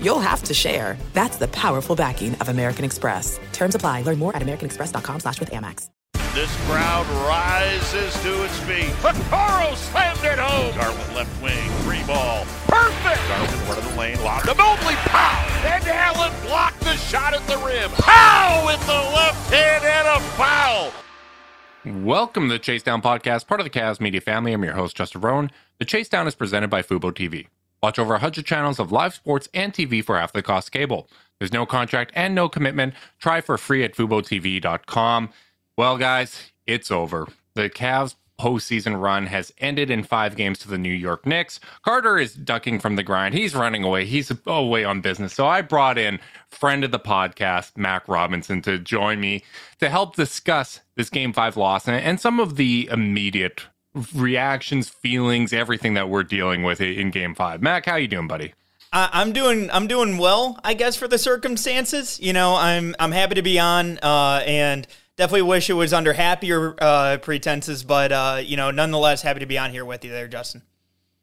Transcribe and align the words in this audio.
you'll 0.00 0.20
have 0.20 0.42
to 0.44 0.54
share. 0.54 0.96
That's 1.12 1.36
the 1.36 1.48
powerful 1.48 1.96
backing 1.96 2.34
of 2.36 2.48
American 2.48 2.84
Express. 2.84 3.38
Terms 3.52 3.74
apply. 3.74 4.02
Learn 4.02 4.18
more 4.18 4.34
at 4.34 4.42
americanexpress.com 4.42 5.20
slash 5.20 5.40
with 5.40 5.50
Amex. 5.50 5.88
This 6.36 6.54
crowd 6.66 7.06
rises 7.26 8.12
to 8.22 8.44
its 8.44 8.58
feet. 8.60 8.92
Vaccaro 9.00 9.74
slammed 9.74 10.22
it 10.22 10.38
home. 10.38 10.76
Garland 10.76 11.14
left 11.14 11.42
wing, 11.42 11.70
three 11.80 12.04
ball. 12.06 12.44
Perfect! 12.68 13.26
Garland 13.26 13.52
front 13.62 13.78
of 13.78 13.90
the 13.90 13.98
lane, 13.98 14.22
lob 14.22 14.42
to 14.42 14.54
Mobley. 14.54 14.96
Pow! 14.96 15.62
And 15.64 15.82
Allen 15.88 16.32
blocked 16.46 16.80
the 16.80 16.94
shot 16.96 17.32
at 17.32 17.46
the 17.46 17.56
rim. 17.64 17.90
Pow! 17.92 18.64
With 18.66 18.86
the 18.86 18.92
left 18.92 19.50
hand 19.50 19.82
and 19.82 20.08
a 20.08 20.20
foul. 20.36 20.92
Welcome 22.04 22.48
to 22.48 22.52
the 22.52 22.58
Chase 22.58 22.82
Down 22.82 23.00
Podcast, 23.00 23.46
part 23.46 23.60
of 23.60 23.64
the 23.64 23.70
Cavs 23.70 23.98
Media 23.98 24.20
family. 24.20 24.52
I'm 24.52 24.62
your 24.62 24.74
host, 24.74 24.94
Justin 24.94 25.22
Roan. 25.22 25.50
The 25.78 25.86
Chase 25.86 26.10
Down 26.10 26.26
is 26.26 26.34
presented 26.34 26.68
by 26.68 26.82
Fubo 26.82 27.12
TV. 27.12 27.46
Watch 27.82 27.98
over 27.98 28.14
100 28.14 28.44
channels 28.44 28.78
of 28.78 28.92
live 28.92 29.14
sports 29.14 29.48
and 29.54 29.72
TV 29.72 30.02
for 30.02 30.18
half 30.18 30.32
the 30.32 30.42
cost 30.42 30.72
cable. 30.72 31.08
There's 31.38 31.52
no 31.52 31.66
contract 31.66 32.12
and 32.14 32.34
no 32.34 32.48
commitment. 32.48 32.94
Try 33.18 33.40
for 33.40 33.58
free 33.58 33.84
at 33.84 33.94
FuboTV.com. 33.94 35.30
Well, 35.76 35.98
guys, 35.98 36.52
it's 36.66 36.90
over. 36.90 37.28
The 37.54 37.68
Cavs 37.68 38.14
postseason 38.38 39.00
run 39.00 39.26
has 39.26 39.52
ended 39.58 39.90
in 39.90 40.02
five 40.02 40.36
games 40.36 40.58
to 40.58 40.68
the 40.68 40.78
New 40.78 40.92
York 40.92 41.26
Knicks. 41.26 41.58
Carter 41.82 42.18
is 42.18 42.34
ducking 42.34 42.80
from 42.80 42.96
the 42.96 43.02
grind. 43.02 43.34
He's 43.34 43.54
running 43.54 43.82
away. 43.82 44.04
He's 44.04 44.32
away 44.46 44.84
on 44.84 45.00
business. 45.00 45.32
So 45.32 45.46
I 45.46 45.62
brought 45.62 45.98
in 45.98 46.20
friend 46.50 46.84
of 46.84 46.90
the 46.90 46.98
podcast, 46.98 47.76
Mac 47.76 48.08
Robinson, 48.08 48.62
to 48.62 48.78
join 48.78 49.20
me 49.20 49.42
to 49.80 49.88
help 49.88 50.16
discuss 50.16 50.80
this 50.96 51.10
game 51.10 51.32
five 51.32 51.56
loss 51.56 51.88
and, 51.88 51.96
and 51.96 52.20
some 52.20 52.40
of 52.40 52.56
the 52.56 52.88
immediate 52.92 53.64
reactions, 54.14 54.88
feelings, 54.88 55.52
everything 55.52 55.94
that 55.94 56.08
we're 56.08 56.22
dealing 56.22 56.62
with 56.62 56.80
in 56.80 57.10
game 57.10 57.34
five. 57.34 57.62
Mac, 57.62 57.86
how 57.86 57.96
you 57.96 58.08
doing, 58.08 58.28
buddy? 58.28 58.54
I'm 58.92 59.32
doing 59.32 59.70
I'm 59.70 59.88
doing 59.88 60.16
well, 60.16 60.58
I 60.64 60.74
guess, 60.74 60.96
for 60.96 61.08
the 61.08 61.18
circumstances. 61.18 62.18
You 62.20 62.32
know, 62.32 62.54
I'm 62.54 62.94
I'm 62.98 63.12
happy 63.12 63.34
to 63.34 63.42
be 63.42 63.58
on, 63.58 63.98
uh, 63.98 64.42
and 64.46 64.86
definitely 65.16 65.42
wish 65.42 65.68
it 65.68 65.74
was 65.74 65.92
under 65.92 66.12
happier 66.12 66.74
uh, 66.80 67.18
pretenses, 67.18 67.82
but 67.82 68.12
uh, 68.12 68.40
you 68.42 68.56
know, 68.56 68.70
nonetheless, 68.70 69.22
happy 69.22 69.40
to 69.40 69.46
be 69.46 69.58
on 69.58 69.70
here 69.70 69.84
with 69.84 70.04
you 70.04 70.10
there, 70.10 70.28
Justin. 70.28 70.62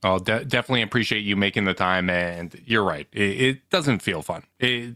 I'll 0.03 0.19
de- 0.19 0.45
definitely 0.45 0.81
appreciate 0.81 1.21
you 1.21 1.35
making 1.35 1.63
the 1.65 1.73
time, 1.73 2.09
and 2.09 2.53
you're 2.65 2.83
right. 2.83 3.07
It, 3.11 3.41
it 3.41 3.69
doesn't 3.69 3.99
feel 4.01 4.21
fun. 4.21 4.43
It 4.59 4.95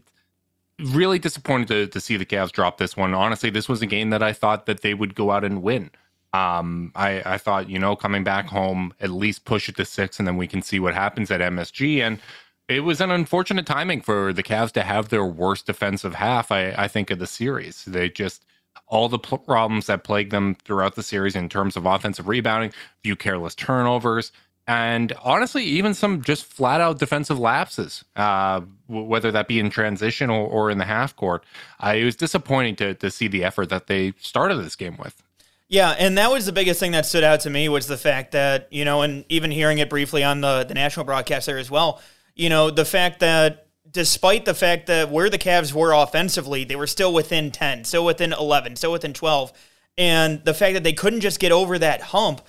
really 0.78 1.18
disappointed 1.18 1.68
to, 1.68 1.86
to 1.88 2.00
see 2.00 2.16
the 2.16 2.26
Cavs 2.26 2.52
drop 2.52 2.78
this 2.78 2.96
one. 2.96 3.14
Honestly, 3.14 3.50
this 3.50 3.68
was 3.68 3.80
a 3.82 3.86
game 3.86 4.10
that 4.10 4.22
I 4.22 4.32
thought 4.32 4.66
that 4.66 4.82
they 4.82 4.94
would 4.94 5.14
go 5.14 5.30
out 5.30 5.44
and 5.44 5.62
win. 5.62 5.90
Um, 6.32 6.92
I, 6.94 7.22
I 7.24 7.38
thought, 7.38 7.70
you 7.70 7.78
know, 7.78 7.96
coming 7.96 8.24
back 8.24 8.46
home, 8.46 8.92
at 9.00 9.10
least 9.10 9.44
push 9.44 9.68
it 9.68 9.76
to 9.76 9.84
six, 9.84 10.18
and 10.18 10.28
then 10.28 10.36
we 10.36 10.46
can 10.46 10.62
see 10.62 10.78
what 10.78 10.94
happens 10.94 11.30
at 11.30 11.40
MSG. 11.40 12.00
And 12.00 12.20
it 12.68 12.80
was 12.80 13.00
an 13.00 13.10
unfortunate 13.10 13.66
timing 13.66 14.02
for 14.02 14.32
the 14.32 14.42
Cavs 14.42 14.72
to 14.72 14.82
have 14.82 15.08
their 15.08 15.24
worst 15.24 15.66
defensive 15.66 16.14
half, 16.14 16.52
I, 16.52 16.72
I 16.72 16.88
think, 16.88 17.10
of 17.10 17.18
the 17.18 17.26
series. 17.26 17.84
They 17.84 18.10
just 18.10 18.44
all 18.86 19.08
the 19.08 19.18
problems 19.18 19.86
that 19.86 20.04
plagued 20.04 20.30
them 20.30 20.54
throughout 20.64 20.94
the 20.94 21.02
series 21.02 21.34
in 21.34 21.48
terms 21.48 21.76
of 21.76 21.84
offensive 21.84 22.28
rebounding, 22.28 22.72
few 23.02 23.16
careless 23.16 23.54
turnovers, 23.54 24.32
and 24.68 25.14
honestly, 25.22 25.64
even 25.64 25.94
some 25.94 26.22
just 26.22 26.44
flat 26.44 26.82
out 26.82 26.98
defensive 26.98 27.38
lapses, 27.38 28.04
uh, 28.16 28.60
w- 28.86 29.06
whether 29.06 29.32
that 29.32 29.48
be 29.48 29.58
in 29.58 29.70
transition 29.70 30.28
or, 30.28 30.46
or 30.46 30.70
in 30.70 30.76
the 30.76 30.84
half 30.84 31.16
court. 31.16 31.44
Uh, 31.82 31.94
it 31.96 32.04
was 32.04 32.16
disappointing 32.16 32.76
to, 32.76 32.92
to 32.92 33.10
see 33.10 33.28
the 33.28 33.44
effort 33.44 33.70
that 33.70 33.86
they 33.86 34.12
started 34.20 34.56
this 34.56 34.76
game 34.76 34.98
with. 34.98 35.22
Yeah, 35.68 35.90
and 35.90 36.16
that 36.16 36.30
was 36.30 36.46
the 36.46 36.52
biggest 36.52 36.80
thing 36.80 36.92
that 36.92 37.04
stood 37.04 37.24
out 37.24 37.40
to 37.40 37.50
me 37.50 37.68
was 37.68 37.86
the 37.86 37.98
fact 37.98 38.32
that, 38.32 38.68
you 38.70 38.86
know, 38.86 39.02
and 39.02 39.24
even 39.28 39.50
hearing 39.50 39.78
it 39.78 39.90
briefly 39.90 40.24
on 40.24 40.40
the, 40.40 40.64
the 40.64 40.72
national 40.72 41.04
broadcast 41.04 41.46
there 41.46 41.58
as 41.58 41.70
well, 41.70 42.00
you 42.34 42.48
know, 42.48 42.70
the 42.70 42.86
fact 42.86 43.20
that 43.20 43.66
despite 43.90 44.46
the 44.46 44.54
fact 44.54 44.86
that 44.86 45.10
where 45.10 45.28
the 45.28 45.38
Cavs 45.38 45.72
were 45.72 45.92
offensively, 45.92 46.64
they 46.64 46.76
were 46.76 46.86
still 46.86 47.12
within 47.12 47.50
10, 47.50 47.84
still 47.84 48.04
within 48.04 48.32
11, 48.32 48.76
still 48.76 48.92
within 48.92 49.12
12. 49.12 49.52
And 49.98 50.42
the 50.44 50.54
fact 50.54 50.74
that 50.74 50.84
they 50.84 50.92
couldn't 50.92 51.20
just 51.20 51.40
get 51.40 51.52
over 51.52 51.78
that 51.78 52.00
hump 52.00 52.40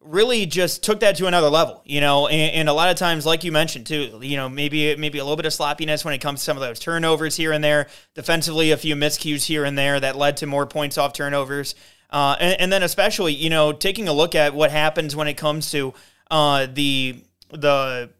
really 0.00 0.46
just 0.46 0.82
took 0.82 1.00
that 1.00 1.16
to 1.16 1.26
another 1.26 1.48
level, 1.48 1.82
you 1.84 2.00
know, 2.00 2.28
and, 2.28 2.54
and, 2.54 2.68
a 2.68 2.72
lot 2.72 2.90
of 2.90 2.96
times, 2.96 3.26
like 3.26 3.42
you 3.42 3.50
mentioned 3.50 3.86
too, 3.86 4.20
you 4.22 4.36
know, 4.36 4.48
maybe 4.48 4.94
maybe 4.96 5.18
a 5.18 5.24
little 5.24 5.36
bit 5.36 5.46
of 5.46 5.52
sloppiness 5.52 6.04
when 6.04 6.14
it 6.14 6.18
comes 6.18 6.40
to 6.40 6.44
some 6.44 6.56
of 6.56 6.60
those 6.60 6.78
turnovers 6.78 7.36
here 7.36 7.52
and 7.52 7.64
there, 7.64 7.88
defensively, 8.14 8.70
a 8.70 8.76
few 8.76 8.94
miscues 8.94 9.44
here 9.44 9.64
and 9.64 9.76
there 9.76 9.98
that 9.98 10.16
led 10.16 10.36
to 10.36 10.46
more 10.46 10.66
points 10.66 10.96
off 10.96 11.12
turnovers. 11.12 11.74
Uh, 12.10 12.36
and, 12.38 12.60
and, 12.60 12.72
then 12.72 12.82
especially, 12.82 13.34
you 13.34 13.50
know, 13.50 13.72
taking 13.72 14.08
a 14.08 14.12
look 14.12 14.34
at 14.34 14.54
what 14.54 14.70
happens 14.70 15.16
when 15.16 15.26
it 15.26 15.34
comes 15.34 15.70
to 15.72 15.92
uh, 16.30 16.66
the 16.72 17.22
the 17.50 18.10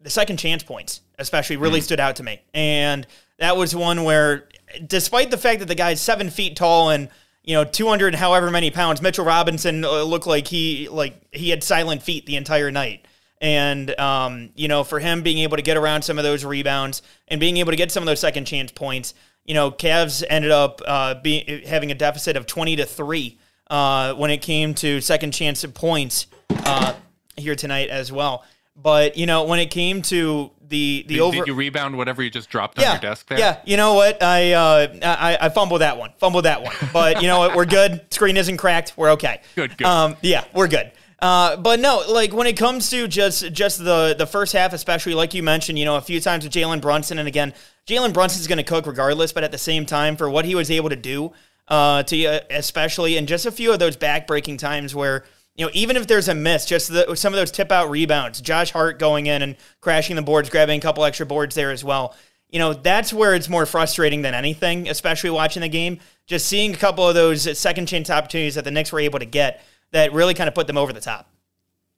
the 0.00 0.10
second 0.10 0.38
chance 0.38 0.62
points, 0.62 1.02
especially, 1.18 1.56
really 1.56 1.80
mm. 1.80 1.84
stood 1.84 2.00
out 2.00 2.16
to 2.16 2.22
me. 2.22 2.40
And 2.54 3.06
that 3.38 3.56
was 3.56 3.74
one 3.74 4.04
where, 4.04 4.48
despite 4.86 5.30
the 5.30 5.36
fact 5.36 5.60
that 5.60 5.66
the 5.66 5.74
guy's 5.74 6.00
seven 6.00 6.30
feet 6.30 6.56
tall 6.56 6.90
and 6.90 7.10
you 7.46 7.54
know, 7.54 7.64
200 7.64 8.16
however 8.16 8.50
many 8.50 8.70
pounds. 8.70 9.00
Mitchell 9.00 9.24
Robinson 9.24 9.84
uh, 9.84 10.02
looked 10.02 10.26
like 10.26 10.48
he 10.48 10.88
like 10.88 11.14
he 11.32 11.48
had 11.48 11.62
silent 11.62 12.02
feet 12.02 12.26
the 12.26 12.36
entire 12.36 12.70
night. 12.70 13.06
And 13.40 13.98
um, 14.00 14.50
you 14.56 14.68
know, 14.68 14.82
for 14.82 14.98
him 14.98 15.22
being 15.22 15.38
able 15.38 15.56
to 15.56 15.62
get 15.62 15.76
around 15.76 16.02
some 16.02 16.18
of 16.18 16.24
those 16.24 16.44
rebounds 16.44 17.02
and 17.28 17.40
being 17.40 17.56
able 17.58 17.70
to 17.70 17.76
get 17.76 17.92
some 17.92 18.02
of 18.02 18.06
those 18.06 18.20
second 18.20 18.46
chance 18.46 18.72
points, 18.72 19.14
you 19.46 19.54
know, 19.54 19.70
Cavs 19.70 20.24
ended 20.28 20.50
up 20.50 20.80
uh, 20.86 21.14
being 21.14 21.62
having 21.66 21.90
a 21.90 21.94
deficit 21.94 22.36
of 22.36 22.46
20 22.46 22.76
to 22.76 22.84
three 22.84 23.38
uh, 23.70 24.14
when 24.14 24.30
it 24.30 24.38
came 24.38 24.74
to 24.74 25.00
second 25.00 25.32
chance 25.32 25.64
of 25.64 25.74
points 25.74 26.26
uh, 26.50 26.94
here 27.36 27.54
tonight 27.54 27.88
as 27.88 28.10
well. 28.12 28.44
But 28.76 29.16
you 29.16 29.26
know, 29.26 29.44
when 29.44 29.58
it 29.58 29.70
came 29.70 30.02
to 30.02 30.50
the 30.68 31.04
the 31.08 31.14
did, 31.14 31.20
over, 31.20 31.36
did 31.36 31.46
you 31.46 31.54
rebound 31.54 31.96
whatever 31.96 32.22
you 32.22 32.28
just 32.28 32.50
dropped 32.50 32.78
yeah, 32.78 32.88
on 32.88 32.94
your 32.96 33.00
desk 33.00 33.28
there? 33.28 33.38
Yeah, 33.38 33.60
you 33.64 33.76
know 33.76 33.94
what? 33.94 34.22
I 34.22 34.52
uh, 34.52 34.94
I, 35.02 35.38
I 35.40 35.48
fumbled 35.48 35.80
that 35.80 35.96
one, 35.96 36.12
fumbled 36.18 36.44
that 36.44 36.62
one. 36.62 36.74
But 36.92 37.22
you 37.22 37.28
know 37.28 37.38
what? 37.38 37.56
We're 37.56 37.64
good. 37.64 38.04
Screen 38.10 38.36
isn't 38.36 38.58
cracked. 38.58 38.92
We're 38.96 39.12
okay. 39.12 39.40
Good, 39.54 39.78
good. 39.78 39.86
Um, 39.86 40.16
yeah, 40.20 40.44
we're 40.52 40.68
good. 40.68 40.92
Uh, 41.26 41.56
but 41.56 41.80
no, 41.80 42.04
like 42.08 42.32
when 42.32 42.46
it 42.46 42.56
comes 42.56 42.88
to 42.88 43.08
just 43.08 43.52
just 43.52 43.82
the 43.82 44.14
the 44.16 44.28
first 44.28 44.52
half, 44.52 44.72
especially 44.72 45.12
like 45.12 45.34
you 45.34 45.42
mentioned, 45.42 45.76
you 45.76 45.84
know, 45.84 45.96
a 45.96 46.00
few 46.00 46.20
times 46.20 46.44
with 46.44 46.52
Jalen 46.52 46.80
Brunson, 46.80 47.18
and 47.18 47.26
again, 47.26 47.52
Jalen 47.84 48.12
Brunson's 48.12 48.46
going 48.46 48.58
to 48.58 48.62
cook 48.62 48.86
regardless. 48.86 49.32
But 49.32 49.42
at 49.42 49.50
the 49.50 49.58
same 49.58 49.86
time, 49.86 50.16
for 50.16 50.30
what 50.30 50.44
he 50.44 50.54
was 50.54 50.70
able 50.70 50.88
to 50.88 50.94
do, 50.94 51.32
uh, 51.66 52.04
to 52.04 52.26
uh, 52.26 52.40
especially 52.50 53.16
in 53.16 53.26
just 53.26 53.44
a 53.44 53.50
few 53.50 53.72
of 53.72 53.80
those 53.80 53.96
back-breaking 53.96 54.58
times 54.58 54.94
where 54.94 55.24
you 55.56 55.66
know, 55.66 55.70
even 55.74 55.96
if 55.96 56.06
there's 56.06 56.28
a 56.28 56.34
miss, 56.34 56.64
just 56.64 56.92
the, 56.92 57.12
some 57.16 57.32
of 57.32 57.38
those 57.38 57.50
tip 57.50 57.72
out 57.72 57.90
rebounds, 57.90 58.40
Josh 58.40 58.70
Hart 58.70 59.00
going 59.00 59.26
in 59.26 59.42
and 59.42 59.56
crashing 59.80 60.14
the 60.14 60.22
boards, 60.22 60.48
grabbing 60.48 60.78
a 60.78 60.82
couple 60.82 61.04
extra 61.04 61.26
boards 61.26 61.56
there 61.56 61.72
as 61.72 61.82
well. 61.82 62.14
You 62.50 62.60
know, 62.60 62.72
that's 62.72 63.12
where 63.12 63.34
it's 63.34 63.48
more 63.48 63.66
frustrating 63.66 64.22
than 64.22 64.32
anything, 64.32 64.88
especially 64.88 65.30
watching 65.30 65.62
the 65.62 65.68
game. 65.68 65.98
Just 66.28 66.46
seeing 66.46 66.72
a 66.72 66.76
couple 66.76 67.08
of 67.08 67.16
those 67.16 67.58
second 67.58 67.86
chance 67.86 68.10
opportunities 68.10 68.54
that 68.54 68.62
the 68.62 68.70
Knicks 68.70 68.92
were 68.92 69.00
able 69.00 69.18
to 69.18 69.24
get 69.24 69.60
that 69.92 70.12
really 70.12 70.34
kind 70.34 70.48
of 70.48 70.54
put 70.54 70.66
them 70.66 70.76
over 70.76 70.92
the 70.92 71.00
top. 71.00 71.30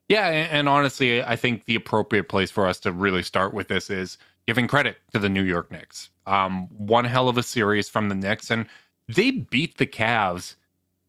Yeah, 0.09 0.29
and 0.29 0.69
honestly, 0.69 1.23
I 1.23 1.37
think 1.37 1.67
the 1.67 1.75
appropriate 1.75 2.29
place 2.29 2.51
for 2.51 2.67
us 2.67 2.81
to 2.81 2.93
really 2.93 3.23
start 3.23 3.53
with 3.53 3.69
this 3.69 3.91
is 3.91 4.17
giving 4.47 4.67
credit 4.67 4.97
to 5.13 5.19
the 5.19 5.29
New 5.29 5.43
York 5.43 5.71
Knicks. 5.71 6.09
Um, 6.27 6.69
one 6.69 7.05
hell 7.05 7.29
of 7.29 7.37
a 7.37 7.43
series 7.43 7.91
from 7.91 8.09
the 8.09 8.15
Knicks, 8.15 8.51
and 8.51 8.67
they 9.07 9.31
beat 9.31 9.77
the 9.77 9.87
Cavs 9.87 10.55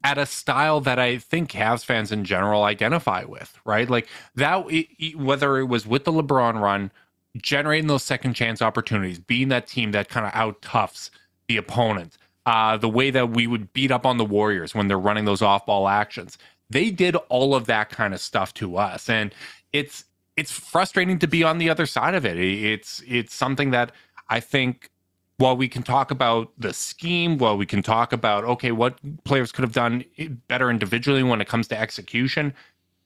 at 0.04 0.18
a 0.18 0.26
style 0.26 0.82
that 0.82 1.00
I 1.00 1.18
think 1.18 1.50
Cavs 1.50 1.86
fans 1.86 2.12
in 2.12 2.24
general 2.24 2.64
identify 2.64 3.24
with, 3.24 3.58
right? 3.66 3.90
Like 3.90 4.08
that, 4.36 4.66
whether 5.16 5.58
it 5.58 5.66
was 5.66 5.86
with 5.86 6.06
the 6.06 6.12
LeBron 6.12 6.60
run, 6.60 6.92
generating 7.38 7.88
those 7.88 8.04
second 8.04 8.34
chance 8.34 8.62
opportunities, 8.62 9.20
being 9.20 9.50
that 9.50 9.68
team 9.68 9.92
that 9.92 10.10
kind 10.10 10.26
of 10.26 10.32
out 10.34 10.62
toughs 10.62 11.12
the 11.48 11.58
opponent, 11.58 12.18
uh, 12.46 12.78
the 12.78 12.90
way 12.90 13.12
that 13.12 13.32
we 13.32 13.48
would 13.48 13.72
beat 13.74 13.92
up 13.92 14.06
on 14.06 14.18
the 14.18 14.26
Warriors 14.26 14.74
when 14.74 14.88
they're 14.88 15.00
running 15.00 15.26
those 15.26 15.42
off 15.42 15.66
ball 15.66 15.88
actions. 15.88 16.38
They 16.70 16.92
did 16.92 17.16
all 17.30 17.56
of 17.56 17.66
that 17.66 17.90
kind 17.90 18.14
of 18.14 18.20
stuff 18.20 18.54
to 18.56 18.78
us, 18.78 19.10
and 19.10 19.34
it's 19.74 20.06
it's 20.38 20.52
frustrating 20.52 21.20
to 21.20 21.28
be 21.28 21.44
on 21.44 21.58
the 21.58 21.70
other 21.70 21.86
side 21.86 22.16
of 22.16 22.26
it. 22.26 22.38
It's 22.38 23.04
it's 23.08 23.34
something 23.34 23.72
that 23.72 23.92
I 24.30 24.40
think 24.40 24.90
while 25.38 25.56
we 25.56 25.70
can 25.70 25.84
talk 25.84 26.12
about 26.12 26.52
the 26.58 26.74
scheme, 26.74 27.38
while 27.38 27.58
we 27.58 27.66
can 27.66 27.82
talk 27.82 28.12
about, 28.12 28.44
okay, 28.44 28.72
what 28.74 29.00
players 29.24 29.54
could 29.54 29.64
have 29.64 29.72
done 29.72 30.04
better 30.50 30.70
individually 30.70 31.24
when 31.24 31.40
it 31.40 31.48
comes 31.48 31.68
to 31.70 31.80
execution, 31.80 32.54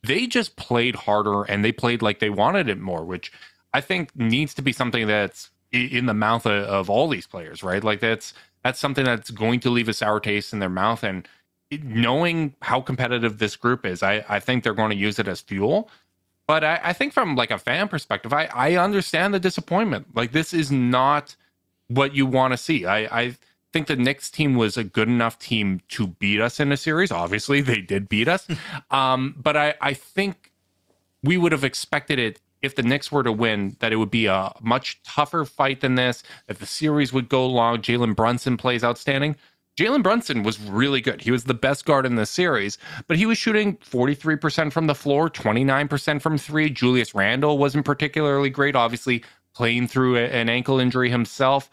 they 0.03 0.25
just 0.25 0.55
played 0.55 0.95
harder 0.95 1.43
and 1.43 1.63
they 1.63 1.71
played 1.71 2.01
like 2.01 2.19
they 2.19 2.31
wanted 2.31 2.69
it 2.69 2.79
more, 2.79 3.05
which 3.05 3.31
I 3.73 3.81
think 3.81 4.15
needs 4.15 4.53
to 4.55 4.63
be 4.63 4.73
something 4.73 5.05
that's 5.07 5.51
in 5.71 6.07
the 6.07 6.13
mouth 6.13 6.45
of, 6.45 6.89
all 6.89 7.07
these 7.07 7.27
players, 7.27 7.63
right? 7.63 7.83
Like 7.83 7.99
that's 7.99 8.33
that's 8.63 8.79
something 8.79 9.05
that's 9.05 9.31
going 9.31 9.59
to 9.61 9.69
leave 9.69 9.89
a 9.89 9.93
sour 9.93 10.19
taste 10.19 10.53
in 10.53 10.59
their 10.59 10.69
mouth. 10.69 11.03
And 11.03 11.27
knowing 11.77 12.55
how 12.61 12.81
competitive 12.81 13.39
this 13.39 13.55
group 13.55 13.85
is, 13.85 14.03
I, 14.03 14.25
I 14.27 14.39
think 14.39 14.63
they're 14.63 14.73
going 14.73 14.91
to 14.91 14.95
use 14.95 15.19
it 15.19 15.27
as 15.27 15.41
fuel. 15.41 15.89
But 16.47 16.63
I, 16.63 16.79
I 16.83 16.93
think 16.93 17.13
from 17.13 17.35
like 17.35 17.51
a 17.51 17.57
fan 17.57 17.87
perspective, 17.87 18.33
I, 18.33 18.49
I 18.53 18.75
understand 18.75 19.33
the 19.33 19.39
disappointment. 19.39 20.15
Like 20.15 20.31
this 20.31 20.53
is 20.53 20.71
not 20.71 21.35
what 21.87 22.15
you 22.15 22.25
want 22.25 22.51
to 22.53 22.57
see. 22.57 22.85
I, 22.85 23.21
I 23.21 23.35
think 23.71 23.87
the 23.87 23.95
Knicks 23.95 24.29
team 24.29 24.55
was 24.55 24.77
a 24.77 24.83
good 24.83 25.07
enough 25.07 25.39
team 25.39 25.81
to 25.89 26.07
beat 26.07 26.41
us 26.41 26.59
in 26.59 26.71
a 26.71 26.77
series. 26.77 27.11
Obviously, 27.11 27.61
they 27.61 27.81
did 27.81 28.09
beat 28.09 28.27
us. 28.27 28.47
um, 28.91 29.35
but 29.37 29.55
I, 29.55 29.75
I 29.81 29.93
think 29.93 30.51
we 31.23 31.37
would 31.37 31.51
have 31.51 31.63
expected 31.63 32.19
it 32.19 32.39
if 32.61 32.75
the 32.75 32.83
Knicks 32.83 33.11
were 33.11 33.23
to 33.23 33.31
win, 33.31 33.75
that 33.79 33.91
it 33.91 33.97
would 33.97 34.09
be 34.09 34.25
a 34.25 34.53
much 34.61 35.01
tougher 35.03 35.43
fight 35.43 35.81
than 35.81 35.95
this, 35.95 36.23
that 36.47 36.59
the 36.59 36.65
series 36.65 37.11
would 37.11 37.27
go 37.27 37.45
long. 37.45 37.79
Jalen 37.79 38.15
Brunson 38.15 38.55
plays 38.55 38.83
outstanding. 38.85 39.35
Jalen 39.77 40.03
Brunson 40.03 40.43
was 40.43 40.59
really 40.59 41.01
good. 41.01 41.21
He 41.21 41.31
was 41.31 41.45
the 41.45 41.53
best 41.53 41.85
guard 41.85 42.05
in 42.05 42.15
the 42.15 42.25
series, 42.25 42.77
but 43.07 43.17
he 43.17 43.25
was 43.25 43.37
shooting 43.37 43.77
43% 43.77 44.71
from 44.71 44.85
the 44.85 44.93
floor, 44.93 45.29
29% 45.29 46.21
from 46.21 46.37
three. 46.37 46.69
Julius 46.69 47.15
Randle 47.15 47.57
wasn't 47.57 47.85
particularly 47.85 48.51
great, 48.51 48.75
obviously, 48.75 49.23
playing 49.55 49.87
through 49.87 50.17
an 50.17 50.49
ankle 50.49 50.79
injury 50.79 51.09
himself. 51.09 51.69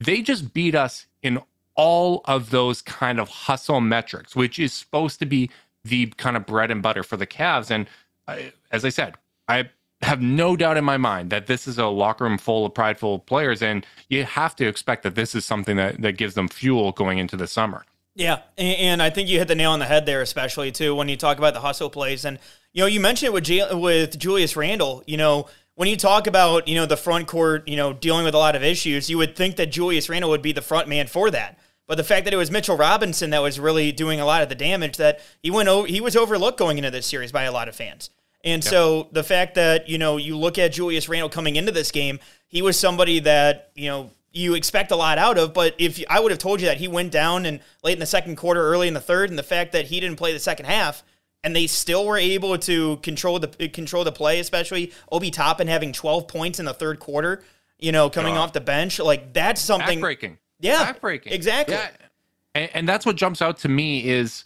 They 0.00 0.22
just 0.22 0.54
beat 0.54 0.74
us 0.74 1.06
in 1.22 1.40
all 1.74 2.22
of 2.24 2.50
those 2.50 2.80
kind 2.80 3.20
of 3.20 3.28
hustle 3.28 3.80
metrics, 3.80 4.34
which 4.34 4.58
is 4.58 4.72
supposed 4.72 5.18
to 5.18 5.26
be 5.26 5.50
the 5.84 6.06
kind 6.16 6.36
of 6.36 6.46
bread 6.46 6.70
and 6.70 6.82
butter 6.82 7.02
for 7.02 7.18
the 7.18 7.26
Cavs. 7.26 7.70
And 7.70 7.86
I, 8.26 8.52
as 8.72 8.84
I 8.84 8.88
said, 8.88 9.14
I 9.46 9.70
have 10.02 10.20
no 10.20 10.56
doubt 10.56 10.76
in 10.76 10.84
my 10.84 10.96
mind 10.96 11.30
that 11.30 11.46
this 11.46 11.66
is 11.66 11.78
a 11.78 11.86
locker 11.86 12.24
room 12.24 12.38
full 12.38 12.66
of 12.66 12.74
prideful 12.74 13.18
players, 13.20 13.62
and 13.62 13.86
you 14.08 14.24
have 14.24 14.54
to 14.56 14.66
expect 14.66 15.02
that 15.04 15.14
this 15.14 15.34
is 15.34 15.44
something 15.44 15.76
that, 15.76 16.00
that 16.02 16.16
gives 16.16 16.34
them 16.34 16.48
fuel 16.48 16.92
going 16.92 17.18
into 17.18 17.36
the 17.36 17.46
summer. 17.46 17.84
Yeah, 18.14 18.40
and, 18.56 19.02
I 19.02 19.10
think 19.10 19.28
you 19.28 19.38
hit 19.38 19.48
the 19.48 19.54
nail 19.54 19.72
on 19.72 19.78
the 19.78 19.84
head 19.84 20.06
there, 20.06 20.22
especially 20.22 20.72
too 20.72 20.94
when 20.94 21.08
you 21.08 21.16
talk 21.16 21.36
about 21.36 21.52
the 21.52 21.60
hustle 21.60 21.90
plays, 21.90 22.24
and 22.24 22.38
you 22.72 22.82
know 22.82 22.86
you 22.86 22.98
mentioned 22.98 23.28
it 23.28 23.32
with 23.32 23.44
J- 23.44 23.74
with 23.74 24.18
Julius 24.18 24.56
Randle. 24.56 25.02
You 25.06 25.18
know 25.18 25.48
when 25.74 25.88
you 25.88 25.96
talk 25.98 26.26
about 26.26 26.66
you 26.66 26.76
know 26.76 26.86
the 26.86 26.96
front 26.96 27.26
court, 27.26 27.68
you 27.68 27.76
know 27.76 27.92
dealing 27.92 28.24
with 28.24 28.34
a 28.34 28.38
lot 28.38 28.56
of 28.56 28.62
issues, 28.62 29.10
you 29.10 29.18
would 29.18 29.36
think 29.36 29.56
that 29.56 29.66
Julius 29.66 30.08
Randle 30.08 30.30
would 30.30 30.40
be 30.40 30.52
the 30.52 30.62
front 30.62 30.88
man 30.88 31.06
for 31.06 31.30
that. 31.30 31.58
But 31.86 31.96
the 31.96 32.04
fact 32.04 32.24
that 32.24 32.32
it 32.32 32.38
was 32.38 32.50
Mitchell 32.50 32.76
Robinson 32.76 33.30
that 33.30 33.42
was 33.42 33.60
really 33.60 33.92
doing 33.92 34.18
a 34.18 34.24
lot 34.24 34.42
of 34.42 34.48
the 34.48 34.54
damage, 34.54 34.96
that 34.96 35.20
he 35.42 35.50
went 35.50 35.68
o- 35.68 35.84
he 35.84 36.00
was 36.00 36.16
overlooked 36.16 36.58
going 36.58 36.78
into 36.78 36.90
this 36.90 37.06
series 37.06 37.32
by 37.32 37.42
a 37.42 37.52
lot 37.52 37.68
of 37.68 37.76
fans. 37.76 38.08
And 38.46 38.62
so 38.62 39.08
the 39.10 39.24
fact 39.24 39.56
that, 39.56 39.88
you 39.88 39.98
know, 39.98 40.18
you 40.18 40.36
look 40.36 40.56
at 40.56 40.72
Julius 40.72 41.08
Randle 41.08 41.28
coming 41.28 41.56
into 41.56 41.72
this 41.72 41.90
game, 41.90 42.20
he 42.46 42.62
was 42.62 42.78
somebody 42.78 43.18
that, 43.18 43.72
you 43.74 43.88
know, 43.88 44.12
you 44.30 44.54
expect 44.54 44.92
a 44.92 44.96
lot 44.96 45.18
out 45.18 45.36
of, 45.36 45.52
but 45.52 45.74
if 45.78 46.02
I 46.08 46.20
would 46.20 46.30
have 46.30 46.38
told 46.38 46.60
you 46.60 46.68
that 46.68 46.76
he 46.76 46.86
went 46.86 47.10
down 47.10 47.44
and 47.44 47.58
late 47.82 47.94
in 47.94 47.98
the 47.98 48.06
second 48.06 48.36
quarter, 48.36 48.60
early 48.60 48.86
in 48.86 48.94
the 48.94 49.00
third, 49.00 49.30
and 49.30 49.38
the 49.38 49.42
fact 49.42 49.72
that 49.72 49.86
he 49.86 49.98
didn't 49.98 50.16
play 50.16 50.32
the 50.32 50.38
second 50.38 50.66
half, 50.66 51.02
and 51.42 51.56
they 51.56 51.66
still 51.66 52.06
were 52.06 52.18
able 52.18 52.56
to 52.58 52.98
control 52.98 53.38
the 53.38 53.48
control 53.68 54.04
the 54.04 54.12
play, 54.12 54.38
especially 54.38 54.92
Obi 55.10 55.30
Toppin 55.30 55.68
having 55.68 55.92
12 55.92 56.28
points 56.28 56.60
in 56.60 56.66
the 56.66 56.74
third 56.74 57.00
quarter, 57.00 57.42
you 57.78 57.92
know, 57.92 58.10
coming 58.10 58.36
off 58.36 58.52
the 58.52 58.60
bench, 58.60 58.98
like 58.98 59.32
that's 59.32 59.60
something 59.60 60.00
breaking. 60.00 60.38
Yeah, 60.60 60.92
breaking. 60.92 61.32
Exactly. 61.32 61.74
Yeah. 61.74 61.88
And, 62.54 62.70
and 62.74 62.88
that's 62.88 63.06
what 63.06 63.16
jumps 63.16 63.42
out 63.42 63.58
to 63.58 63.68
me 63.68 64.06
is 64.08 64.44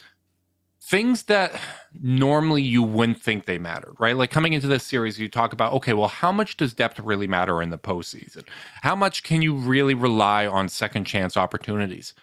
things 0.83 1.25
that 1.25 1.53
normally 2.01 2.63
you 2.63 2.83
wouldn't 2.83 3.21
think 3.21 3.45
they 3.45 3.59
mattered, 3.59 3.95
right? 3.99 4.17
Like 4.17 4.31
coming 4.31 4.55
into 4.55 4.67
this 4.67 4.85
series, 4.85 5.19
you 5.19 5.29
talk 5.29 5.53
about, 5.53 5.73
okay, 5.75 5.93
well, 5.93 6.09
how 6.09 6.33
much 6.33 6.57
does 6.57 6.73
depth 6.73 6.99
really 6.99 7.27
matter 7.27 7.61
in 7.61 7.71
the 7.71 7.79
postseason? 7.79 8.47
How 8.83 8.97
much 8.97 9.23
can 9.23 9.43
you 9.43 9.55
really 9.55 9.95
rely 9.95 10.47
on 10.47 10.69
second 10.69 11.05
chance 11.05 11.37
opportunities? 11.37 12.15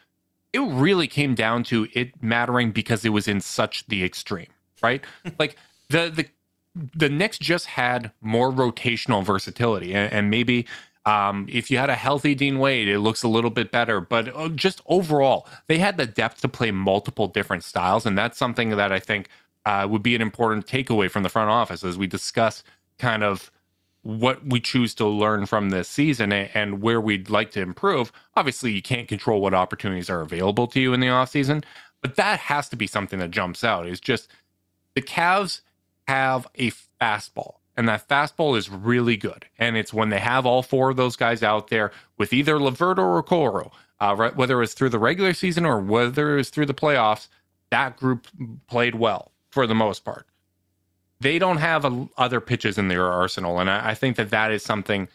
It 0.54 0.60
really 0.60 1.08
came 1.08 1.36
down 1.36 1.64
to 1.66 1.88
it 1.94 2.22
mattering 2.22 2.72
because 2.72 3.06
it 3.06 3.10
was 3.10 3.28
in 3.28 3.42
such 3.42 3.86
the 3.88 4.04
extreme, 4.04 4.48
right? 4.82 5.04
like 5.40 5.56
the 5.90 6.10
the 6.10 6.26
the 6.96 7.10
Knicks 7.10 7.40
just 7.40 7.66
had 7.66 8.12
more 8.22 8.52
rotational 8.52 9.24
versatility, 9.24 9.94
and, 9.94 10.12
and 10.14 10.30
maybe 10.30 10.66
um, 11.08 11.46
if 11.50 11.72
you 11.72 11.78
had 11.78 11.90
a 11.90 11.96
healthy 11.96 12.36
Dean 12.36 12.60
Wade, 12.60 12.90
it 12.90 13.00
looks 13.00 13.24
a 13.24 13.30
little 13.30 13.50
bit 13.50 13.72
better. 13.72 14.02
But 14.02 14.36
uh, 14.36 14.50
just 14.50 14.82
overall, 14.88 15.48
they 15.68 15.78
had 15.78 15.96
the 15.96 16.06
depth 16.06 16.42
to 16.42 16.50
play 16.50 16.70
multiple 16.70 17.28
different 17.28 17.64
styles. 17.64 18.06
And 18.06 18.18
that's 18.18 18.38
something 18.38 18.72
that 18.72 18.92
I 18.92 19.00
think 19.00 19.30
uh, 19.66 19.88
would 19.90 20.04
be 20.04 20.16
an 20.16 20.22
important 20.22 20.68
takeaway 20.68 21.10
from 21.10 21.24
the 21.24 21.30
front 21.30 21.50
office 21.50 21.86
as 21.86 21.98
we 21.98 22.08
discuss 22.08 22.62
kind 23.00 23.24
of 23.24 23.50
what 24.02 24.46
we 24.46 24.60
choose 24.60 24.94
to 24.96 25.08
learn 25.08 25.46
from 25.46 25.70
this 25.70 25.88
season 25.88 26.34
and 26.34 26.82
where 26.82 27.00
we'd 27.00 27.30
like 27.30 27.52
to 27.52 27.62
improve. 27.62 28.12
Obviously, 28.36 28.74
you 28.74 28.82
can't 28.82 29.08
control 29.08 29.40
what 29.40 29.54
opportunities 29.54 30.10
are 30.10 30.22
available 30.22 30.68
to 30.68 30.82
you 30.82 30.94
in 30.94 31.00
the 31.00 31.08
offseason, 31.08 31.64
but 32.02 32.18
that 32.18 32.40
has 32.40 32.68
to 32.68 32.76
be 32.76 32.88
something 32.88 33.20
that 33.20 33.32
jumps 33.32 33.64
out 33.64 33.88
is 33.88 34.02
just 34.02 34.28
the 34.94 35.02
Cavs 35.02 35.62
have 36.08 36.48
a 36.56 36.72
fastball 37.02 37.56
and 37.78 37.88
that 37.88 38.08
fastball 38.08 38.58
is 38.58 38.70
really 38.70 39.16
good. 39.16 39.46
And 39.60 39.78
it's 39.78 39.94
when 39.94 40.10
they 40.10 40.20
have 40.20 40.46
all 40.48 40.64
four 40.64 40.90
of 40.90 40.98
those 40.98 41.16
guys 41.16 41.44
out 41.44 41.68
there 41.68 41.92
with 42.18 42.34
either 42.34 42.60
LeVert 42.60 42.98
or 42.98 43.24
Okoro, 43.24 43.72
uh, 44.00 44.32
whether 44.32 44.62
it's 44.64 44.74
through 44.74 44.90
the 44.90 45.00
regular 45.00 45.34
season 45.34 45.64
or 45.64 45.80
whether 45.80 46.40
it's 46.40 46.50
through 46.50 46.66
the 46.66 46.74
playoffs, 46.74 47.28
that 47.70 47.96
group 47.96 48.28
played 48.68 48.96
well 48.96 49.32
for 49.52 49.68
the 49.68 49.76
most 49.76 50.04
part. 50.04 50.26
They 51.20 51.38
don't 51.38 51.58
have 51.58 51.86
a, 51.86 52.10
other 52.18 52.42
pitches 52.42 52.80
in 52.80 52.88
their 52.88 53.06
arsenal. 53.06 53.60
And 53.60 53.70
I, 53.70 53.92
I 53.92 53.94
think 53.94 54.18
that 54.18 54.32
that 54.32 54.52
is 54.52 54.64
something, 54.64 55.08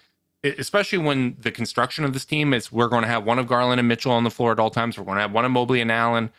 especially 0.44 0.98
when 0.98 1.36
the 1.40 1.50
construction 1.50 2.04
of 2.04 2.12
this 2.12 2.24
team 2.24 2.54
is 2.54 2.70
we're 2.70 2.88
going 2.88 3.02
to 3.02 3.08
have 3.08 3.24
one 3.24 3.40
of 3.40 3.48
Garland 3.48 3.80
and 3.80 3.88
Mitchell 3.88 4.12
on 4.12 4.22
the 4.22 4.30
floor 4.30 4.52
at 4.52 4.60
all 4.60 4.70
times. 4.70 4.96
We're 4.96 5.04
going 5.04 5.16
to 5.16 5.22
have 5.22 5.32
one 5.32 5.44
of 5.44 5.50
Mobley 5.50 5.80
and 5.80 5.90
Allen. 5.90 6.30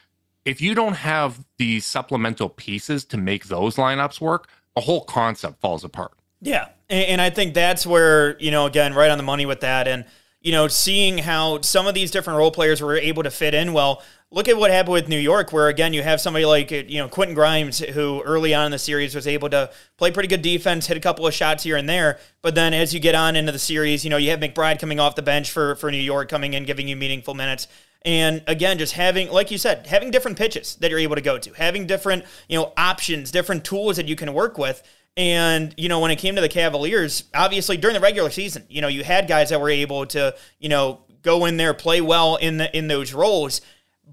If 0.45 0.61
you 0.61 0.73
don't 0.73 0.95
have 0.95 1.43
the 1.57 1.81
supplemental 1.81 2.49
pieces 2.49 3.03
to 3.05 3.17
make 3.17 3.45
those 3.45 3.75
lineups 3.75 4.19
work, 4.19 4.49
a 4.75 4.81
whole 4.81 5.03
concept 5.03 5.61
falls 5.61 5.83
apart. 5.83 6.13
Yeah. 6.41 6.69
And, 6.89 7.05
and 7.07 7.21
I 7.21 7.29
think 7.29 7.53
that's 7.53 7.85
where, 7.85 8.37
you 8.39 8.51
know, 8.51 8.65
again, 8.65 8.93
right 8.93 9.09
on 9.09 9.17
the 9.17 9.23
money 9.23 9.45
with 9.45 9.61
that. 9.61 9.87
And, 9.87 10.05
you 10.41 10.51
know, 10.51 10.67
seeing 10.67 11.19
how 11.19 11.61
some 11.61 11.87
of 11.87 11.95
these 11.95 12.11
different 12.11 12.37
role 12.37 12.51
players 12.51 12.81
were 12.81 12.97
able 12.97 13.23
to 13.23 13.31
fit 13.31 13.53
in 13.53 13.73
well. 13.73 14.03
Look 14.29 14.47
at 14.47 14.57
what 14.57 14.71
happened 14.71 14.93
with 14.93 15.07
New 15.07 15.19
York, 15.19 15.53
where 15.53 15.67
again 15.67 15.93
you 15.93 16.01
have 16.01 16.19
somebody 16.19 16.43
like 16.43 16.71
you 16.71 16.97
know 16.97 17.07
Quentin 17.07 17.35
Grimes, 17.35 17.77
who 17.77 18.23
early 18.23 18.51
on 18.55 18.65
in 18.65 18.71
the 18.71 18.79
series 18.79 19.13
was 19.13 19.27
able 19.27 19.47
to 19.51 19.69
play 19.97 20.09
pretty 20.09 20.27
good 20.27 20.41
defense, 20.41 20.87
hit 20.87 20.97
a 20.97 20.99
couple 20.99 21.27
of 21.27 21.35
shots 21.35 21.63
here 21.63 21.77
and 21.77 21.87
there. 21.87 22.17
But 22.41 22.55
then 22.55 22.73
as 22.73 22.95
you 22.95 22.99
get 22.99 23.13
on 23.13 23.35
into 23.35 23.51
the 23.51 23.59
series, 23.59 24.03
you 24.03 24.09
know 24.09 24.17
you 24.17 24.31
have 24.31 24.39
McBride 24.39 24.79
coming 24.79 24.99
off 24.99 25.13
the 25.13 25.21
bench 25.21 25.51
for 25.51 25.75
for 25.75 25.91
New 25.91 25.97
York, 25.97 26.29
coming 26.29 26.55
in, 26.55 26.65
giving 26.65 26.87
you 26.87 26.95
meaningful 26.95 27.35
minutes. 27.35 27.67
And 28.05 28.43
again, 28.47 28.77
just 28.77 28.93
having, 28.93 29.31
like 29.31 29.49
you 29.49 29.57
said, 29.57 29.87
having 29.87 30.11
different 30.11 30.37
pitches 30.37 30.75
that 30.77 30.91
you're 30.91 30.99
able 30.99 31.15
to 31.15 31.21
go 31.21 31.37
to, 31.37 31.53
having 31.53 31.87
different, 31.87 32.25
you 32.49 32.59
know, 32.59 32.73
options, 32.75 33.31
different 33.31 33.63
tools 33.63 33.95
that 33.95 34.07
you 34.07 34.15
can 34.15 34.33
work 34.33 34.57
with. 34.57 34.83
And, 35.15 35.73
you 35.77 35.87
know, 35.89 35.99
when 35.99 36.11
it 36.11 36.17
came 36.17 36.35
to 36.35 36.41
the 36.41 36.49
Cavaliers, 36.49 37.25
obviously 37.33 37.77
during 37.77 37.93
the 37.93 38.01
regular 38.01 38.29
season, 38.29 38.65
you 38.67 38.81
know, 38.81 38.87
you 38.87 39.03
had 39.03 39.27
guys 39.27 39.49
that 39.49 39.61
were 39.61 39.69
able 39.69 40.05
to, 40.07 40.35
you 40.59 40.69
know, 40.69 41.01
go 41.21 41.45
in 41.45 41.57
there, 41.57 41.73
play 41.73 42.01
well 42.01 42.35
in 42.35 42.57
the 42.57 42.75
in 42.77 42.87
those 42.87 43.13
roles. 43.13 43.61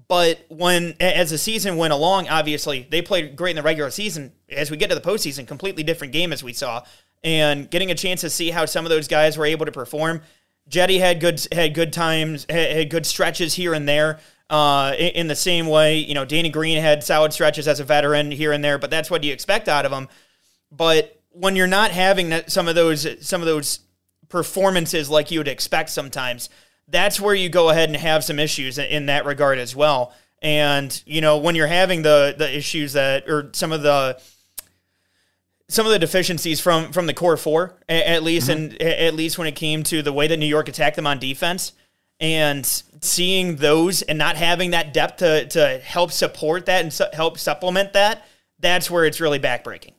But 0.07 0.45
when 0.49 0.95
as 0.99 1.31
the 1.31 1.37
season 1.37 1.75
went 1.75 1.91
along, 1.91 2.29
obviously 2.29 2.87
they 2.89 3.01
played 3.01 3.35
great 3.35 3.51
in 3.51 3.55
the 3.57 3.63
regular 3.63 3.89
season. 3.89 4.31
As 4.49 4.71
we 4.71 4.77
get 4.77 4.89
to 4.89 4.95
the 4.95 5.01
postseason, 5.01 5.47
completely 5.47 5.83
different 5.83 6.13
game 6.13 6.31
as 6.31 6.43
we 6.43 6.53
saw. 6.53 6.83
And 7.23 7.69
getting 7.69 7.91
a 7.91 7.95
chance 7.95 8.21
to 8.21 8.29
see 8.29 8.49
how 8.49 8.65
some 8.65 8.85
of 8.85 8.89
those 8.89 9.07
guys 9.07 9.37
were 9.37 9.45
able 9.45 9.65
to 9.65 9.71
perform. 9.71 10.21
Cedi 10.71 10.99
had 10.99 11.19
good 11.19 11.45
had 11.51 11.73
good 11.73 11.93
times, 11.93 12.45
had 12.49 12.89
good 12.89 13.05
stretches 13.05 13.53
here 13.53 13.73
and 13.73 13.87
there. 13.87 14.19
Uh, 14.49 14.93
in 14.97 15.27
the 15.27 15.35
same 15.35 15.67
way, 15.67 15.97
you 15.97 16.13
know, 16.13 16.25
Danny 16.25 16.49
Green 16.49 16.81
had 16.81 17.05
solid 17.05 17.31
stretches 17.31 17.69
as 17.69 17.79
a 17.79 17.85
veteran 17.85 18.31
here 18.31 18.51
and 18.51 18.61
there, 18.61 18.77
but 18.77 18.89
that's 18.89 19.09
what 19.09 19.23
you 19.23 19.31
expect 19.31 19.69
out 19.69 19.85
of 19.85 19.93
him. 19.93 20.09
But 20.71 21.21
when 21.29 21.55
you're 21.55 21.67
not 21.67 21.91
having 21.91 22.33
some 22.47 22.67
of 22.67 22.75
those 22.75 23.07
some 23.25 23.41
of 23.41 23.47
those 23.47 23.79
performances 24.27 25.09
like 25.09 25.31
you 25.31 25.39
would 25.39 25.47
expect 25.47 25.89
sometimes, 25.89 26.49
that's 26.87 27.19
where 27.19 27.35
you 27.35 27.49
go 27.49 27.69
ahead 27.69 27.89
and 27.89 27.97
have 27.97 28.23
some 28.23 28.39
issues 28.39 28.77
in 28.77 29.05
that 29.05 29.25
regard 29.25 29.57
as 29.57 29.75
well. 29.75 30.13
And 30.41 31.01
you 31.05 31.21
know 31.21 31.37
when 31.37 31.55
you're 31.55 31.67
having 31.67 32.01
the 32.01 32.35
the 32.37 32.57
issues 32.57 32.93
that 32.93 33.29
or 33.29 33.51
some 33.53 33.71
of 33.71 33.83
the 33.83 34.21
some 35.71 35.85
of 35.85 35.91
the 35.91 35.99
deficiencies 35.99 36.59
from 36.59 36.91
from 36.91 37.05
the 37.07 37.13
core 37.13 37.37
four 37.37 37.77
at 37.87 38.23
least 38.23 38.49
mm-hmm. 38.49 38.71
and 38.71 38.81
at 38.81 39.13
least 39.13 39.37
when 39.37 39.47
it 39.47 39.55
came 39.55 39.83
to 39.83 40.01
the 40.01 40.13
way 40.13 40.27
that 40.27 40.37
New 40.37 40.45
York 40.45 40.67
attacked 40.67 40.95
them 40.95 41.07
on 41.07 41.19
defense 41.19 41.73
and 42.19 42.65
seeing 43.01 43.55
those 43.55 44.01
and 44.03 44.17
not 44.17 44.35
having 44.35 44.71
that 44.71 44.93
depth 44.93 45.17
to 45.17 45.47
to 45.47 45.79
help 45.79 46.11
support 46.11 46.65
that 46.65 46.83
and 46.83 46.93
su- 46.93 47.05
help 47.13 47.37
supplement 47.37 47.93
that 47.93 48.25
that's 48.61 48.89
where 48.89 49.05
it's 49.05 49.19
really 49.19 49.39
backbreaking. 49.39 49.93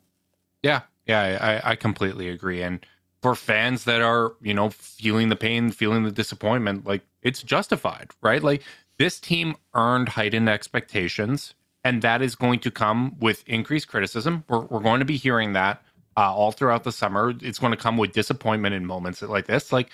Yeah, 0.63 0.83
yeah, 1.07 1.61
I, 1.65 1.73
I 1.73 1.77
completely 1.77 2.29
agree. 2.29 2.63
And 2.63 2.85
for 3.21 3.35
fans 3.35 3.85
that 3.85 4.01
are, 4.01 4.33
you 4.41 4.55
know, 4.55 4.71
feeling 4.71 5.29
the 5.29 5.37
pain, 5.37 5.71
feeling 5.71 6.05
the 6.05 6.13
disappointment, 6.13 6.87
like 6.87 7.03
it's 7.23 7.43
justified, 7.43 8.11
right? 8.23 8.43
Like 8.43 8.63
this 8.99 9.21
team 9.21 9.57
earned 9.75 10.11
heightened 10.11 10.49
expectations, 10.49 11.55
and 11.85 12.03
that 12.03 12.23
is 12.23 12.35
going 12.35 12.61
to 12.61 12.71
come 12.71 13.17
with 13.19 13.47
increased 13.49 13.89
criticism. 13.89 14.45
We're, 14.49 14.61
we're 14.61 14.81
going 14.81 15.01
to 15.01 15.07
be 15.07 15.17
hearing 15.17 15.53
that 15.55 15.83
uh, 16.17 16.35
all 16.35 16.53
throughout 16.53 16.85
the 16.85 16.93
summer. 16.93 17.35
It's 17.41 17.59
going 17.59 17.73
to 17.73 17.77
come 17.77 17.97
with 17.97 18.13
disappointment 18.13 18.75
in 18.75 18.87
moments 18.87 19.23
like 19.23 19.47
this. 19.47 19.73
Like 19.73 19.91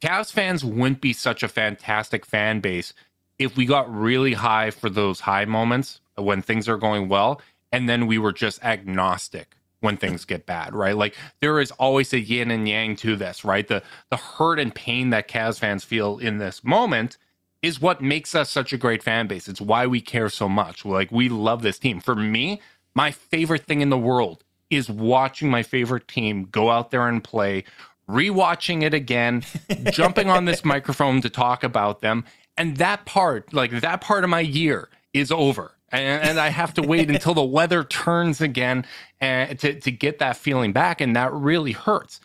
Cavs 0.00 0.32
fans 0.32 0.64
wouldn't 0.64 1.00
be 1.00 1.12
such 1.12 1.42
a 1.42 1.48
fantastic 1.48 2.24
fan 2.24 2.60
base 2.60 2.92
if 3.38 3.56
we 3.56 3.66
got 3.66 3.92
really 3.92 4.34
high 4.34 4.70
for 4.70 4.90
those 4.90 5.20
high 5.20 5.44
moments 5.44 6.00
when 6.16 6.42
things 6.42 6.68
are 6.68 6.76
going 6.76 7.08
well, 7.08 7.40
and 7.72 7.88
then 7.88 8.06
we 8.06 8.18
were 8.18 8.32
just 8.32 8.62
agnostic 8.64 9.54
when 9.80 9.96
things 9.96 10.24
get 10.24 10.46
bad, 10.46 10.74
right? 10.74 10.96
Like 10.96 11.14
there 11.40 11.60
is 11.60 11.70
always 11.72 12.12
a 12.12 12.20
yin 12.20 12.50
and 12.50 12.68
yang 12.68 12.96
to 12.96 13.16
this, 13.16 13.44
right? 13.44 13.66
The 13.66 13.82
the 14.10 14.16
hurt 14.16 14.58
and 14.58 14.74
pain 14.74 15.10
that 15.10 15.28
Cavs 15.28 15.58
fans 15.58 15.84
feel 15.84 16.18
in 16.18 16.38
this 16.38 16.64
moment 16.64 17.16
is 17.62 17.80
what 17.80 18.00
makes 18.00 18.34
us 18.34 18.50
such 18.50 18.72
a 18.72 18.78
great 18.78 19.02
fan 19.02 19.26
base. 19.26 19.48
It's 19.48 19.60
why 19.60 19.86
we 19.86 20.00
care 20.00 20.28
so 20.28 20.48
much. 20.48 20.84
Like 20.84 21.10
we 21.10 21.28
love 21.28 21.62
this 21.62 21.78
team. 21.78 22.00
For 22.00 22.14
me, 22.14 22.60
my 22.94 23.10
favorite 23.10 23.64
thing 23.64 23.80
in 23.80 23.90
the 23.90 23.98
world 23.98 24.44
is 24.70 24.90
watching 24.90 25.50
my 25.50 25.62
favorite 25.62 26.08
team 26.08 26.44
go 26.50 26.70
out 26.70 26.90
there 26.90 27.08
and 27.08 27.22
play, 27.24 27.64
rewatching 28.08 28.82
it 28.82 28.94
again, 28.94 29.42
jumping 29.90 30.28
on 30.30 30.44
this 30.44 30.64
microphone 30.64 31.20
to 31.22 31.30
talk 31.30 31.64
about 31.64 32.00
them. 32.00 32.24
And 32.56 32.76
that 32.76 33.04
part, 33.06 33.52
like 33.52 33.80
that 33.80 34.00
part 34.00 34.24
of 34.24 34.30
my 34.30 34.40
year 34.40 34.88
is 35.12 35.32
over. 35.32 35.72
And, 35.90 36.22
and 36.22 36.40
I 36.40 36.48
have 36.48 36.74
to 36.74 36.82
wait 36.82 37.08
until 37.10 37.34
the 37.34 37.44
weather 37.44 37.82
turns 37.82 38.40
again 38.40 38.84
and 39.20 39.58
to, 39.60 39.80
to 39.80 39.90
get 39.90 40.18
that 40.18 40.36
feeling 40.36 40.72
back. 40.72 41.00
And 41.00 41.16
that 41.16 41.32
really 41.32 41.72
hurts. 41.72 42.20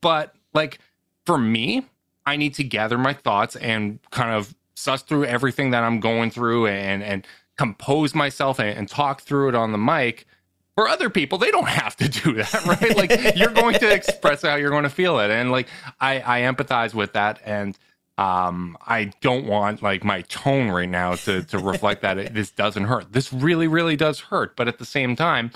But 0.00 0.34
like 0.52 0.78
for 1.26 1.38
me, 1.38 1.86
I 2.26 2.36
need 2.36 2.54
to 2.54 2.64
gather 2.64 2.96
my 2.96 3.12
thoughts 3.12 3.56
and 3.56 3.98
kind 4.10 4.30
of 4.30 4.54
suss 4.84 5.02
through 5.02 5.24
everything 5.24 5.70
that 5.70 5.82
I'm 5.82 5.98
going 5.98 6.30
through 6.30 6.66
and 6.68 7.02
and 7.02 7.26
compose 7.56 8.14
myself 8.14 8.58
and, 8.58 8.76
and 8.76 8.88
talk 8.88 9.22
through 9.22 9.48
it 9.48 9.54
on 9.54 9.72
the 9.72 9.78
mic. 9.78 10.26
For 10.76 10.88
other 10.88 11.08
people, 11.08 11.38
they 11.38 11.50
don't 11.50 11.68
have 11.82 11.96
to 11.96 12.08
do 12.08 12.34
that, 12.34 12.64
right? 12.66 12.96
Like 12.96 13.36
you're 13.36 13.50
going 13.50 13.78
to 13.78 13.92
express 13.92 14.42
how 14.42 14.56
you're 14.56 14.70
going 14.70 14.84
to 14.84 14.90
feel 14.90 15.18
it, 15.18 15.30
and 15.30 15.50
like 15.50 15.68
I, 16.00 16.16
I 16.20 16.40
empathize 16.42 16.94
with 16.94 17.12
that, 17.14 17.40
and 17.44 17.76
um, 18.18 18.76
I 18.86 19.12
don't 19.20 19.46
want 19.46 19.82
like 19.82 20.04
my 20.04 20.22
tone 20.22 20.70
right 20.70 20.88
now 20.88 21.14
to 21.14 21.42
to 21.44 21.58
reflect 21.58 22.02
that 22.02 22.18
it, 22.18 22.34
this 22.34 22.50
doesn't 22.50 22.84
hurt. 22.84 23.12
This 23.12 23.32
really, 23.32 23.66
really 23.66 23.96
does 23.96 24.20
hurt, 24.20 24.56
but 24.56 24.68
at 24.68 24.78
the 24.78 24.84
same 24.84 25.16
time, 25.16 25.50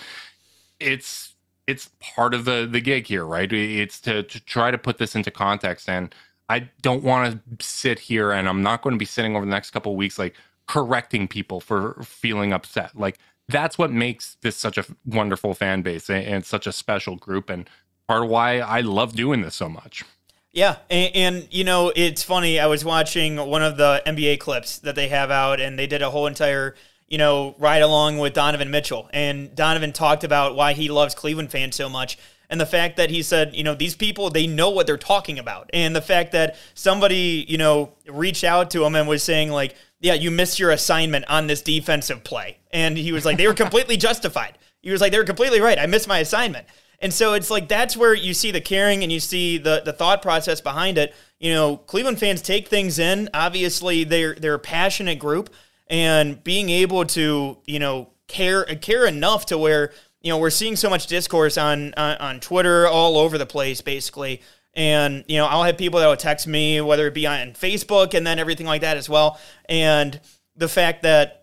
it's 0.80 1.35
it's 1.66 1.90
part 2.00 2.35
of 2.35 2.44
the 2.44 2.68
the 2.70 2.80
gig 2.80 3.06
here, 3.06 3.25
right? 3.25 3.52
It's 3.52 4.00
to 4.02 4.23
to 4.23 4.40
try 4.40 4.70
to 4.70 4.78
put 4.78 4.99
this 4.99 5.14
into 5.14 5.30
context 5.30 5.88
and 5.88 6.14
I 6.48 6.70
don't 6.82 7.02
want 7.02 7.40
to 7.58 7.64
sit 7.64 7.98
here 7.98 8.32
and 8.32 8.48
I'm 8.48 8.62
not 8.62 8.82
going 8.82 8.94
to 8.94 8.98
be 8.98 9.04
sitting 9.04 9.36
over 9.36 9.44
the 9.44 9.50
next 9.50 9.70
couple 9.70 9.94
weeks 9.96 10.18
like 10.18 10.34
correcting 10.66 11.28
people 11.28 11.60
for 11.60 12.02
feeling 12.02 12.52
upset. 12.52 12.98
Like 12.98 13.18
that's 13.48 13.78
what 13.78 13.90
makes 13.90 14.36
this 14.42 14.56
such 14.56 14.78
a 14.78 14.84
wonderful 15.04 15.54
fan 15.54 15.82
base 15.82 16.08
and, 16.08 16.24
and 16.24 16.44
such 16.44 16.66
a 16.66 16.72
special 16.72 17.16
group 17.16 17.50
and 17.50 17.68
part 18.06 18.24
of 18.24 18.30
why 18.30 18.58
I 18.58 18.80
love 18.80 19.14
doing 19.14 19.42
this 19.42 19.54
so 19.54 19.68
much. 19.68 20.04
Yeah, 20.50 20.76
and, 20.88 21.14
and, 21.14 21.48
you 21.50 21.62
know 21.62 21.92
it's 21.94 22.22
funny. 22.22 22.58
I 22.58 22.66
was 22.66 22.84
watching 22.84 23.36
one 23.36 23.62
of 23.62 23.76
the 23.76 24.02
NBA 24.06 24.40
clips 24.40 24.78
that 24.78 24.94
they 24.94 25.08
have 25.08 25.30
out, 25.30 25.60
and 25.60 25.78
they 25.78 25.86
did 25.86 26.00
a 26.00 26.10
whole 26.10 26.26
entire 26.26 26.74
you 27.06 27.18
know 27.18 27.54
ride 27.58 27.82
along 27.82 28.18
with 28.18 28.32
Donovan 28.32 28.70
Mitchell, 28.70 29.10
and 29.12 29.54
Donovan 29.54 29.92
talked 29.92 30.24
about 30.24 30.56
why 30.56 30.72
he 30.72 30.88
loves 30.88 31.14
Cleveland 31.14 31.50
fans 31.50 31.76
so 31.76 31.88
much, 31.88 32.18
and 32.50 32.60
the 32.60 32.66
fact 32.66 32.96
that 32.96 33.10
he 33.10 33.22
said, 33.22 33.54
you 33.54 33.62
know, 33.62 33.74
these 33.74 33.94
people 33.94 34.30
they 34.30 34.46
know 34.46 34.70
what 34.70 34.86
they're 34.86 34.96
talking 34.96 35.38
about, 35.38 35.70
and 35.72 35.94
the 35.94 36.02
fact 36.02 36.32
that 36.32 36.56
somebody, 36.74 37.44
you 37.48 37.58
know, 37.58 37.92
reached 38.08 38.44
out 38.44 38.70
to 38.70 38.84
him 38.84 38.94
and 38.94 39.08
was 39.08 39.22
saying 39.22 39.50
like, 39.50 39.74
yeah, 40.00 40.14
you 40.14 40.30
missed 40.30 40.58
your 40.58 40.70
assignment 40.70 41.24
on 41.28 41.46
this 41.46 41.62
defensive 41.62 42.24
play, 42.24 42.58
and 42.72 42.96
he 42.96 43.12
was 43.12 43.24
like, 43.24 43.36
they 43.36 43.46
were 43.46 43.54
completely 43.64 43.96
justified. 43.96 44.58
He 44.80 44.90
was 44.90 45.00
like, 45.00 45.12
they 45.12 45.18
were 45.18 45.24
completely 45.24 45.60
right. 45.60 45.78
I 45.78 45.86
missed 45.86 46.08
my 46.08 46.18
assignment. 46.18 46.66
And 47.00 47.12
so 47.12 47.34
it's 47.34 47.50
like 47.50 47.68
that's 47.68 47.96
where 47.96 48.14
you 48.14 48.34
see 48.34 48.50
the 48.50 48.60
caring 48.60 49.02
and 49.02 49.12
you 49.12 49.20
see 49.20 49.58
the 49.58 49.82
the 49.84 49.92
thought 49.92 50.20
process 50.20 50.60
behind 50.60 50.98
it. 50.98 51.14
You 51.38 51.54
know, 51.54 51.76
Cleveland 51.76 52.18
fans 52.18 52.42
take 52.42 52.68
things 52.68 52.98
in. 52.98 53.28
Obviously, 53.32 54.04
they're 54.04 54.34
they're 54.34 54.54
a 54.54 54.58
passionate 54.58 55.18
group, 55.18 55.50
and 55.88 56.42
being 56.42 56.70
able 56.70 57.04
to 57.06 57.58
you 57.66 57.78
know 57.78 58.10
care 58.26 58.64
care 58.64 59.06
enough 59.06 59.46
to 59.46 59.58
where 59.58 59.92
you 60.20 60.32
know, 60.32 60.38
we're 60.38 60.50
seeing 60.50 60.76
so 60.76 60.90
much 60.90 61.06
discourse 61.06 61.56
on, 61.56 61.94
on, 61.94 62.16
on 62.16 62.40
Twitter 62.40 62.87
all 62.87 63.16
over 63.16 63.38
the 63.38 63.46
place, 63.46 63.80
basically. 63.80 64.42
And 64.75 65.25
you 65.28 65.38
know, 65.38 65.46
I'll 65.46 65.64
have 65.64 65.78
people 65.78 66.00
that 66.00 66.06
will 66.06 66.16
text 66.16 66.46
me, 66.46 66.80
whether 66.80 67.06
it 67.06 67.14
be 67.14 67.26
on 67.26 67.52
Facebook 67.52 68.14
and 68.14 68.26
then 68.26 68.38
everything 68.38 68.66
like 68.66 68.82
that 68.82 68.96
as 68.96 69.08
well. 69.08 69.40
And 69.68 70.20
the 70.56 70.68
fact 70.68 71.02
that 71.02 71.38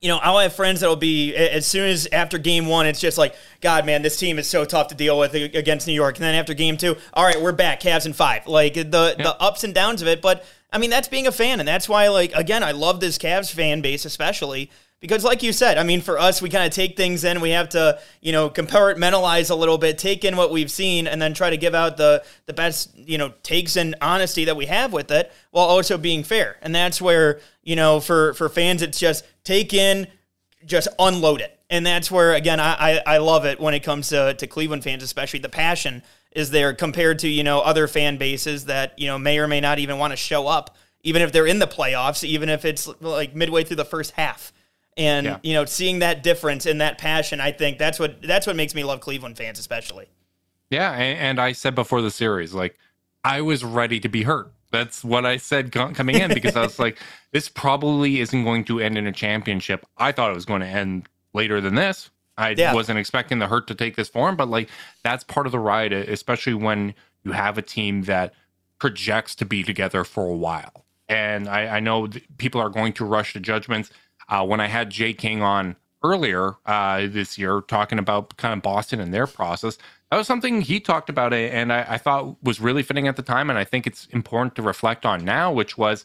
you 0.00 0.08
know, 0.08 0.18
I'll 0.18 0.38
have 0.38 0.52
friends 0.52 0.80
that 0.80 0.88
will 0.88 0.96
be 0.96 1.34
as 1.34 1.66
soon 1.66 1.88
as 1.88 2.06
after 2.12 2.38
game 2.38 2.66
one, 2.66 2.86
it's 2.86 3.00
just 3.00 3.16
like, 3.16 3.34
God, 3.60 3.86
man, 3.86 4.02
this 4.02 4.18
team 4.18 4.38
is 4.38 4.48
so 4.48 4.64
tough 4.64 4.88
to 4.88 4.94
deal 4.94 5.18
with 5.18 5.34
against 5.34 5.86
New 5.86 5.94
York. 5.94 6.16
And 6.16 6.24
then 6.24 6.34
after 6.34 6.54
game 6.54 6.76
two, 6.76 6.96
all 7.14 7.24
right, 7.24 7.40
we're 7.40 7.52
back, 7.52 7.80
Cavs 7.80 8.04
in 8.04 8.12
five. 8.12 8.46
Like 8.46 8.74
the 8.74 9.14
yeah. 9.18 9.24
the 9.24 9.36
ups 9.40 9.64
and 9.64 9.74
downs 9.74 10.02
of 10.02 10.08
it. 10.08 10.20
But 10.20 10.44
I 10.72 10.78
mean, 10.78 10.90
that's 10.90 11.08
being 11.08 11.26
a 11.26 11.32
fan, 11.32 11.60
and 11.60 11.66
that's 11.66 11.88
why, 11.88 12.08
like, 12.08 12.32
again, 12.34 12.62
I 12.62 12.72
love 12.72 13.00
this 13.00 13.18
Cavs 13.18 13.50
fan 13.52 13.80
base, 13.80 14.04
especially 14.04 14.70
because 15.00 15.24
like 15.24 15.42
you 15.42 15.52
said 15.52 15.78
i 15.78 15.82
mean 15.82 16.00
for 16.00 16.18
us 16.18 16.40
we 16.40 16.48
kind 16.48 16.66
of 16.66 16.72
take 16.72 16.96
things 16.96 17.24
in 17.24 17.40
we 17.40 17.50
have 17.50 17.68
to 17.68 17.98
you 18.20 18.32
know 18.32 18.48
compartmentalize 18.48 19.50
a 19.50 19.54
little 19.54 19.78
bit 19.78 19.98
take 19.98 20.24
in 20.24 20.36
what 20.36 20.50
we've 20.50 20.70
seen 20.70 21.06
and 21.06 21.20
then 21.20 21.34
try 21.34 21.50
to 21.50 21.56
give 21.56 21.74
out 21.74 21.96
the 21.96 22.24
the 22.46 22.52
best 22.52 22.96
you 22.96 23.18
know 23.18 23.32
takes 23.42 23.76
and 23.76 23.94
honesty 24.00 24.44
that 24.44 24.56
we 24.56 24.66
have 24.66 24.92
with 24.92 25.10
it 25.10 25.32
while 25.50 25.66
also 25.66 25.98
being 25.98 26.22
fair. 26.22 26.56
And 26.62 26.74
that's 26.74 27.00
where 27.00 27.40
you 27.62 27.76
know 27.76 28.00
for 28.00 28.34
for 28.34 28.48
fans 28.48 28.82
it's 28.82 28.98
just 28.98 29.24
take 29.44 29.72
in 29.72 30.06
just 30.64 30.88
unload 30.98 31.40
it. 31.40 31.58
And 31.68 31.84
that's 31.84 32.10
where 32.10 32.34
again 32.34 32.60
i 32.60 33.00
i, 33.06 33.14
I 33.14 33.18
love 33.18 33.44
it 33.44 33.60
when 33.60 33.74
it 33.74 33.82
comes 33.82 34.08
to, 34.08 34.34
to 34.34 34.46
cleveland 34.46 34.84
fans 34.84 35.02
especially 35.02 35.40
the 35.40 35.48
passion 35.48 36.02
is 36.32 36.50
there 36.50 36.72
compared 36.74 37.20
to 37.20 37.28
you 37.28 37.44
know 37.44 37.60
other 37.60 37.86
fan 37.86 38.16
bases 38.16 38.66
that 38.66 38.98
you 38.98 39.06
know 39.06 39.18
may 39.18 39.38
or 39.38 39.48
may 39.48 39.60
not 39.60 39.78
even 39.78 39.98
want 39.98 40.12
to 40.12 40.16
show 40.16 40.46
up 40.46 40.76
even 41.02 41.22
if 41.22 41.32
they're 41.32 41.46
in 41.46 41.58
the 41.58 41.66
playoffs 41.66 42.24
even 42.24 42.48
if 42.48 42.64
it's 42.64 42.88
like 43.00 43.34
midway 43.34 43.64
through 43.64 43.76
the 43.76 43.84
first 43.84 44.12
half 44.12 44.52
and 44.96 45.26
yeah. 45.26 45.38
you 45.42 45.54
know, 45.54 45.64
seeing 45.64 45.98
that 46.00 46.22
difference 46.22 46.66
and 46.66 46.80
that 46.80 46.98
passion, 46.98 47.40
I 47.40 47.52
think 47.52 47.78
that's 47.78 47.98
what 47.98 48.22
that's 48.22 48.46
what 48.46 48.56
makes 48.56 48.74
me 48.74 48.84
love 48.84 49.00
Cleveland 49.00 49.36
fans, 49.36 49.58
especially. 49.58 50.06
Yeah, 50.70 50.92
and, 50.92 51.18
and 51.18 51.40
I 51.40 51.52
said 51.52 51.74
before 51.74 52.02
the 52.02 52.10
series, 52.10 52.54
like 52.54 52.78
I 53.24 53.40
was 53.40 53.64
ready 53.64 54.00
to 54.00 54.08
be 54.08 54.22
hurt. 54.22 54.52
That's 54.72 55.04
what 55.04 55.24
I 55.24 55.36
said 55.36 55.72
coming 55.72 56.16
in 56.16 56.34
because 56.34 56.56
I 56.56 56.62
was 56.62 56.78
like, 56.78 56.98
this 57.32 57.48
probably 57.48 58.20
isn't 58.20 58.44
going 58.44 58.64
to 58.64 58.80
end 58.80 58.98
in 58.98 59.06
a 59.06 59.12
championship. 59.12 59.86
I 59.96 60.12
thought 60.12 60.30
it 60.30 60.34
was 60.34 60.44
going 60.44 60.60
to 60.60 60.66
end 60.66 61.08
later 61.32 61.60
than 61.60 61.76
this. 61.76 62.10
I 62.36 62.50
yeah. 62.50 62.74
wasn't 62.74 62.98
expecting 62.98 63.38
the 63.38 63.46
hurt 63.46 63.66
to 63.68 63.74
take 63.74 63.96
this 63.96 64.08
form, 64.08 64.36
but 64.36 64.48
like 64.48 64.68
that's 65.02 65.24
part 65.24 65.46
of 65.46 65.52
the 65.52 65.58
ride, 65.58 65.92
especially 65.92 66.54
when 66.54 66.94
you 67.24 67.32
have 67.32 67.58
a 67.58 67.62
team 67.62 68.02
that 68.02 68.34
projects 68.78 69.34
to 69.36 69.44
be 69.44 69.62
together 69.62 70.04
for 70.04 70.26
a 70.26 70.36
while. 70.36 70.84
And 71.08 71.48
I, 71.48 71.76
I 71.76 71.80
know 71.80 72.08
people 72.36 72.60
are 72.60 72.68
going 72.68 72.92
to 72.94 73.04
rush 73.04 73.32
to 73.34 73.40
judgments 73.40 73.90
uh, 74.28 74.44
when 74.44 74.60
I 74.60 74.66
had 74.66 74.90
Jay 74.90 75.12
King 75.12 75.42
on 75.42 75.76
earlier 76.02 76.54
uh, 76.66 77.06
this 77.08 77.38
year 77.38 77.62
talking 77.62 77.98
about 77.98 78.36
kind 78.36 78.54
of 78.54 78.62
Boston 78.62 79.00
and 79.00 79.12
their 79.12 79.26
process, 79.26 79.78
that 80.10 80.16
was 80.16 80.26
something 80.26 80.60
he 80.60 80.78
talked 80.78 81.08
about 81.08 81.32
and 81.32 81.72
I, 81.72 81.84
I, 81.90 81.98
thought 81.98 82.36
was 82.42 82.60
really 82.60 82.82
fitting 82.82 83.08
at 83.08 83.16
the 83.16 83.22
time. 83.22 83.50
And 83.50 83.58
I 83.58 83.64
think 83.64 83.86
it's 83.86 84.06
important 84.06 84.54
to 84.56 84.62
reflect 84.62 85.04
on 85.04 85.24
now, 85.24 85.52
which 85.52 85.76
was, 85.76 86.04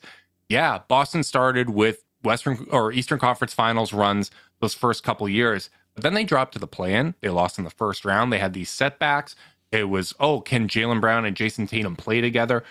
yeah, 0.49 0.79
Boston 0.87 1.23
started 1.23 1.69
with 1.69 2.03
Western 2.23 2.67
or 2.71 2.91
Eastern 2.91 3.19
Conference 3.19 3.53
finals 3.53 3.93
runs 3.93 4.31
those 4.59 4.73
first 4.73 5.03
couple 5.03 5.27
years, 5.27 5.69
but 5.93 6.03
then 6.03 6.13
they 6.13 6.23
dropped 6.23 6.53
to 6.53 6.59
the 6.59 6.67
play 6.67 6.93
in. 6.93 7.15
They 7.21 7.29
lost 7.29 7.57
in 7.57 7.63
the 7.63 7.69
first 7.69 8.05
round. 8.05 8.31
They 8.31 8.39
had 8.39 8.53
these 8.53 8.69
setbacks. 8.69 9.35
It 9.71 9.89
was, 9.89 10.13
oh, 10.19 10.41
can 10.41 10.67
Jaylen 10.67 11.01
Brown 11.01 11.25
and 11.25 11.35
Jayson 11.35 11.67
Tatum 11.67 11.95
play 11.95 12.21
together? 12.21 12.63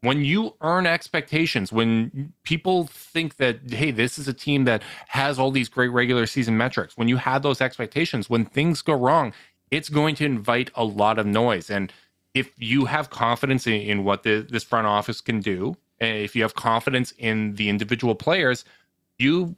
When 0.00 0.24
you 0.24 0.54
earn 0.60 0.86
expectations, 0.86 1.72
when 1.72 2.32
people 2.44 2.86
think 2.86 3.36
that, 3.36 3.58
hey, 3.68 3.90
this 3.90 4.18
is 4.18 4.28
a 4.28 4.32
team 4.32 4.64
that 4.64 4.82
has 5.08 5.38
all 5.38 5.50
these 5.50 5.68
great 5.68 5.88
regular 5.88 6.26
season 6.26 6.56
metrics, 6.56 6.96
when 6.96 7.08
you 7.08 7.16
have 7.16 7.42
those 7.42 7.60
expectations, 7.60 8.30
when 8.30 8.44
things 8.44 8.80
go 8.80 8.94
wrong, 8.94 9.32
it's 9.70 9.88
going 9.88 10.14
to 10.16 10.24
invite 10.24 10.70
a 10.74 10.84
lot 10.84 11.18
of 11.18 11.26
noise. 11.26 11.68
And 11.68 11.92
if 12.34 12.52
you 12.58 12.84
have 12.84 13.10
confidence 13.10 13.66
in, 13.66 13.74
in 13.74 14.04
what 14.04 14.22
the, 14.22 14.46
this 14.48 14.64
front 14.64 14.86
office 14.86 15.20
can 15.20 15.40
do, 15.40 15.76
eh, 16.00 16.06
if 16.06 16.36
you 16.36 16.42
have 16.42 16.54
confidence 16.54 17.12
in 17.18 17.54
the 17.56 17.68
individual 17.68 18.14
players, 18.14 18.64
you 19.18 19.56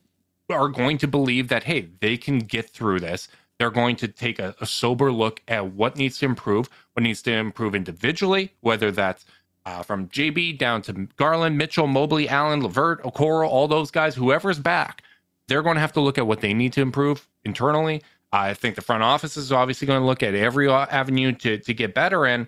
are 0.49 0.69
going 0.69 0.99
to 0.99 1.07
believe 1.07 1.49
that, 1.49 1.65
hey, 1.65 1.89
they 2.01 2.17
can 2.17 2.39
get 2.39 2.71
through 2.71 3.01
this. 3.01 3.29
They're 3.59 3.71
going 3.71 3.97
to 3.97 4.09
take 4.09 4.39
a, 4.39 4.55
a 4.61 4.67
sober 4.67 5.13
look 5.13 5.43
at 5.47 5.67
what 5.75 5.97
needs 5.97 6.19
to 6.21 6.25
improve, 6.25 6.71
what 6.95 7.03
needs 7.03 7.21
to 7.23 7.33
improve 7.33 7.75
individually, 7.75 8.55
whether 8.61 8.91
that's 8.91 9.27
uh, 9.67 9.83
from 9.83 10.09
JB 10.09 10.59
down 10.59 10.83
to 10.83 10.93
Garland, 11.17 11.59
Mitchell, 11.59 11.87
Mobley, 11.87 12.29
Allen, 12.29 12.63
LeVert, 12.63 13.03
Okoro, 13.03 13.47
all 13.47 13.69
those 13.69 13.91
guys, 13.91 14.15
whoever's 14.15 14.59
back, 14.59 15.03
they're 15.49 15.63
going 15.63 15.75
to 15.75 15.81
have 15.81 15.93
to 15.93 16.01
look 16.01 16.19
at 16.19 16.27
what 16.27 16.41
they 16.41 16.55
need 16.55 16.73
to 16.75 16.81
improve 16.81 17.29
internally. 17.45 18.03
I 18.33 18.55
think 18.55 18.77
the 18.77 18.83
front 18.83 19.03
office 19.03 19.37
is 19.37 19.51
obviously 19.51 19.87
going 19.87 20.01
to 20.01 20.07
look 20.07 20.23
at 20.23 20.35
every 20.35 20.71
avenue 20.71 21.33
to 21.33 21.59
to 21.59 21.75
get 21.75 21.95
better. 21.95 22.25
And 22.27 22.47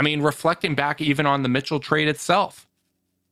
I 0.00 0.02
mean, 0.02 0.22
reflecting 0.22 0.74
back 0.74 1.00
even 1.00 1.26
on 1.26 1.42
the 1.42 1.48
Mitchell 1.48 1.78
trade 1.78 2.08
itself, 2.08 2.66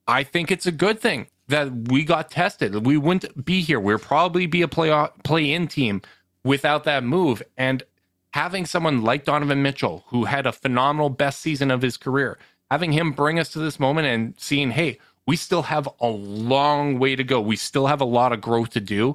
I 0.07 0.23
think 0.23 0.51
it's 0.51 0.67
a 0.67 0.73
good 0.73 1.01
thing 1.01 1.27
that 1.49 1.89
we 1.89 2.05
got 2.05 2.31
tested. 2.31 2.87
We 2.87 2.97
wouldn't 2.97 3.45
be 3.45 3.63
here. 3.63 3.81
We'd 3.81 4.01
probably 4.01 4.47
be 4.47 4.63
a 4.63 4.69
play 4.69 5.09
play 5.25 5.53
in 5.53 5.67
team 5.67 6.03
without 6.45 6.85
that 6.85 7.03
move. 7.03 7.43
And 7.57 7.83
having 8.33 8.65
someone 8.65 9.03
like 9.03 9.25
Donovan 9.25 9.63
Mitchell, 9.63 10.05
who 10.09 10.25
had 10.25 10.47
a 10.47 10.53
phenomenal 10.53 11.11
best 11.11 11.41
season 11.41 11.71
of 11.71 11.83
his 11.83 11.97
career, 11.97 12.39
having 12.73 12.91
him 12.91 13.13
bring 13.13 13.39
us 13.39 13.51
to 13.51 13.59
this 13.59 13.79
moment 13.79 14.07
and 14.09 14.33
seeing, 14.39 14.71
hey, 14.71 14.99
we 15.27 15.37
still 15.37 15.61
have 15.61 15.87
a 16.01 16.09
long 16.09 16.99
way 16.99 17.15
to 17.15 17.23
go. 17.23 17.39
We 17.39 17.55
still 17.55 17.87
have 17.87 18.01
a 18.01 18.07
lot 18.07 18.33
of 18.33 18.41
growth 18.41 18.71
to 18.71 18.81
do. 18.81 19.15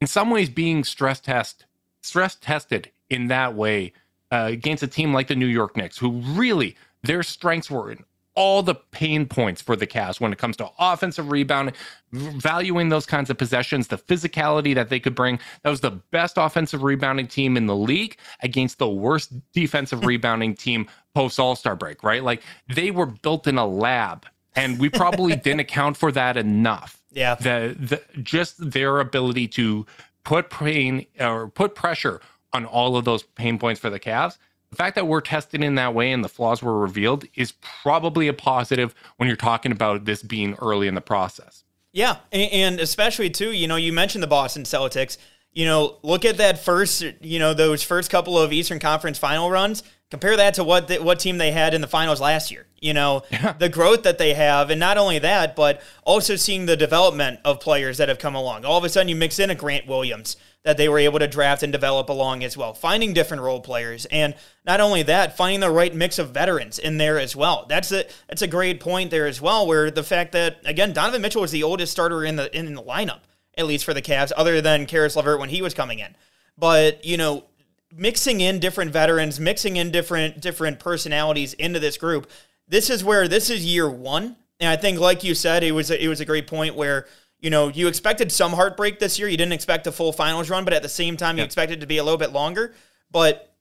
in 0.00 0.06
some 0.06 0.30
ways 0.30 0.48
being 0.48 0.84
stress 0.84 1.18
test 1.18 1.66
stress 2.02 2.36
tested 2.36 2.92
in 3.10 3.26
that 3.26 3.56
way 3.56 3.92
uh, 4.30 4.46
against 4.48 4.84
a 4.84 4.86
team 4.86 5.12
like 5.12 5.26
the 5.26 5.34
New 5.34 5.46
York 5.46 5.76
Knicks, 5.76 5.98
who 5.98 6.20
really 6.36 6.76
their 7.02 7.24
strengths 7.24 7.68
were 7.68 7.90
in 7.90 8.04
all 8.36 8.62
the 8.62 8.76
pain 8.76 9.26
points 9.26 9.60
for 9.60 9.74
the 9.74 9.86
Cavs 9.86 10.20
when 10.20 10.32
it 10.32 10.38
comes 10.38 10.56
to 10.58 10.68
offensive 10.78 11.30
rebounding, 11.30 11.74
valuing 12.12 12.90
those 12.90 13.06
kinds 13.06 13.28
of 13.30 13.38
possessions, 13.38 13.88
the 13.88 13.98
physicality 13.98 14.72
that 14.74 14.88
they 14.88 15.00
could 15.00 15.14
bring. 15.14 15.38
That 15.62 15.70
was 15.70 15.80
the 15.80 15.92
best 16.12 16.36
offensive 16.36 16.82
rebounding 16.82 17.26
team 17.26 17.56
in 17.56 17.66
the 17.66 17.76
league 17.76 18.16
against 18.40 18.78
the 18.78 18.88
worst 18.88 19.32
defensive 19.52 20.04
rebounding 20.06 20.54
team 20.54 20.86
post 21.14 21.38
All 21.38 21.56
Star 21.56 21.76
break, 21.76 22.02
right? 22.02 22.22
Like 22.22 22.42
they 22.72 22.90
were 22.90 23.06
built 23.06 23.46
in 23.46 23.58
a 23.58 23.66
lab, 23.66 24.26
and 24.54 24.78
we 24.78 24.88
probably 24.88 25.36
didn't 25.44 25.60
account 25.60 25.96
for 25.96 26.12
that 26.12 26.36
enough. 26.36 27.00
Yeah. 27.12 27.36
The, 27.36 27.76
the 27.78 28.20
just 28.22 28.70
their 28.70 29.00
ability 29.00 29.48
to 29.48 29.86
put 30.24 30.50
pain 30.50 31.06
or 31.20 31.48
put 31.48 31.74
pressure 31.74 32.20
on 32.52 32.64
all 32.64 32.96
of 32.96 33.04
those 33.04 33.22
pain 33.22 33.58
points 33.58 33.80
for 33.80 33.90
the 33.90 34.00
Cavs 34.00 34.38
the 34.74 34.78
fact 34.78 34.96
that 34.96 35.06
we're 35.06 35.20
tested 35.20 35.62
in 35.62 35.76
that 35.76 35.94
way 35.94 36.10
and 36.10 36.24
the 36.24 36.28
flaws 36.28 36.60
were 36.60 36.76
revealed 36.76 37.26
is 37.36 37.52
probably 37.60 38.26
a 38.26 38.32
positive 38.32 38.92
when 39.18 39.28
you're 39.28 39.36
talking 39.36 39.70
about 39.70 40.04
this 40.04 40.20
being 40.20 40.54
early 40.54 40.88
in 40.88 40.96
the 40.96 41.00
process. 41.00 41.62
Yeah, 41.92 42.16
and 42.32 42.80
especially 42.80 43.30
too, 43.30 43.52
you 43.52 43.68
know, 43.68 43.76
you 43.76 43.92
mentioned 43.92 44.24
the 44.24 44.28
Boston 44.28 44.64
Celtics. 44.64 45.16
You 45.52 45.66
know, 45.66 45.98
look 46.02 46.24
at 46.24 46.38
that 46.38 46.58
first, 46.58 47.04
you 47.20 47.38
know, 47.38 47.54
those 47.54 47.84
first 47.84 48.10
couple 48.10 48.36
of 48.36 48.52
Eastern 48.52 48.80
Conference 48.80 49.16
final 49.16 49.48
runs. 49.48 49.84
Compare 50.14 50.36
that 50.36 50.54
to 50.54 50.62
what 50.62 50.86
the, 50.86 50.98
what 50.98 51.18
team 51.18 51.38
they 51.38 51.50
had 51.50 51.74
in 51.74 51.80
the 51.80 51.88
finals 51.88 52.20
last 52.20 52.52
year. 52.52 52.66
You 52.80 52.94
know, 52.94 53.24
yeah. 53.32 53.54
the 53.58 53.68
growth 53.68 54.04
that 54.04 54.16
they 54.16 54.34
have, 54.34 54.70
and 54.70 54.78
not 54.78 54.96
only 54.96 55.18
that, 55.18 55.56
but 55.56 55.82
also 56.04 56.36
seeing 56.36 56.66
the 56.66 56.76
development 56.76 57.40
of 57.44 57.58
players 57.58 57.98
that 57.98 58.08
have 58.08 58.20
come 58.20 58.36
along. 58.36 58.64
All 58.64 58.78
of 58.78 58.84
a 58.84 58.88
sudden, 58.88 59.08
you 59.08 59.16
mix 59.16 59.40
in 59.40 59.50
a 59.50 59.56
Grant 59.56 59.88
Williams 59.88 60.36
that 60.62 60.76
they 60.76 60.88
were 60.88 61.00
able 61.00 61.18
to 61.18 61.26
draft 61.26 61.64
and 61.64 61.72
develop 61.72 62.08
along 62.10 62.44
as 62.44 62.56
well. 62.56 62.74
Finding 62.74 63.12
different 63.12 63.42
role 63.42 63.60
players, 63.60 64.06
and 64.06 64.36
not 64.64 64.80
only 64.80 65.02
that, 65.02 65.36
finding 65.36 65.58
the 65.58 65.68
right 65.68 65.92
mix 65.92 66.20
of 66.20 66.30
veterans 66.30 66.78
in 66.78 66.96
there 66.96 67.18
as 67.18 67.34
well. 67.34 67.66
That's 67.68 67.90
a 67.90 68.04
that's 68.28 68.42
a 68.42 68.46
great 68.46 68.78
point 68.78 69.10
there 69.10 69.26
as 69.26 69.40
well. 69.40 69.66
Where 69.66 69.90
the 69.90 70.04
fact 70.04 70.30
that 70.30 70.58
again 70.64 70.92
Donovan 70.92 71.22
Mitchell 71.22 71.42
was 71.42 71.50
the 71.50 71.64
oldest 71.64 71.90
starter 71.90 72.24
in 72.24 72.36
the 72.36 72.56
in 72.56 72.72
the 72.72 72.82
lineup, 72.84 73.22
at 73.58 73.66
least 73.66 73.84
for 73.84 73.94
the 73.94 74.02
Cavs, 74.02 74.30
other 74.36 74.60
than 74.60 74.86
Caris 74.86 75.16
LeVert 75.16 75.40
when 75.40 75.48
he 75.48 75.60
was 75.60 75.74
coming 75.74 75.98
in. 75.98 76.14
But 76.56 77.04
you 77.04 77.16
know, 77.16 77.46
mixing 77.96 78.40
in 78.40 78.58
different 78.58 78.90
veterans, 78.90 79.38
mixing 79.38 79.76
in 79.76 79.90
different 79.90 80.40
different 80.40 80.78
personalities 80.78 81.54
into 81.54 81.78
this 81.78 81.96
group. 81.96 82.30
This 82.68 82.90
is 82.90 83.04
where 83.04 83.28
this 83.28 83.50
is 83.50 83.64
year 83.64 83.88
one, 83.90 84.36
and 84.60 84.70
I 84.70 84.76
think, 84.76 84.98
like 84.98 85.24
you 85.24 85.34
said, 85.34 85.62
it 85.62 85.72
was 85.72 85.90
a, 85.90 86.02
it 86.02 86.08
was 86.08 86.20
a 86.20 86.24
great 86.24 86.46
point 86.46 86.74
where 86.74 87.06
you 87.44 87.50
know, 87.50 87.68
you 87.68 87.88
expected 87.88 88.32
some 88.32 88.54
heartbreak 88.54 88.98
this 88.98 89.18
year. 89.18 89.28
You 89.28 89.36
didn't 89.36 89.52
expect 89.52 89.86
a 89.86 89.92
full 89.92 90.14
finals 90.14 90.48
run, 90.48 90.64
but 90.64 90.72
at 90.72 90.80
the 90.80 90.88
same 90.88 91.18
time, 91.18 91.36
you 91.36 91.42
yeah. 91.42 91.44
expected 91.44 91.82
to 91.82 91.86
be 91.86 91.98
a 91.98 92.02
little 92.02 92.16
bit 92.16 92.32
longer. 92.32 92.72
But 93.10 93.54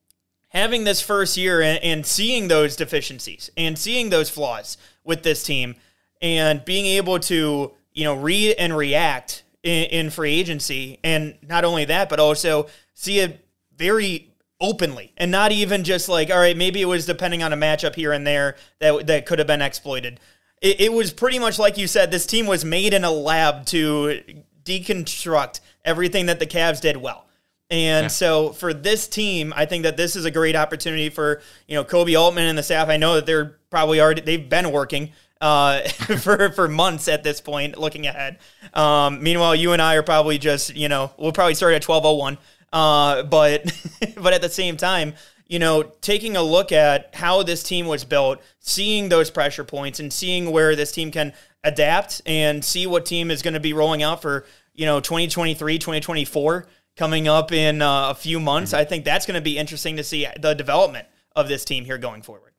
having 0.48 0.86
this 0.86 1.02
first 1.02 1.36
year 1.36 1.62
and, 1.62 1.84
and, 1.84 2.06
seeing 2.06 2.48
those 2.48 2.78
deficiencies 2.78 3.52
and 3.58 3.78
seeing 3.78 4.10
those 4.10 4.30
flaws 4.30 4.78
with 5.04 5.24
this 5.24 5.44
team 5.44 5.76
and 6.22 6.64
being 6.64 6.86
able 6.86 7.20
to, 7.20 7.74
you 7.92 8.04
know, 8.06 8.14
read 8.14 8.56
and 8.58 8.78
react 8.78 9.44
in, 9.64 9.84
in 9.86 10.10
free 10.10 10.40
agency. 10.40 11.00
And 11.04 11.38
not 11.46 11.66
only 11.66 11.84
that, 11.84 12.08
but 12.08 12.22
also 12.22 12.68
see 12.94 13.20
it 13.20 13.43
very 13.78 14.34
openly 14.62 15.12
and 15.18 15.32
not 15.32 15.52
even 15.52 15.84
just 15.84 16.08
like, 16.08 16.30
all 16.30 16.40
right, 16.40 16.56
maybe 16.56 16.82
it 16.82 16.86
was 16.86 17.06
depending 17.06 17.44
on 17.44 17.52
a 17.52 17.58
matchup 17.58 17.96
here 17.96 18.14
and 18.14 18.26
there 18.26 18.56
that, 18.80 19.08
that 19.08 19.26
could 19.26 19.40
have 19.40 19.48
been 19.48 19.62
exploited 19.62 20.20
it, 20.64 20.80
it 20.82 20.94
was 20.94 21.14
pretty 21.14 21.38
much 21.38 21.60
like 21.60 21.78
you 21.78 21.86
said. 21.86 22.10
This 22.10 22.26
team 22.26 22.48
was 22.48 22.66
made 22.66 22.94
in 22.94 23.04
a 23.04 23.12
lab 23.12 23.68
to 23.68 24.22
deconstruct 24.64 25.60
everything 25.86 26.26
that 26.28 26.40
the 26.40 26.48
Cavs 26.48 26.82
did 26.82 26.98
well. 26.98 27.28
And 27.70 28.06
yeah. 28.06 28.08
so 28.08 28.54
for 28.54 28.74
this 28.74 29.08
team, 29.08 29.54
I 29.56 29.66
think 29.66 29.84
that 29.84 29.98
this 29.98 30.16
is 30.16 30.26
a 30.26 30.32
great 30.32 30.56
opportunity 30.56 31.10
for, 31.10 31.42
you 31.68 31.76
know, 31.76 31.84
Koby 31.84 32.20
Altman 32.20 32.46
and 32.46 32.58
the 32.58 32.64
staff. 32.64 32.88
I 32.88 32.98
know 32.98 33.16
that 33.16 33.26
they're 33.26 33.58
probably 33.70 34.00
already 34.00 34.22
they've 34.22 34.50
been 34.50 34.72
working 34.72 35.12
uh, 35.42 35.82
for 36.20 36.52
for 36.52 36.68
months 36.68 37.08
at 37.08 37.24
this 37.24 37.42
point, 37.42 37.78
looking 37.78 38.06
ahead. 38.06 38.40
Um, 38.74 39.24
meanwhile, 39.24 39.56
you 39.56 39.74
and 39.74 39.82
I 39.82 39.96
are 39.96 40.04
probably 40.04 40.38
just, 40.38 40.76
you 40.76 40.88
know, 40.88 41.12
we'll 41.18 41.32
probably 41.32 41.56
start 41.56 41.74
at 41.74 41.82
twelve 41.82 42.06
oh 42.06 42.14
one. 42.14 42.38
Uh, 42.74 43.24
but 43.24 43.72
but 44.18 44.34
at 44.34 44.42
the 44.42 44.50
same 44.50 44.76
time, 44.76 45.14
you 45.48 45.60
know, 45.60 45.84
taking 45.84 46.36
a 46.36 46.42
look 46.42 46.72
at 46.72 47.14
how 47.14 47.44
this 47.44 47.64
team 47.64 47.86
was 47.86 48.04
built, 48.04 48.42
seeing 48.60 49.10
those 49.10 49.30
pressure 49.30 49.64
points 49.64 50.00
and 50.00 50.12
seeing 50.12 50.52
where 50.52 50.76
this 50.76 50.92
team 50.92 51.12
can 51.12 51.32
adapt 51.64 52.22
and 52.26 52.66
see 52.66 52.88
what 52.88 53.06
team 53.06 53.30
is 53.30 53.42
going 53.42 53.54
to 53.54 53.60
be 53.60 53.74
rolling 53.74 54.02
out 54.02 54.22
for, 54.22 54.46
you 54.74 54.86
know, 54.86 55.00
2023, 55.00 55.78
2024 55.78 56.68
coming 56.96 57.28
up 57.28 57.52
in 57.52 57.82
uh, 57.82 58.10
a 58.10 58.16
few 58.16 58.40
months. 58.40 58.72
Mm-hmm. 58.72 58.82
I 58.82 58.86
think 58.86 59.06
that's 59.06 59.26
going 59.26 59.36
to 59.36 59.42
be 59.42 59.58
interesting 59.58 59.98
to 59.98 60.04
see 60.04 60.28
the 60.40 60.54
development 60.56 61.08
of 61.36 61.48
this 61.48 61.64
team 61.64 61.86
here 61.86 61.98
going 61.98 62.24
forward. 62.24 62.53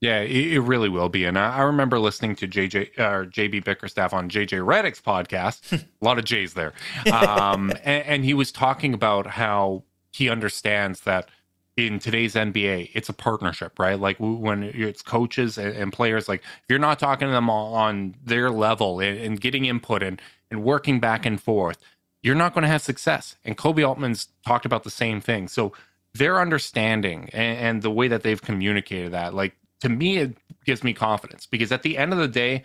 Yeah, 0.00 0.20
it, 0.20 0.60
really 0.60 0.88
will 0.88 1.10
be. 1.10 1.26
And 1.26 1.38
I, 1.38 1.58
I 1.58 1.62
remember 1.62 1.98
listening 1.98 2.34
to 2.36 2.48
JJ 2.48 2.98
or 2.98 3.26
JB 3.26 3.64
Bickerstaff 3.64 4.14
on 4.14 4.30
JJ 4.30 4.64
Redick's 4.64 5.00
podcast. 5.00 5.72
a 6.00 6.04
lot 6.04 6.18
of 6.18 6.24
J's 6.24 6.54
there. 6.54 6.72
Um, 7.12 7.70
and, 7.84 8.06
and 8.06 8.24
he 8.24 8.32
was 8.32 8.50
talking 8.50 8.94
about 8.94 9.26
how 9.26 9.84
he 10.12 10.28
understands 10.28 11.00
that– 11.02 11.28
in 11.86 11.98
today's 11.98 12.34
NBA, 12.34 12.90
it's 12.94 13.08
a 13.08 13.12
partnership, 13.12 13.78
right? 13.78 13.98
Like 13.98 14.16
when 14.18 14.62
it's 14.62 15.02
coaches 15.02 15.58
and 15.58 15.92
players, 15.92 16.28
like 16.28 16.40
if 16.40 16.64
you're 16.68 16.78
not 16.78 16.98
talking 16.98 17.28
to 17.28 17.32
them 17.32 17.50
on 17.50 18.14
their 18.24 18.50
level 18.50 19.00
and 19.00 19.40
getting 19.40 19.64
input 19.64 20.02
and, 20.02 20.20
and 20.50 20.62
working 20.62 21.00
back 21.00 21.24
and 21.26 21.40
forth, 21.40 21.78
you're 22.22 22.34
not 22.34 22.54
going 22.54 22.62
to 22.62 22.68
have 22.68 22.82
success. 22.82 23.36
And 23.44 23.56
Koby 23.56 23.86
Altman's 23.86 24.28
talked 24.46 24.66
about 24.66 24.84
the 24.84 24.90
same 24.90 25.20
thing. 25.20 25.48
So 25.48 25.72
their 26.14 26.40
understanding 26.40 27.30
and, 27.32 27.58
and 27.58 27.82
the 27.82 27.90
way 27.90 28.08
that 28.08 28.22
they've 28.22 28.40
communicated 28.40 29.12
that, 29.12 29.34
like 29.34 29.56
to 29.80 29.88
me, 29.88 30.18
it 30.18 30.36
gives 30.64 30.84
me 30.84 30.92
confidence 30.92 31.46
because 31.46 31.72
at 31.72 31.82
the 31.82 31.96
end 31.96 32.12
of 32.12 32.18
the 32.18 32.28
day, 32.28 32.64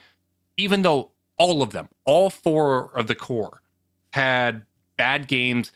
even 0.58 0.82
though 0.82 1.12
all 1.38 1.62
of 1.62 1.72
them, 1.72 1.90
all 2.06 2.30
four 2.30 2.92
of 2.98 3.08
the 3.08 3.16
core 3.16 3.62
had 4.12 4.64
bad 4.98 5.28
games, 5.28 5.72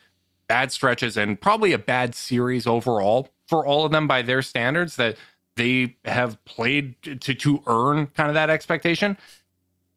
bad 0.47 0.71
stretches 0.71 1.17
and 1.17 1.39
probably 1.39 1.73
a 1.73 1.77
bad 1.77 2.15
series 2.15 2.65
overall 2.65 3.29
for 3.47 3.65
all 3.65 3.85
of 3.85 3.91
them 3.91 4.07
by 4.07 4.21
their 4.21 4.41
standards 4.41 4.95
that 4.95 5.17
they 5.55 5.97
have 6.05 6.43
played 6.45 6.95
to 7.01 7.33
to 7.33 7.61
earn 7.67 8.07
kind 8.07 8.29
of 8.29 8.33
that 8.35 8.49
expectation. 8.49 9.17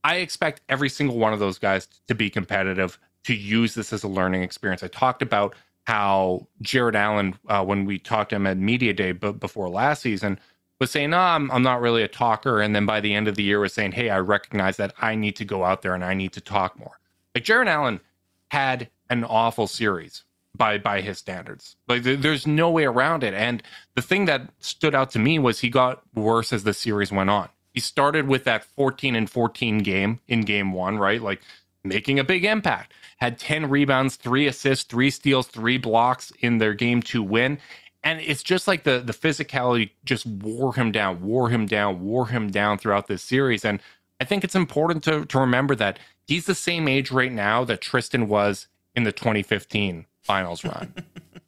I 0.05 0.17
expect 0.17 0.63
every 0.69 0.89
single 0.89 1.19
one 1.19 1.33
of 1.33 1.39
those 1.39 1.59
guys 1.59 1.87
to 2.09 2.15
be 2.15 2.29
competitive, 2.29 2.99
to 3.25 3.35
use 3.35 3.75
this 3.75 3.93
as 3.93 4.03
a 4.03 4.09
learning 4.09 4.43
experience. 4.43 4.83
I 4.83 4.89
talked 4.89 5.23
about 5.23 5.55
how 5.85 6.49
Jarrett 6.61 6.97
Allen, 6.97 7.37
uh, 7.49 7.65
when 7.65 7.85
we 7.85 7.99
talked 7.99 8.31
to 8.31 8.37
him 8.37 8.47
at 8.47 8.57
Media 8.57 8.93
Day 8.93 9.13
b- 9.13 9.33
before 9.33 9.69
last 9.69 10.03
season, 10.03 10.41
was 10.81 10.91
saying, 10.91 11.11
no, 11.11 11.19
I'm, 11.19 11.51
I'm 11.51 11.63
not 11.63 11.81
really 11.81 12.03
a 12.03 12.09
talker. 12.09 12.61
And 12.61 12.75
then 12.75 12.87
by 12.87 13.01
the 13.01 13.15
end 13.15 13.29
of 13.29 13.37
the 13.37 13.43
year 13.43 13.61
was 13.61 13.73
saying, 13.73 13.93
hey, 13.93 14.11
I 14.11 14.19
recognize 14.19 14.77
that 14.79 14.95
I 15.01 15.15
need 15.15 15.37
to 15.37 15.45
go 15.45 15.65
out 15.65 15.83
there 15.83 15.95
and 15.95 16.05
I 16.05 16.15
need 16.15 16.33
to 16.33 16.41
talk 16.41 16.79
more. 16.79 16.99
Like 17.35 17.45
Jarrett 17.45 17.69
Allen 17.69 18.01
had 18.51 18.89
an 19.09 19.25
awful 19.25 19.67
series 19.67 20.25
by 20.55 20.79
by 20.79 21.01
his 21.01 21.19
standards. 21.19 21.77
Like 21.89 22.03
there's 22.03 22.47
no 22.47 22.71
way 22.71 22.85
around 22.85 23.25
it. 23.25 23.35
And 23.35 23.63
the 23.95 24.03
thing 24.03 24.27
that 24.27 24.51
stood 24.59 24.95
out 24.95 25.11
to 25.13 25.19
me 25.19 25.39
was 25.39 25.61
he 25.61 25.71
got 25.71 26.03
worse 26.15 26.53
as 26.53 26.65
the 26.65 26.75
series 26.75 27.13
went 27.13 27.31
on. 27.31 27.49
He 27.73 27.81
started 27.81 28.29
with 28.29 28.45
that 28.45 28.65
14 28.65 29.17
and 29.17 29.31
14 29.31 29.79
game 29.79 30.21
in 30.29 30.43
game 30.43 30.73
1, 30.73 30.99
right? 30.99 31.23
Like 31.23 31.41
making 31.85 32.19
a 32.19 32.25
big 32.25 32.45
impact. 32.45 32.93
Had 33.17 33.39
10 33.39 33.71
rebounds, 33.71 34.17
3 34.17 34.47
assists, 34.47 34.85
3 34.85 35.11
steals, 35.11 35.47
3 35.47 35.79
blocks 35.79 36.33
in 36.41 36.59
their 36.59 36.75
game 36.75 37.01
2 37.03 37.23
win. 37.23 37.59
And 38.05 38.21
it's 38.21 38.43
just 38.43 38.67
like 38.67 38.85
the 38.85 38.99
the 38.99 39.13
physicality 39.13 39.91
just 40.05 40.27
wore 40.27 40.75
him 40.75 40.93
down, 40.93 41.23
wore 41.23 41.49
him 41.49 41.67
down, 41.67 42.01
wore 42.01 42.27
him 42.27 42.51
down 42.51 42.79
throughout 42.79 43.07
this 43.07 43.23
series 43.23 43.65
and 43.65 43.81
I 44.23 44.25
think 44.25 44.45
it's 44.45 44.55
important 44.55 45.03
to 45.05 45.25
to 45.27 45.41
remember 45.41 45.75
that 45.75 45.99
he's 46.29 46.47
the 46.47 46.55
same 46.55 46.87
age 46.87 47.11
right 47.11 47.33
now 47.33 47.65
that 47.65 47.81
Tristan 47.81 48.29
was 48.29 48.69
in 48.95 49.03
the 49.03 49.11
2015 49.11 50.07
finals 50.23 50.65
run. 50.65 50.95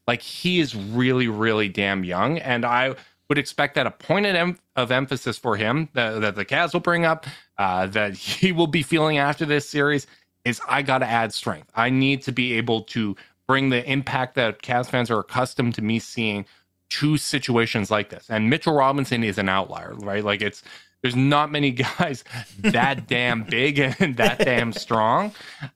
like 0.08 0.20
he 0.20 0.58
is 0.58 0.74
really, 0.74 1.28
really 1.28 1.68
damn 1.68 2.02
young, 2.02 2.38
and 2.38 2.64
I 2.64 2.96
would 3.28 3.38
expect 3.38 3.76
that 3.76 3.86
a 3.86 3.92
point 3.92 4.26
of, 4.26 4.34
em- 4.34 4.58
of 4.74 4.90
emphasis 4.90 5.38
for 5.38 5.56
him 5.56 5.88
that, 5.94 6.20
that, 6.20 6.34
the 6.34 6.44
Cavs 6.44 6.72
will 6.72 6.80
bring 6.80 7.04
up, 7.04 7.26
uh, 7.58 7.86
that 7.86 8.14
he 8.16 8.50
will 8.50 8.66
be 8.66 8.82
feeling 8.82 9.18
after 9.18 9.46
this 9.46 9.68
series, 9.68 10.08
is 10.44 10.60
I 10.68 10.82
got 10.82 10.98
to 10.98 11.06
add 11.06 11.32
strength. 11.32 11.70
I 11.76 11.90
need 11.90 12.22
to 12.22 12.32
be 12.32 12.54
able 12.54 12.82
to 12.82 13.16
bring 13.46 13.70
the 13.70 13.88
impact 13.90 14.34
that 14.36 14.62
Cavs 14.62 14.86
fans 14.86 15.10
are 15.10 15.18
accustomed 15.18 15.74
to 15.74 15.82
me 15.82 15.98
seeing 15.98 16.46
to 16.90 17.16
situations 17.16 17.90
like 17.90 18.10
this. 18.10 18.30
And 18.30 18.50
Mitchell 18.50 18.74
Robinson 18.74 19.24
is 19.24 19.38
an 19.38 19.48
outlier, 19.48 19.94
right? 19.94 20.24
Like 20.24 20.42
it's 20.42 20.62
there's 21.02 21.16
not 21.16 21.52
many 21.52 21.70
guys 21.98 22.24
that 22.58 23.06
damn 23.06 23.42
big 23.42 23.78
and 23.98 24.16
that 24.16 24.38
damn 24.38 24.72
strong. 24.72 25.32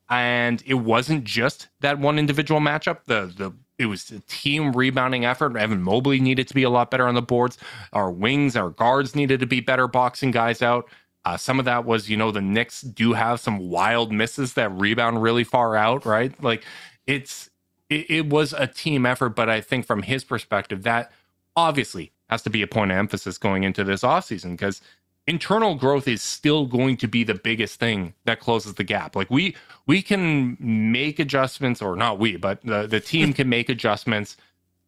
And 0.09 0.63
it 0.65 0.75
wasn't 0.75 1.23
just 1.23 1.67
that 1.81 1.99
one 1.99 2.17
individual 2.17 2.59
matchup. 2.59 2.99
The 3.05 3.31
the 3.35 3.53
it 3.77 3.85
was 3.85 4.11
a 4.11 4.19
team 4.21 4.73
rebounding 4.73 5.25
effort. 5.25 5.55
Evan 5.55 5.81
Mobley 5.81 6.19
needed 6.19 6.47
to 6.49 6.53
be 6.53 6.63
a 6.63 6.69
lot 6.69 6.91
better 6.91 7.07
on 7.07 7.15
the 7.15 7.21
boards. 7.21 7.57
Our 7.93 8.11
wings, 8.11 8.57
our 8.57 8.71
guards 8.71 9.15
needed 9.15 9.39
to 9.39 9.45
be 9.45 9.61
better 9.61 9.87
boxing 9.87 10.31
guys 10.31 10.61
out. 10.61 10.89
Uh, 11.25 11.37
some 11.37 11.59
of 11.59 11.65
that 11.65 11.85
was, 11.85 12.09
you 12.09 12.17
know, 12.17 12.31
the 12.31 12.41
Knicks 12.41 12.81
do 12.81 13.13
have 13.13 13.39
some 13.39 13.59
wild 13.59 14.11
misses 14.11 14.53
that 14.55 14.69
rebound 14.71 15.21
really 15.21 15.43
far 15.43 15.75
out, 15.75 16.05
right? 16.05 16.33
Like 16.43 16.63
it's 17.07 17.48
it, 17.89 18.09
it 18.09 18.25
was 18.27 18.53
a 18.53 18.67
team 18.67 19.05
effort, 19.05 19.29
but 19.29 19.49
I 19.49 19.61
think 19.61 19.85
from 19.85 20.03
his 20.03 20.23
perspective, 20.23 20.83
that 20.83 21.11
obviously 21.55 22.11
has 22.29 22.41
to 22.43 22.49
be 22.49 22.61
a 22.61 22.67
point 22.67 22.91
of 22.91 22.97
emphasis 22.97 23.37
going 23.37 23.63
into 23.63 23.83
this 23.83 24.01
offseason 24.01 24.51
because 24.51 24.81
internal 25.27 25.75
growth 25.75 26.07
is 26.07 26.21
still 26.21 26.65
going 26.65 26.97
to 26.97 27.07
be 27.07 27.23
the 27.23 27.35
biggest 27.35 27.79
thing 27.79 28.13
that 28.25 28.39
closes 28.39 28.75
the 28.75 28.83
gap. 28.83 29.15
Like 29.15 29.29
we 29.29 29.55
we 29.87 30.01
can 30.01 30.57
make 30.59 31.19
adjustments, 31.19 31.81
or 31.81 31.95
not 31.95 32.19
we, 32.19 32.37
but 32.37 32.61
the, 32.63 32.87
the 32.87 32.99
team 32.99 33.33
can 33.39 33.49
make 33.49 33.69
adjustments 33.69 34.37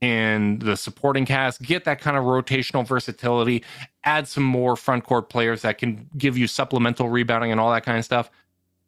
in 0.02 0.58
the 0.60 0.76
supporting 0.76 1.26
cast, 1.26 1.62
get 1.62 1.86
that 1.86 2.02
kind 2.02 2.18
of 2.18 2.24
rotational 2.24 2.86
versatility, 2.86 3.64
add 4.04 4.28
some 4.28 4.44
more 4.44 4.76
front 4.76 5.04
court 5.04 5.30
players 5.30 5.62
that 5.62 5.78
can 5.78 6.10
give 6.18 6.36
you 6.38 6.48
supplemental 6.48 7.08
rebounding 7.10 7.52
and 7.52 7.62
all 7.62 7.72
that 7.72 7.86
kind 7.86 8.00
of 8.00 8.06
stuff. 8.06 8.32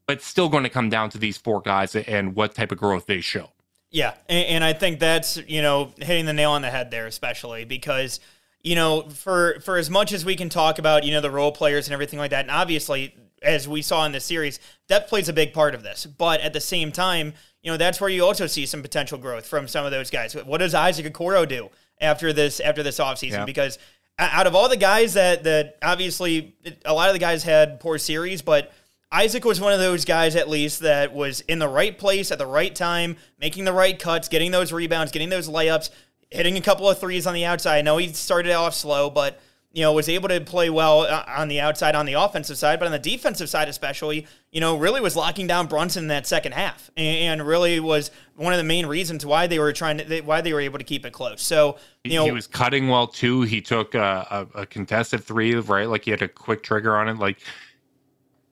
But 0.07 0.21
still 0.21 0.49
going 0.49 0.63
to 0.63 0.69
come 0.69 0.89
down 0.89 1.11
to 1.11 1.17
these 1.19 1.37
four 1.37 1.61
guys 1.61 1.95
and 1.95 2.35
what 2.35 2.55
type 2.55 2.71
of 2.71 2.79
growth 2.79 3.05
they 3.05 3.21
show. 3.21 3.52
Yeah, 3.93 4.15
and, 4.27 4.47
and 4.47 4.63
I 4.63 4.73
think 4.73 4.99
that's 4.99 5.37
you 5.47 5.61
know 5.61 5.91
hitting 5.97 6.25
the 6.25 6.33
nail 6.33 6.51
on 6.51 6.63
the 6.63 6.69
head 6.69 6.89
there, 6.91 7.05
especially 7.05 7.63
because 7.63 8.19
you 8.61 8.75
know 8.75 9.03
for 9.03 9.59
for 9.61 9.77
as 9.77 9.89
much 9.89 10.11
as 10.11 10.25
we 10.25 10.35
can 10.35 10.49
talk 10.49 10.79
about 10.79 11.03
you 11.03 11.11
know 11.13 11.21
the 11.21 11.31
role 11.31 11.51
players 11.51 11.87
and 11.87 11.93
everything 11.93 12.17
like 12.17 12.31
that, 12.31 12.41
and 12.41 12.51
obviously 12.51 13.15
as 13.43 13.67
we 13.67 13.81
saw 13.83 14.05
in 14.05 14.11
the 14.11 14.19
series, 14.19 14.59
depth 14.87 15.09
plays 15.09 15.29
a 15.29 15.33
big 15.33 15.53
part 15.53 15.75
of 15.75 15.83
this. 15.83 16.05
But 16.05 16.41
at 16.41 16.53
the 16.53 16.59
same 16.59 16.91
time, 16.91 17.33
you 17.61 17.71
know 17.71 17.77
that's 17.77 18.01
where 18.01 18.09
you 18.09 18.25
also 18.25 18.47
see 18.47 18.65
some 18.65 18.81
potential 18.81 19.19
growth 19.19 19.45
from 19.45 19.67
some 19.67 19.85
of 19.85 19.91
those 19.91 20.09
guys. 20.09 20.33
What 20.33 20.57
does 20.57 20.73
Isaac 20.73 21.13
Okoro 21.13 21.47
do 21.47 21.69
after 22.01 22.33
this 22.33 22.59
after 22.59 22.81
this 22.81 22.97
offseason? 22.97 23.31
Yeah. 23.31 23.45
Because 23.45 23.77
out 24.17 24.47
of 24.47 24.55
all 24.55 24.69
the 24.69 24.77
guys 24.77 25.13
that 25.13 25.43
that 25.43 25.77
obviously 25.83 26.55
a 26.83 26.93
lot 26.95 27.09
of 27.09 27.13
the 27.13 27.19
guys 27.19 27.43
had 27.43 27.79
poor 27.79 27.99
series, 27.99 28.41
but 28.41 28.73
Isaac 29.13 29.45
was 29.45 29.61
one 29.61 29.73
of 29.73 29.79
those 29.79 30.05
guys, 30.05 30.35
at 30.35 30.49
least, 30.49 30.79
that 30.79 31.13
was 31.13 31.41
in 31.41 31.59
the 31.59 31.67
right 31.67 31.95
place 31.95 32.31
at 32.31 32.39
the 32.39 32.47
right 32.47 32.73
time, 32.73 33.15
making 33.39 33.63
the 33.63 33.71
right 33.71 33.97
cuts, 33.97 34.27
getting 34.27 34.49
those 34.49 34.73
rebounds, 34.73 35.11
getting 35.11 35.29
those 35.29 35.47
layups, 35.47 35.91
hitting 36.31 36.57
a 36.57 36.61
couple 36.61 36.89
of 36.89 36.99
threes 36.99 37.27
on 37.27 37.35
the 37.35 37.45
outside. 37.45 37.77
I 37.77 37.81
know 37.83 37.97
he 37.97 38.11
started 38.11 38.51
off 38.53 38.73
slow, 38.73 39.11
but 39.11 39.39
you 39.71 39.81
know 39.81 39.93
was 39.93 40.07
able 40.09 40.29
to 40.29 40.39
play 40.39 40.69
well 40.69 41.01
uh, 41.01 41.25
on 41.27 41.47
the 41.47 41.59
outside 41.59 41.93
on 41.95 42.07
the 42.07 42.13
offensive 42.13 42.57
side, 42.57 42.79
but 42.79 42.87
on 42.87 42.91
the 42.91 42.99
defensive 42.99 43.49
side 43.49 43.69
especially, 43.69 44.25
you 44.51 44.59
know, 44.59 44.77
really 44.77 44.99
was 45.01 45.15
locking 45.15 45.45
down 45.45 45.67
Brunson 45.67 46.05
in 46.05 46.07
that 46.07 46.25
second 46.25 46.53
half, 46.53 46.89
and 46.97 47.45
really 47.45 47.79
was 47.79 48.09
one 48.35 48.53
of 48.53 48.57
the 48.57 48.63
main 48.63 48.87
reasons 48.87 49.25
why 49.25 49.45
they 49.45 49.59
were 49.59 49.73
trying 49.73 49.99
to 49.99 50.21
why 50.21 50.41
they 50.41 50.53
were 50.53 50.61
able 50.61 50.79
to 50.79 50.83
keep 50.83 51.05
it 51.05 51.13
close. 51.13 51.41
So 51.41 51.77
you 52.03 52.15
know, 52.15 52.25
he 52.25 52.31
was 52.31 52.47
cutting 52.47 52.87
well 52.87 53.07
too. 53.07 53.41
He 53.41 53.61
took 53.61 53.93
a, 53.93 54.47
a, 54.55 54.61
a 54.61 54.65
contested 54.65 55.23
three, 55.23 55.53
right? 55.55 55.87
Like 55.87 56.05
he 56.05 56.11
had 56.11 56.23
a 56.23 56.27
quick 56.27 56.63
trigger 56.63 56.95
on 56.95 57.09
it, 57.09 57.17
like 57.17 57.39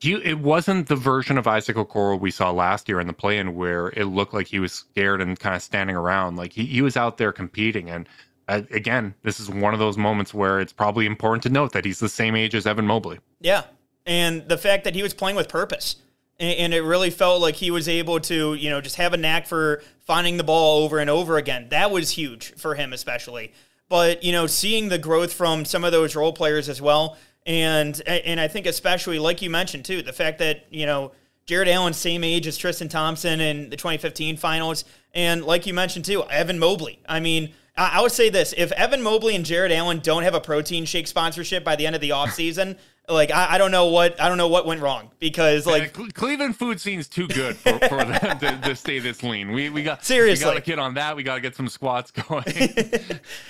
he, 0.01 0.13
it 0.13 0.39
wasn't 0.39 0.87
the 0.87 0.95
version 0.95 1.37
of 1.37 1.45
Isaac 1.45 1.75
Okoro 1.75 2.19
we 2.19 2.31
saw 2.31 2.49
last 2.49 2.89
year 2.89 2.99
in 2.99 3.05
the 3.05 3.13
play-in 3.13 3.55
where 3.55 3.89
it 3.89 4.05
looked 4.05 4.33
like 4.33 4.47
he 4.47 4.59
was 4.59 4.73
scared 4.73 5.21
and 5.21 5.39
kind 5.39 5.55
of 5.55 5.61
standing 5.61 5.95
around. 5.95 6.37
Like 6.37 6.53
he, 6.53 6.65
he 6.65 6.81
was 6.81 6.97
out 6.97 7.17
there 7.17 7.31
competing. 7.31 7.87
And 7.87 8.09
uh, 8.47 8.63
again, 8.71 9.13
this 9.21 9.39
is 9.39 9.47
one 9.47 9.73
of 9.75 9.79
those 9.79 9.99
moments 9.99 10.33
where 10.33 10.59
it's 10.59 10.73
probably 10.73 11.05
important 11.05 11.43
to 11.43 11.49
note 11.49 11.73
that 11.73 11.85
he's 11.85 11.99
the 11.99 12.09
same 12.09 12.35
age 12.35 12.55
as 12.55 12.65
Evan 12.65 12.87
Mobley. 12.87 13.19
Yeah. 13.41 13.65
And 14.07 14.47
the 14.47 14.57
fact 14.57 14.85
that 14.85 14.95
he 14.95 15.03
was 15.03 15.13
playing 15.13 15.35
with 15.35 15.47
purpose. 15.47 15.97
And, 16.39 16.57
and 16.57 16.73
it 16.73 16.81
really 16.81 17.11
felt 17.11 17.39
like 17.39 17.53
he 17.53 17.69
was 17.69 17.87
able 17.87 18.19
to, 18.21 18.55
you 18.55 18.71
know, 18.71 18.81
just 18.81 18.95
have 18.95 19.13
a 19.13 19.17
knack 19.17 19.45
for 19.45 19.83
finding 19.99 20.37
the 20.37 20.43
ball 20.43 20.83
over 20.83 20.97
and 20.97 21.11
over 21.11 21.37
again. 21.37 21.67
That 21.69 21.91
was 21.91 22.09
huge 22.09 22.55
for 22.55 22.73
him, 22.73 22.91
especially. 22.91 23.53
But, 23.87 24.23
you 24.23 24.31
know, 24.31 24.47
seeing 24.47 24.89
the 24.89 24.97
growth 24.97 25.31
from 25.31 25.63
some 25.63 25.83
of 25.83 25.91
those 25.91 26.15
role 26.15 26.33
players 26.33 26.69
as 26.69 26.81
well– 26.81 27.17
and 27.45 28.01
and 28.07 28.39
I 28.39 28.47
think 28.47 28.65
especially 28.65 29.19
like 29.19 29.41
you 29.41 29.49
mentioned 29.49 29.85
too, 29.85 30.01
the 30.01 30.13
fact 30.13 30.39
that 30.39 30.65
you 30.69 30.85
know 30.85 31.11
Jarrett 31.45 31.67
Allen 31.67 31.93
same 31.93 32.23
age 32.23 32.47
as 32.47 32.57
Tristan 32.57 32.87
Thompson 32.87 33.39
in 33.39 33.69
the 33.69 33.77
2015 33.77 34.37
finals, 34.37 34.85
and 35.13 35.43
like 35.43 35.65
you 35.65 35.73
mentioned 35.73 36.05
too, 36.05 36.23
Evan 36.23 36.59
Mobley. 36.59 36.99
I 37.07 37.19
mean, 37.19 37.53
I, 37.75 37.97
I 37.97 38.01
would 38.01 38.11
say 38.11 38.29
this: 38.29 38.53
if 38.55 38.71
Evan 38.73 39.01
Mobley 39.01 39.35
and 39.35 39.43
Jarrett 39.43 39.71
Allen 39.71 39.99
don't 39.99 40.23
have 40.23 40.35
a 40.35 40.41
protein 40.41 40.85
shake 40.85 41.07
sponsorship 41.07 41.63
by 41.63 41.75
the 41.75 41.85
end 41.85 41.95
of 41.95 42.01
the 42.01 42.11
offseason, 42.11 42.77
like 43.09 43.31
I, 43.31 43.55
I, 43.55 43.57
don't 43.57 43.71
know 43.71 43.87
what 43.87 44.19
I 44.21 44.29
don't 44.29 44.37
know 44.37 44.47
what 44.47 44.65
went 44.65 44.81
wrong 44.81 45.11
because 45.19 45.65
like 45.65 45.97
uh, 45.97 46.03
yeah, 46.03 46.09
Cleveland 46.13 46.57
food 46.57 46.79
scene's 46.79 47.07
too 47.07 47.27
good 47.27 47.57
for, 47.57 47.79
for 47.79 48.05
them 48.05 48.39
to, 48.39 48.61
to, 48.61 48.75
stay 48.75 48.99
this 48.99 49.23
lean. 49.23 49.51
We 49.51 49.69
we 49.69 49.83
got 49.83 50.05
seriously 50.05 50.45
we 50.45 50.51
got 50.53 50.63
to 50.63 50.65
get 50.65 50.79
on 50.79 50.93
that. 50.95 51.15
We 51.15 51.23
got 51.23 51.35
to 51.35 51.41
get 51.41 51.55
some 51.55 51.67
squats 51.67 52.11
going. 52.29 52.45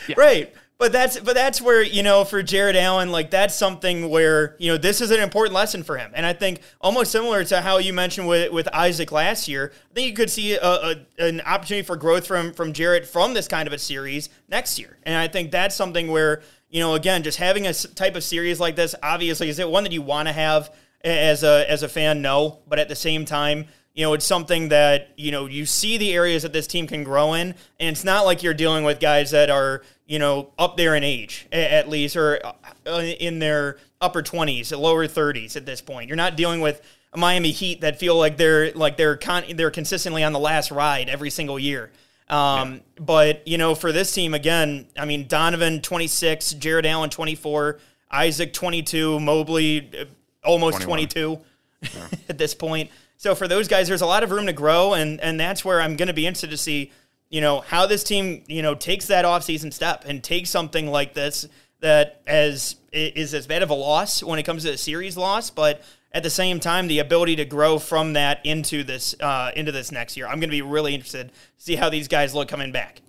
yeah. 0.07 0.15
Right. 0.17 0.53
But 0.81 0.91
that's 0.91 1.19
but 1.19 1.35
that's 1.35 1.61
where 1.61 1.83
you 1.83 2.01
know 2.01 2.25
for 2.25 2.41
Jarrett 2.41 2.75
Allen, 2.75 3.11
like 3.11 3.29
that's 3.29 3.53
something 3.53 4.09
where 4.09 4.55
you 4.57 4.71
know 4.71 4.79
this 4.79 4.99
is 4.99 5.11
an 5.11 5.19
important 5.19 5.53
lesson 5.53 5.83
for 5.83 5.95
him, 5.95 6.11
and 6.15 6.25
I 6.25 6.33
think 6.33 6.61
almost 6.81 7.11
similar 7.11 7.43
to 7.43 7.61
how 7.61 7.77
you 7.77 7.93
mentioned 7.93 8.27
with 8.27 8.51
with 8.51 8.67
Isaac 8.73 9.11
last 9.11 9.47
year. 9.47 9.73
I 9.91 9.93
think 9.93 10.07
you 10.07 10.15
could 10.15 10.31
see 10.31 10.55
a, 10.55 10.59
a, 10.59 10.95
an 11.19 11.41
opportunity 11.41 11.85
for 11.85 11.97
growth 11.97 12.25
from 12.25 12.51
from 12.51 12.73
Jarrett 12.73 13.05
from 13.05 13.35
this 13.35 13.47
kind 13.47 13.67
of 13.67 13.73
a 13.73 13.77
series 13.77 14.29
next 14.49 14.79
year, 14.79 14.97
and 15.03 15.15
I 15.15 15.27
think 15.27 15.51
that's 15.51 15.75
something 15.75 16.09
where 16.09 16.41
you 16.71 16.79
know 16.79 16.95
again 16.95 17.21
just 17.21 17.37
having 17.37 17.67
a 17.67 17.73
type 17.75 18.15
of 18.15 18.23
series 18.23 18.59
like 18.59 18.75
this, 18.75 18.95
obviously, 19.03 19.49
is 19.49 19.59
it 19.59 19.69
one 19.69 19.83
that 19.83 19.93
you 19.93 20.01
want 20.01 20.29
to 20.29 20.33
have 20.33 20.73
as 21.03 21.43
a 21.43 21.63
as 21.69 21.83
a 21.83 21.89
fan? 21.89 22.23
No, 22.23 22.57
but 22.67 22.79
at 22.79 22.89
the 22.89 22.95
same 22.95 23.23
time 23.23 23.67
you 23.93 24.05
know, 24.05 24.13
it's 24.13 24.25
something 24.25 24.69
that, 24.69 25.11
you 25.17 25.31
know, 25.31 25.47
you 25.47 25.65
see 25.65 25.97
the 25.97 26.13
areas 26.13 26.43
that 26.43 26.53
this 26.53 26.65
team 26.65 26.87
can 26.87 27.03
grow 27.03 27.33
in. 27.33 27.49
And 27.79 27.89
it's 27.89 28.05
not 28.05 28.25
like 28.25 28.41
you're 28.41 28.53
dealing 28.53 28.85
with 28.85 29.01
guys 29.01 29.31
that 29.31 29.49
are, 29.49 29.81
you 30.11 30.19
know, 30.19 30.49
up 30.59 30.75
there 30.75 30.93
in 30.93 31.05
age 31.05 31.47
at 31.53 31.87
least, 31.87 32.17
or 32.17 32.41
uh, 32.85 32.99
in 33.01 33.39
their 33.39 33.77
upper 34.01 34.21
20s, 34.21 34.77
lower 34.77 35.07
30s 35.07 35.55
at 35.55 35.65
this 35.65 35.79
point. 35.79 36.09
You're 36.09 36.17
not 36.17 36.35
dealing 36.35 36.59
with 36.59 36.81
a 37.13 37.17
Miami 37.17 37.51
Heat 37.51 37.79
that 37.79 37.97
feel 37.97 38.17
like 38.17 38.35
they're 38.35 38.73
like 38.73 38.97
they're 38.97 39.15
con- 39.15 39.45
they're 39.55 39.71
consistently 39.71 40.21
on 40.25 40.33
the 40.33 40.39
last 40.39 40.69
ride 40.69 41.07
every 41.07 41.29
single 41.29 41.57
year. 41.57 41.91
Um, 42.27 42.73
yeah. 42.73 42.79
But 42.99 43.47
you 43.47 43.57
know, 43.57 43.73
for 43.73 43.93
this 43.93 44.13
team 44.13 44.33
again, 44.33 44.85
I 44.97 45.05
mean, 45.05 45.27
Donovan 45.29 45.81
26, 45.81 46.55
Jarrett 46.55 46.85
Allen 46.85 47.09
24, 47.09 47.79
Isaac 48.11 48.51
22, 48.51 49.17
Mobley 49.21 49.89
uh, 49.97 50.05
almost 50.43 50.81
21. 50.81 51.07
22 51.07 51.39
yeah. 51.83 52.07
at 52.27 52.37
this 52.37 52.53
point. 52.53 52.89
So 53.15 53.33
for 53.33 53.47
those 53.47 53.69
guys, 53.69 53.87
there's 53.87 54.01
a 54.01 54.05
lot 54.05 54.23
of 54.23 54.31
room 54.31 54.47
to 54.47 54.53
grow, 54.53 54.93
and 54.93 55.21
and 55.21 55.39
that's 55.39 55.63
where 55.63 55.79
I'm 55.79 55.95
going 55.95 56.07
to 56.07 56.13
be 56.13 56.27
interested 56.27 56.49
to 56.49 56.57
see, 56.57 56.91
you 57.31 57.41
know, 57.41 57.61
how 57.61 57.87
this 57.87 58.03
team, 58.03 58.43
you 58.47 58.61
know, 58.61 58.75
takes 58.75 59.07
that 59.07 59.25
offseason 59.25 59.73
step 59.73 60.03
and 60.05 60.23
takes 60.23 60.49
something 60.49 60.87
like 60.87 61.13
this 61.13 61.47
that 61.79 62.21
as 62.27 62.75
is 62.91 63.33
as 63.33 63.47
bad 63.47 63.63
of 63.63 63.69
a 63.69 63.73
loss 63.73 64.21
when 64.21 64.37
it 64.37 64.43
comes 64.43 64.63
to 64.63 64.71
a 64.71 64.77
series 64.77 65.17
loss, 65.17 65.49
but 65.49 65.81
at 66.11 66.23
the 66.23 66.29
same 66.29 66.59
time, 66.59 66.87
the 66.87 66.99
ability 66.99 67.37
to 67.37 67.45
grow 67.45 67.79
from 67.79 68.13
that 68.13 68.45
into 68.45 68.83
this 68.83 69.15
uh, 69.19 69.51
into 69.55 69.71
this 69.71 69.91
next 69.91 70.17
year. 70.17 70.27
I'm 70.27 70.39
going 70.39 70.49
to 70.49 70.55
be 70.55 70.61
really 70.61 70.93
interested 70.93 71.29
to 71.29 71.33
see 71.57 71.75
how 71.75 71.89
these 71.89 72.07
guys 72.07 72.35
look 72.35 72.49
coming 72.49 72.71
back. 72.71 73.01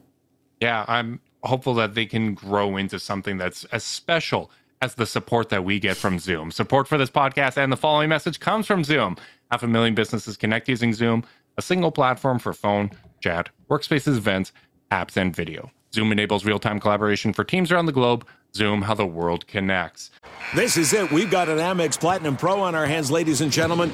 Yeah, 0.60 0.84
I'm 0.86 1.20
hopeful 1.42 1.74
that 1.74 1.94
they 1.94 2.06
can 2.06 2.34
grow 2.34 2.76
into 2.76 3.00
something 3.00 3.36
that's 3.36 3.64
as 3.66 3.82
special 3.82 4.52
as 4.80 4.94
the 4.94 5.06
support 5.06 5.48
that 5.48 5.64
we 5.64 5.80
get 5.80 5.96
from 5.96 6.20
Zoom. 6.20 6.52
Support 6.52 6.86
for 6.86 6.96
this 6.96 7.10
podcast 7.10 7.56
and 7.56 7.72
the 7.72 7.76
following 7.76 8.08
message 8.08 8.38
comes 8.38 8.66
from 8.68 8.84
Zoom. 8.84 9.16
Half 9.50 9.64
a 9.64 9.66
million 9.66 9.94
businesses 9.94 10.36
connect 10.36 10.68
using 10.68 10.92
Zoom, 10.92 11.24
a 11.58 11.62
single 11.62 11.90
platform 11.90 12.38
for 12.38 12.52
phone, 12.52 12.90
chat, 13.22 13.48
workspaces, 13.70 14.16
events, 14.16 14.52
apps, 14.90 15.16
and 15.16 15.34
video. 15.34 15.70
Zoom 15.94 16.12
enables 16.12 16.44
real 16.44 16.58
time 16.58 16.80
collaboration 16.80 17.32
for 17.32 17.44
teams 17.44 17.70
around 17.70 17.86
the 17.86 17.92
globe. 17.92 18.26
Zoom, 18.54 18.82
how 18.82 18.94
the 18.94 19.06
world 19.06 19.46
connects. 19.46 20.10
This 20.54 20.76
is 20.76 20.92
it. 20.92 21.10
We've 21.10 21.30
got 21.30 21.48
an 21.48 21.58
Amex 21.58 21.98
Platinum 21.98 22.36
Pro 22.36 22.60
on 22.60 22.74
our 22.74 22.86
hands, 22.86 23.10
ladies 23.10 23.40
and 23.40 23.50
gentlemen. 23.50 23.90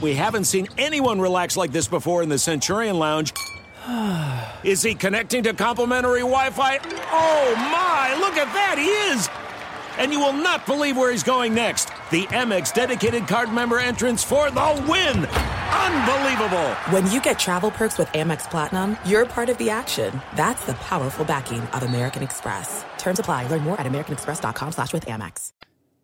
We 0.00 0.14
haven't 0.14 0.44
seen 0.44 0.68
anyone 0.78 1.20
relax 1.20 1.56
like 1.56 1.72
this 1.72 1.86
before 1.88 2.22
in 2.22 2.28
the 2.28 2.38
Centurion 2.38 2.98
Lounge. 2.98 3.32
is 4.64 4.82
he 4.82 4.94
connecting 4.94 5.42
to 5.44 5.54
complimentary 5.54 6.20
Wi 6.20 6.50
Fi? 6.50 6.78
Oh, 7.12 7.54
my! 7.56 8.16
Look 8.18 8.36
at 8.36 8.52
that! 8.54 8.76
He 8.78 8.86
is! 8.86 9.28
And 9.98 10.12
you 10.12 10.20
will 10.20 10.32
not 10.32 10.66
believe 10.66 10.96
where 10.96 11.10
he's 11.10 11.22
going 11.22 11.54
next. 11.54 11.90
The 12.10 12.24
Amex 12.26 12.72
dedicated 12.72 13.26
card 13.26 13.52
member 13.52 13.78
entrance 13.78 14.22
for 14.24 14.50
the 14.50 14.84
win. 14.88 15.26
Unbelievable. 15.26 16.68
When 16.90 17.10
you 17.10 17.20
get 17.20 17.38
travel 17.38 17.70
perks 17.70 17.98
with 17.98 18.08
Amex 18.08 18.48
Platinum, 18.50 18.96
you're 19.04 19.26
part 19.26 19.48
of 19.48 19.58
the 19.58 19.70
action. 19.70 20.20
That's 20.36 20.64
the 20.64 20.74
powerful 20.74 21.24
backing 21.24 21.60
of 21.60 21.82
American 21.82 22.22
Express. 22.22 22.84
Terms 22.98 23.18
apply. 23.18 23.46
Learn 23.48 23.62
more 23.62 23.80
at 23.80 23.86
americanexpress.com 23.86 24.72
slash 24.72 24.92
with 24.92 25.06
Amex. 25.06 25.52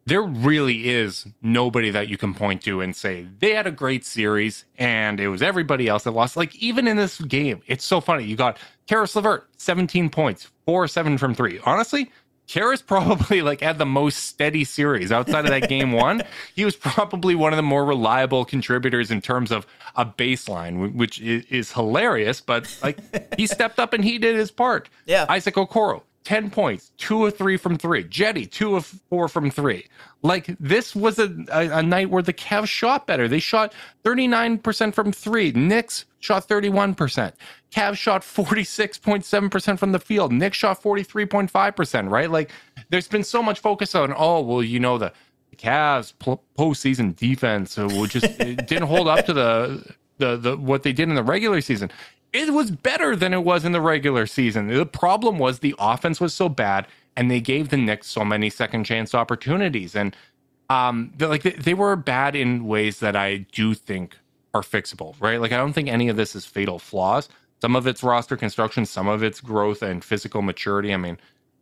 There 0.07 0.23
really 0.23 0.91
is 0.91 1.27
nobody 1.41 1.91
that 1.91 2.09
you 2.09 2.19
can 2.19 2.35
point 2.35 2.61
to 2.65 2.83
and 2.83 2.95
say, 2.95 3.27
they 3.39 3.55
had 3.55 3.67
a 3.67 3.71
great 3.71 4.05
series 4.05 4.67
and 4.77 5.19
it 5.19 5.29
was 5.29 5.41
everybody 5.41 5.89
else 5.89 6.05
that 6.05 6.11
lost. 6.11 6.37
Like, 6.37 6.55
even 6.57 6.87
in 6.87 6.99
this 6.99 7.19
game, 7.23 7.63
it's 7.67 7.87
so 7.87 8.03
funny. 8.03 8.25
You 8.25 8.37
got 8.37 8.59
Caris 8.87 9.17
LeVert, 9.17 9.49
17 9.57 10.11
points, 10.11 10.51
4 10.67 10.89
7 10.89 11.17
from 11.17 11.35
3. 11.35 11.59
Honestly, 11.65 12.11
Caris 12.47 12.83
probably 12.83 13.43
like 13.43 13.61
had 13.61 13.79
the 13.79 13.87
most 13.87 14.25
steady 14.25 14.65
series 14.65 15.11
outside 15.11 15.45
of 15.45 15.51
that 15.51 15.69
game 15.69 15.93
one. 16.07 16.23
He 16.55 16.65
was 16.65 16.77
probably 16.77 17.35
one 17.35 17.53
of 17.53 17.57
the 17.57 17.63
more 17.63 17.85
reliable 17.85 18.45
contributors 18.45 19.11
in 19.11 19.21
terms 19.21 19.51
of 19.51 19.67
a 19.97 20.05
baseline, 20.05 20.95
which 20.95 21.21
is, 21.21 21.45
is 21.47 21.73
hilarious. 21.73 22.41
But 22.41 22.77
like 22.83 22.99
he 23.37 23.47
stepped 23.47 23.79
up 23.79 23.93
and 23.93 24.05
he 24.05 24.19
did 24.19 24.37
his 24.37 24.51
part. 24.51 24.89
Yeah, 25.07 25.27
Isaac 25.29 25.55
Okoro, 25.55 26.03
10 26.25 26.51
points, 26.51 26.91
two 26.97 27.27
of 27.27 27.37
three 27.37 27.57
from 27.57 27.77
three. 27.77 28.05
Jetty, 28.05 28.47
two 28.47 28.77
of 28.77 28.87
four 29.11 29.29
from 29.29 29.51
three. 29.51 29.87
Like 30.23 30.47
this 30.59 30.97
was 30.97 31.19
a, 31.19 31.35
a, 31.53 31.79
a 31.79 31.83
night 31.83 32.09
where 32.09 32.23
the 32.23 32.33
Cavs 32.33 32.69
shot 32.69 33.07
better. 33.07 33.29
They 33.29 33.39
shot 33.39 33.75
39% 34.05 34.95
from 34.95 35.13
three. 35.13 35.53
Knicks 35.53 36.07
shot 36.21 36.49
31%. 36.49 37.33
Cavs 37.71 37.97
shot 37.97 38.23
46.7% 38.23 39.79
from 39.79 39.93
the 39.93 39.99
field. 39.99 40.33
Knicks 40.33 40.57
shot 40.57 40.83
43.5%, 40.83 42.11
right? 42.11 42.31
Like 42.31 42.51
there's 42.89 43.09
been 43.09 43.25
so 43.25 43.43
much 43.43 43.61
focus 43.61 43.95
on, 43.95 44.15
oh, 44.17 44.41
well, 44.41 44.63
you 44.63 44.81
know, 44.81 44.97
the 44.97 45.13
Cavs 45.57 46.15
postseason 46.59 47.15
defense, 47.15 47.77
uh, 47.79 47.87
which 47.89 48.13
just 48.13 48.39
didn't 48.39 48.85
hold 48.85 49.09
up 49.09 49.27
to 49.27 49.35
the, 49.35 49.95
the, 50.19 50.37
the, 50.37 50.57
what 50.57 50.85
they 50.85 50.93
did 50.93 51.09
in 51.11 51.17
the 51.17 51.23
regular 51.23 51.61
season 51.61 51.91
it 52.35 52.53
was 52.53 52.73
better 52.73 53.15
than 53.15 53.33
it 53.33 53.45
was 53.45 53.65
in 53.65 53.73
the 53.73 53.81
regular 53.81 54.27
season. 54.27 54.67
The 54.67 54.85
problem 54.85 55.39
was 55.39 55.61
the 55.61 55.75
offense 55.79 56.21
was 56.21 56.35
so 56.35 56.49
bad 56.49 56.87
and 57.17 57.31
they 57.31 57.41
gave 57.41 57.69
the 57.69 57.77
Knicks 57.77 58.09
so 58.09 58.25
many 58.25 58.51
second 58.51 58.85
chance 58.85 59.15
opportunities. 59.15 59.95
And 59.95 60.17
um, 60.69 61.13
like 61.21 61.43
they, 61.43 61.53
they 61.53 61.75
were 61.75 61.95
bad 61.95 62.35
in 62.35 62.67
ways 62.67 62.99
that 62.99 63.15
I 63.15 63.47
do 63.53 63.73
think 63.73 64.19
are 64.53 64.63
fixable, 64.63 65.15
right? 65.21 65.41
Like 65.41 65.53
I 65.53 65.57
don't 65.57 65.73
think 65.73 65.89
any 65.89 66.09
of 66.09 66.17
this 66.17 66.35
is 66.35 66.45
fatal 66.45 66.81
flaws. 66.81 67.29
Some 67.61 67.77
of 67.77 67.87
it's 67.87 68.03
roster 68.03 68.37
construction, 68.37 68.85
some 68.85 69.07
of 69.07 69.23
it's 69.23 69.41
growth 69.41 69.83
and 69.83 70.05
physical 70.05 70.43
maturity. 70.43 70.93
I 70.93 70.97
mean, 70.97 71.19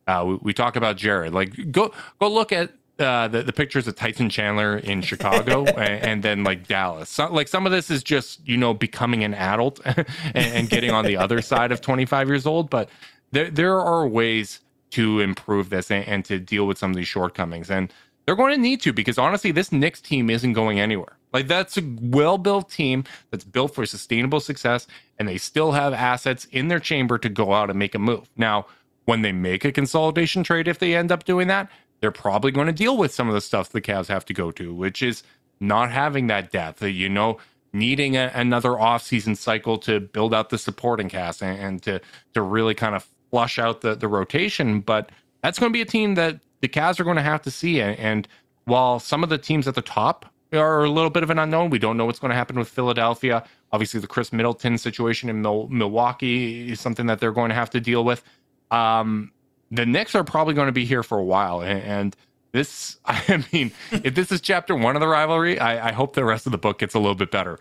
uh, 0.06 0.24
we, 0.26 0.34
we 0.36 0.54
talk 0.54 0.74
about 0.74 0.96
Jarrett. 0.96 1.34
Like 1.34 1.70
go 1.70 1.92
go 2.18 2.28
look 2.28 2.50
at 2.50 2.72
uh, 3.02 3.28
the, 3.28 3.42
the 3.42 3.52
pictures 3.52 3.86
of 3.88 3.96
Tyson 3.96 4.30
Chandler 4.30 4.78
in 4.78 5.02
Chicago 5.02 5.64
and, 5.64 6.04
and, 6.04 6.22
then 6.22 6.44
like 6.44 6.66
Dallas. 6.66 7.10
So, 7.10 7.32
like 7.32 7.48
some 7.48 7.66
of 7.66 7.72
this 7.72 7.90
is 7.90 8.02
just, 8.02 8.46
you 8.46 8.56
know, 8.56 8.72
becoming 8.72 9.24
an 9.24 9.34
adult 9.34 9.80
and, 9.84 10.06
and, 10.34 10.70
getting 10.70 10.90
on 10.90 11.04
the 11.04 11.16
other 11.16 11.42
side 11.42 11.72
of 11.72 11.80
25 11.80 12.28
years 12.28 12.46
old. 12.46 12.70
But 12.70 12.88
there, 13.32 13.50
there 13.50 13.80
are 13.80 14.06
ways 14.06 14.60
to 14.90 15.20
improve 15.20 15.70
this 15.70 15.90
and, 15.90 16.06
and 16.06 16.24
to 16.26 16.38
deal 16.38 16.66
with 16.66 16.78
some 16.78 16.90
of 16.90 16.96
these 16.96 17.08
shortcomings. 17.08 17.70
And 17.70 17.92
they're 18.24 18.36
going 18.36 18.54
to 18.54 18.60
need 18.60 18.80
to 18.82 18.92
because 18.92 19.18
honestly, 19.18 19.50
this 19.50 19.72
Knicks 19.72 20.00
team 20.00 20.30
isn't 20.30 20.52
going 20.52 20.78
anywhere. 20.78 21.16
Like 21.32 21.48
that's 21.48 21.76
a 21.78 21.82
well 22.00 22.38
built 22.38 22.70
team 22.70 23.04
that's 23.30 23.44
built 23.44 23.74
for 23.74 23.86
sustainable 23.86 24.40
success, 24.40 24.86
and 25.18 25.26
they 25.26 25.38
still 25.38 25.72
have 25.72 25.92
assets 25.92 26.46
in 26.50 26.68
their 26.68 26.80
chamber 26.80 27.18
to 27.18 27.28
go 27.28 27.52
out 27.54 27.70
and 27.70 27.78
make 27.78 27.94
a 27.94 27.98
move. 27.98 28.28
Now, 28.36 28.66
when 29.04 29.22
they 29.22 29.32
make 29.32 29.64
a 29.64 29.72
consolidation 29.72 30.44
trade, 30.44 30.68
if 30.68 30.78
they 30.78 30.94
end 30.94 31.10
up 31.10 31.24
doing 31.24 31.48
that, 31.48 31.70
they're 32.02 32.10
probably 32.10 32.50
going 32.50 32.66
to 32.66 32.72
deal 32.72 32.98
with 32.98 33.14
some 33.14 33.28
of 33.28 33.34
the 33.34 33.40
stuff 33.40 33.70
the 33.70 33.80
Cavs 33.80 34.08
have 34.08 34.24
to 34.26 34.34
go 34.34 34.50
to, 34.50 34.74
which 34.74 35.02
is 35.02 35.22
not 35.60 35.90
having 35.90 36.26
that 36.26 36.50
depth. 36.50 36.82
You 36.82 37.08
know, 37.08 37.38
needing 37.72 38.16
a, 38.16 38.30
another 38.34 38.70
offseason 38.70 39.36
cycle 39.36 39.78
to 39.78 40.00
build 40.00 40.34
out 40.34 40.50
the 40.50 40.58
supporting 40.58 41.08
cast 41.08 41.42
and, 41.42 41.58
and, 41.58 41.82
to 41.84 42.00
to 42.34 42.42
really 42.42 42.74
kind 42.74 42.96
of 42.96 43.08
flush 43.30 43.58
out 43.58 43.80
the 43.80 43.94
the 43.94 44.08
rotation. 44.08 44.80
But 44.80 45.10
that's 45.42 45.60
going 45.60 45.72
to 45.72 45.76
be 45.76 45.80
a 45.80 45.86
team 45.86 46.16
that 46.16 46.40
the 46.60 46.68
Cavs 46.68 46.98
are 46.98 47.04
going 47.04 47.16
to 47.16 47.22
have 47.22 47.40
to 47.42 47.52
see. 47.52 47.80
And, 47.80 47.96
and 47.98 48.28
while 48.64 48.98
some 48.98 49.22
of 49.22 49.28
the 49.28 49.38
teams 49.38 49.68
at 49.68 49.76
the 49.76 49.82
top 49.82 50.26
are 50.52 50.84
a 50.84 50.90
little 50.90 51.08
bit 51.08 51.22
of 51.22 51.30
an 51.30 51.38
unknown, 51.38 51.70
we 51.70 51.78
don't 51.78 51.96
know 51.96 52.04
what's 52.04 52.18
going 52.18 52.30
to 52.30 52.36
happen 52.36 52.58
with 52.58 52.68
Philadelphia. 52.68 53.44
Obviously, 53.70 54.00
the 54.00 54.08
Khris 54.08 54.32
Middleton 54.32 54.76
situation 54.76 55.30
in 55.30 55.40
Mil- 55.40 55.68
Milwaukee 55.68 56.72
is 56.72 56.80
something 56.80 57.06
that 57.06 57.20
they're 57.20 57.32
going 57.32 57.50
to 57.50 57.54
have 57.54 57.70
to 57.70 57.80
deal 57.80 58.04
with. 58.04 58.24
Um, 58.72 59.30
the 59.72 59.86
Knicks 59.86 60.14
are 60.14 60.22
probably 60.22 60.54
going 60.54 60.66
to 60.66 60.72
be 60.72 60.84
here 60.84 61.02
for 61.02 61.18
a 61.18 61.24
while. 61.24 61.62
And, 61.62 61.82
and 61.82 62.16
this, 62.52 62.98
I 63.04 63.44
mean, 63.52 63.72
if 63.90 64.14
this 64.14 64.30
is 64.30 64.40
chapter 64.40 64.76
one 64.76 64.94
of 64.94 65.00
the 65.00 65.08
rivalry, 65.08 65.58
I, 65.58 65.88
I, 65.88 65.92
hope 65.92 66.14
the 66.14 66.24
rest 66.24 66.46
of 66.46 66.52
the 66.52 66.58
book 66.58 66.78
gets 66.78 66.94
a 66.94 66.98
little 66.98 67.14
bit 67.14 67.30
better. 67.30 67.58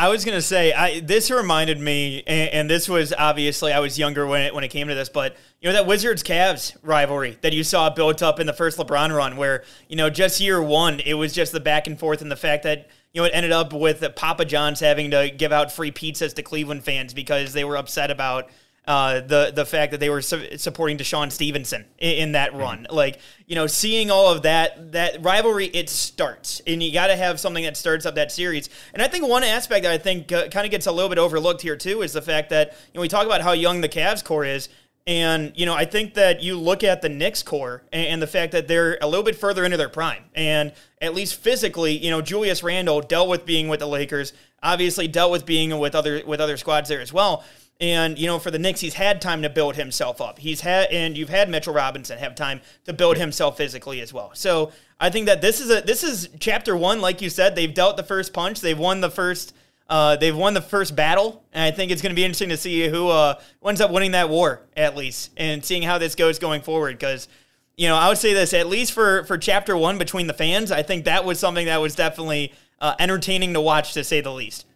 I 0.00 0.08
was 0.10 0.24
gonna 0.24 0.40
say, 0.40 0.72
I, 0.72 1.00
this 1.00 1.28
reminded 1.28 1.80
me, 1.80 2.22
and, 2.24 2.50
and, 2.50 2.70
this 2.70 2.88
was 2.88 3.12
obviously 3.12 3.72
I 3.72 3.80
was 3.80 3.98
younger 3.98 4.28
when 4.28 4.42
it 4.42 4.54
when 4.54 4.62
it 4.62 4.68
came 4.68 4.86
to 4.86 4.94
this, 4.94 5.08
but 5.08 5.36
you 5.60 5.68
know 5.68 5.72
that 5.72 5.88
Wizards 5.88 6.22
Cavs 6.22 6.76
rivalry 6.84 7.36
that 7.40 7.52
you 7.52 7.64
saw 7.64 7.90
built 7.90 8.22
up 8.22 8.38
in 8.38 8.46
the 8.46 8.52
first 8.52 8.78
LeBron 8.78 9.12
run, 9.12 9.36
where 9.36 9.64
you 9.88 9.96
know 9.96 10.08
just 10.08 10.40
year 10.40 10.62
one 10.62 11.00
it 11.00 11.14
was 11.14 11.32
just 11.32 11.50
the 11.50 11.58
back 11.58 11.88
and 11.88 11.98
forth 11.98 12.22
and 12.22 12.30
the 12.30 12.36
fact 12.36 12.62
that 12.62 12.88
you 13.12 13.20
know 13.20 13.24
it 13.24 13.32
ended 13.34 13.50
up 13.50 13.72
with 13.72 14.04
Papa 14.14 14.44
John's 14.44 14.78
having 14.78 15.10
to 15.10 15.32
give 15.36 15.50
out 15.50 15.72
free 15.72 15.90
pizzas 15.90 16.32
to 16.34 16.44
Cleveland 16.44 16.84
fans 16.84 17.12
because 17.12 17.52
they 17.52 17.64
were 17.64 17.76
upset 17.76 18.12
about 18.12 18.50
uh, 18.88 19.20
the 19.20 19.52
the 19.54 19.66
fact 19.66 19.92
that 19.92 20.00
they 20.00 20.08
were 20.08 20.22
su- 20.22 20.56
supporting 20.56 20.96
DeShawn 20.96 21.30
Stevenson 21.30 21.84
in, 21.98 22.10
in 22.12 22.32
that 22.32 22.52
mm-hmm. 22.52 22.60
run. 22.60 22.78
Mm-hmm. 22.84 22.94
Like 22.94 23.20
you 23.46 23.54
know, 23.54 23.66
seeing 23.66 24.10
all 24.10 24.32
of 24.32 24.42
that 24.42 24.92
that 24.92 25.22
rivalry, 25.22 25.66
it 25.66 25.90
starts, 25.90 26.62
and 26.66 26.82
you 26.82 26.90
got 26.90 27.08
to 27.08 27.16
have 27.16 27.38
something 27.38 27.64
that 27.64 27.76
starts 27.76 28.06
up 28.06 28.14
that 28.14 28.32
series. 28.32 28.70
And 28.94 29.02
I 29.02 29.08
think 29.08 29.28
one 29.28 29.44
aspect 29.44 29.82
that 29.82 29.92
I 29.92 29.98
think 29.98 30.32
uh, 30.32 30.48
kind 30.48 30.64
of 30.64 30.70
gets 30.70 30.86
a 30.86 30.92
little 30.92 31.10
bit 31.10 31.18
overlooked 31.18 31.60
here 31.60 31.76
too 31.76 32.00
is 32.00 32.14
the 32.14 32.22
fact 32.22 32.48
that 32.48 32.72
you 32.72 32.98
know 32.98 33.02
we 33.02 33.08
talk 33.08 33.26
about 33.26 33.42
how 33.42 33.52
young 33.52 33.82
the 33.82 33.90
Cavs 33.90 34.24
core 34.24 34.46
is. 34.46 34.70
And, 35.06 35.54
you 35.56 35.64
know, 35.64 35.72
I 35.72 35.86
think 35.86 36.12
that 36.14 36.42
you 36.42 36.58
look 36.58 36.84
at 36.84 37.00
the 37.00 37.08
Knicks 37.08 37.42
core 37.42 37.82
and, 37.94 38.06
and, 38.08 38.22
the 38.22 38.26
fact 38.26 38.52
that 38.52 38.68
they're 38.68 38.98
a 39.00 39.06
little 39.06 39.24
bit 39.24 39.36
further 39.36 39.64
into 39.64 39.78
their 39.78 39.88
prime. 39.88 40.22
And 40.34 40.74
at 41.00 41.14
least 41.14 41.36
physically, 41.36 41.96
you 41.96 42.10
know, 42.10 42.20
Julius 42.20 42.62
Randle 42.62 43.00
dealt 43.00 43.30
with 43.30 43.46
being 43.46 43.68
with 43.68 43.80
the 43.80 43.86
Lakers, 43.86 44.34
obviously 44.62 45.08
dealt 45.08 45.30
with 45.30 45.46
being 45.46 45.78
with 45.78 45.94
other 45.94 46.22
with 46.26 46.40
other 46.40 46.58
squads 46.58 46.90
there 46.90 47.00
as 47.00 47.10
well. 47.10 47.42
And 47.80 48.18
you 48.18 48.26
know, 48.26 48.40
for 48.40 48.50
the 48.50 48.58
Knicks, 48.58 48.80
he's 48.80 48.94
had 48.94 49.20
time 49.20 49.42
to 49.42 49.48
build 49.48 49.76
himself 49.76 50.20
up. 50.20 50.40
He's 50.40 50.62
had, 50.62 50.90
and 50.90 51.16
you've 51.16 51.28
had 51.28 51.48
Mitchell 51.48 51.72
Robinson 51.72 52.18
have 52.18 52.34
time 52.34 52.60
to 52.86 52.92
build 52.92 53.16
himself 53.16 53.56
physically 53.56 54.00
as 54.00 54.12
well. 54.12 54.32
So 54.34 54.72
I 54.98 55.10
think 55.10 55.26
that 55.26 55.40
this 55.40 55.60
is 55.60 55.70
a 55.70 55.80
this 55.80 56.02
is 56.02 56.28
chapter 56.40 56.76
one, 56.76 57.00
like 57.00 57.22
you 57.22 57.30
said. 57.30 57.54
They've 57.54 57.72
dealt 57.72 57.96
the 57.96 58.02
first 58.02 58.32
punch. 58.32 58.60
They've 58.60 58.78
won 58.78 59.00
the 59.00 59.10
first. 59.10 59.54
Uh, 59.88 60.16
they've 60.16 60.36
won 60.36 60.54
the 60.54 60.60
first 60.60 60.96
battle, 60.96 61.42
and 61.52 61.62
I 61.62 61.70
think 61.70 61.90
it's 61.90 62.02
going 62.02 62.10
to 62.10 62.16
be 62.16 62.24
interesting 62.24 62.50
to 62.50 62.58
see 62.58 62.88
who 62.88 63.08
uh, 63.08 63.40
ends 63.66 63.80
up 63.80 63.90
winning 63.90 64.10
that 64.10 64.28
war 64.28 64.60
at 64.76 64.96
least, 64.96 65.30
and 65.36 65.64
seeing 65.64 65.82
how 65.82 65.98
this 65.98 66.14
goes 66.14 66.38
going 66.38 66.62
forward. 66.62 66.98
Because 66.98 67.28
you 67.76 67.88
know, 67.88 67.96
I 67.96 68.08
would 68.08 68.18
say 68.18 68.34
this 68.34 68.52
at 68.54 68.66
least 68.66 68.92
for 68.92 69.22
for 69.24 69.38
chapter 69.38 69.76
one 69.76 69.98
between 69.98 70.26
the 70.26 70.34
fans. 70.34 70.72
I 70.72 70.82
think 70.82 71.04
that 71.04 71.24
was 71.24 71.38
something 71.38 71.66
that 71.66 71.80
was 71.80 71.94
definitely 71.94 72.52
uh, 72.80 72.96
entertaining 72.98 73.54
to 73.54 73.60
watch, 73.60 73.94
to 73.94 74.02
say 74.02 74.20
the 74.20 74.32
least. 74.32 74.66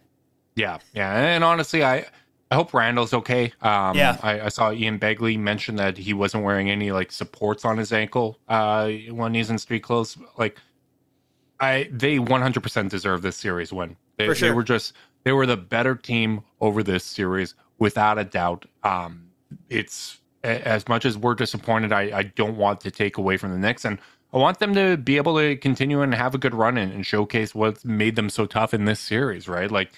Yeah, 0.55 0.79
yeah, 0.93 1.13
and 1.13 1.43
honestly, 1.43 1.83
I 1.83 2.05
I 2.53 2.55
hope 2.55 2.71
Randle's 2.71 3.15
okay. 3.15 3.51
Um, 3.63 3.97
yeah. 3.97 4.15
I, 4.21 4.41
I, 4.41 4.49
saw 4.49 4.71
Ian 4.71 4.99
Begley 4.99 5.39
mention 5.39 5.75
that 5.77 5.97
he 5.97 6.13
wasn't 6.13 6.43
wearing 6.43 6.69
any 6.69 6.91
like 6.91 7.11
supports 7.11 7.65
on 7.65 7.79
his 7.79 7.91
ankle 7.91 8.37
uh, 8.47 8.89
when 9.09 9.33
he's 9.33 9.49
in 9.49 9.57
street 9.57 9.81
clothes. 9.81 10.19
Like, 10.37 10.59
I 11.59 11.89
they 11.91 12.17
100% 12.17 12.89
deserve 12.89 13.23
this 13.23 13.37
series 13.37 13.73
win. 13.73 13.97
They, 14.17 14.25
sure. 14.25 14.35
they 14.35 14.51
were 14.51 14.61
just 14.61 14.93
they 15.23 15.31
were 15.31 15.47
the 15.47 15.57
better 15.57 15.95
team 15.95 16.43
over 16.61 16.83
this 16.83 17.03
series 17.03 17.55
without 17.79 18.19
a 18.19 18.23
doubt. 18.23 18.65
Um, 18.83 19.29
it's 19.67 20.19
as 20.43 20.87
much 20.87 21.05
as 21.05 21.17
we're 21.17 21.33
disappointed. 21.33 21.91
I, 21.91 22.19
I 22.19 22.21
don't 22.21 22.55
want 22.55 22.81
to 22.81 22.91
take 22.91 23.17
away 23.17 23.37
from 23.37 23.51
the 23.51 23.57
Knicks 23.57 23.83
and. 23.83 23.97
I 24.31 24.37
want 24.37 24.57
them 24.57 24.73
to 24.73 24.97
be 24.97 25.17
able 25.17 25.37
to 25.37 25.55
continue 25.57 26.01
and 26.01 26.11
have 26.15 26.33
a 26.33 26.39
good 26.39 26.55
run 26.55 26.75
and, 26.75 26.91
and 26.91 27.05
showcase 27.05 27.53
what 27.53 27.85
made 27.85 28.15
them 28.15 28.31
so 28.31 28.47
tough 28.47 28.73
in 28.73 28.85
this 28.85 28.99
series, 28.99 29.47
right? 29.47 29.69
Like 29.69 29.91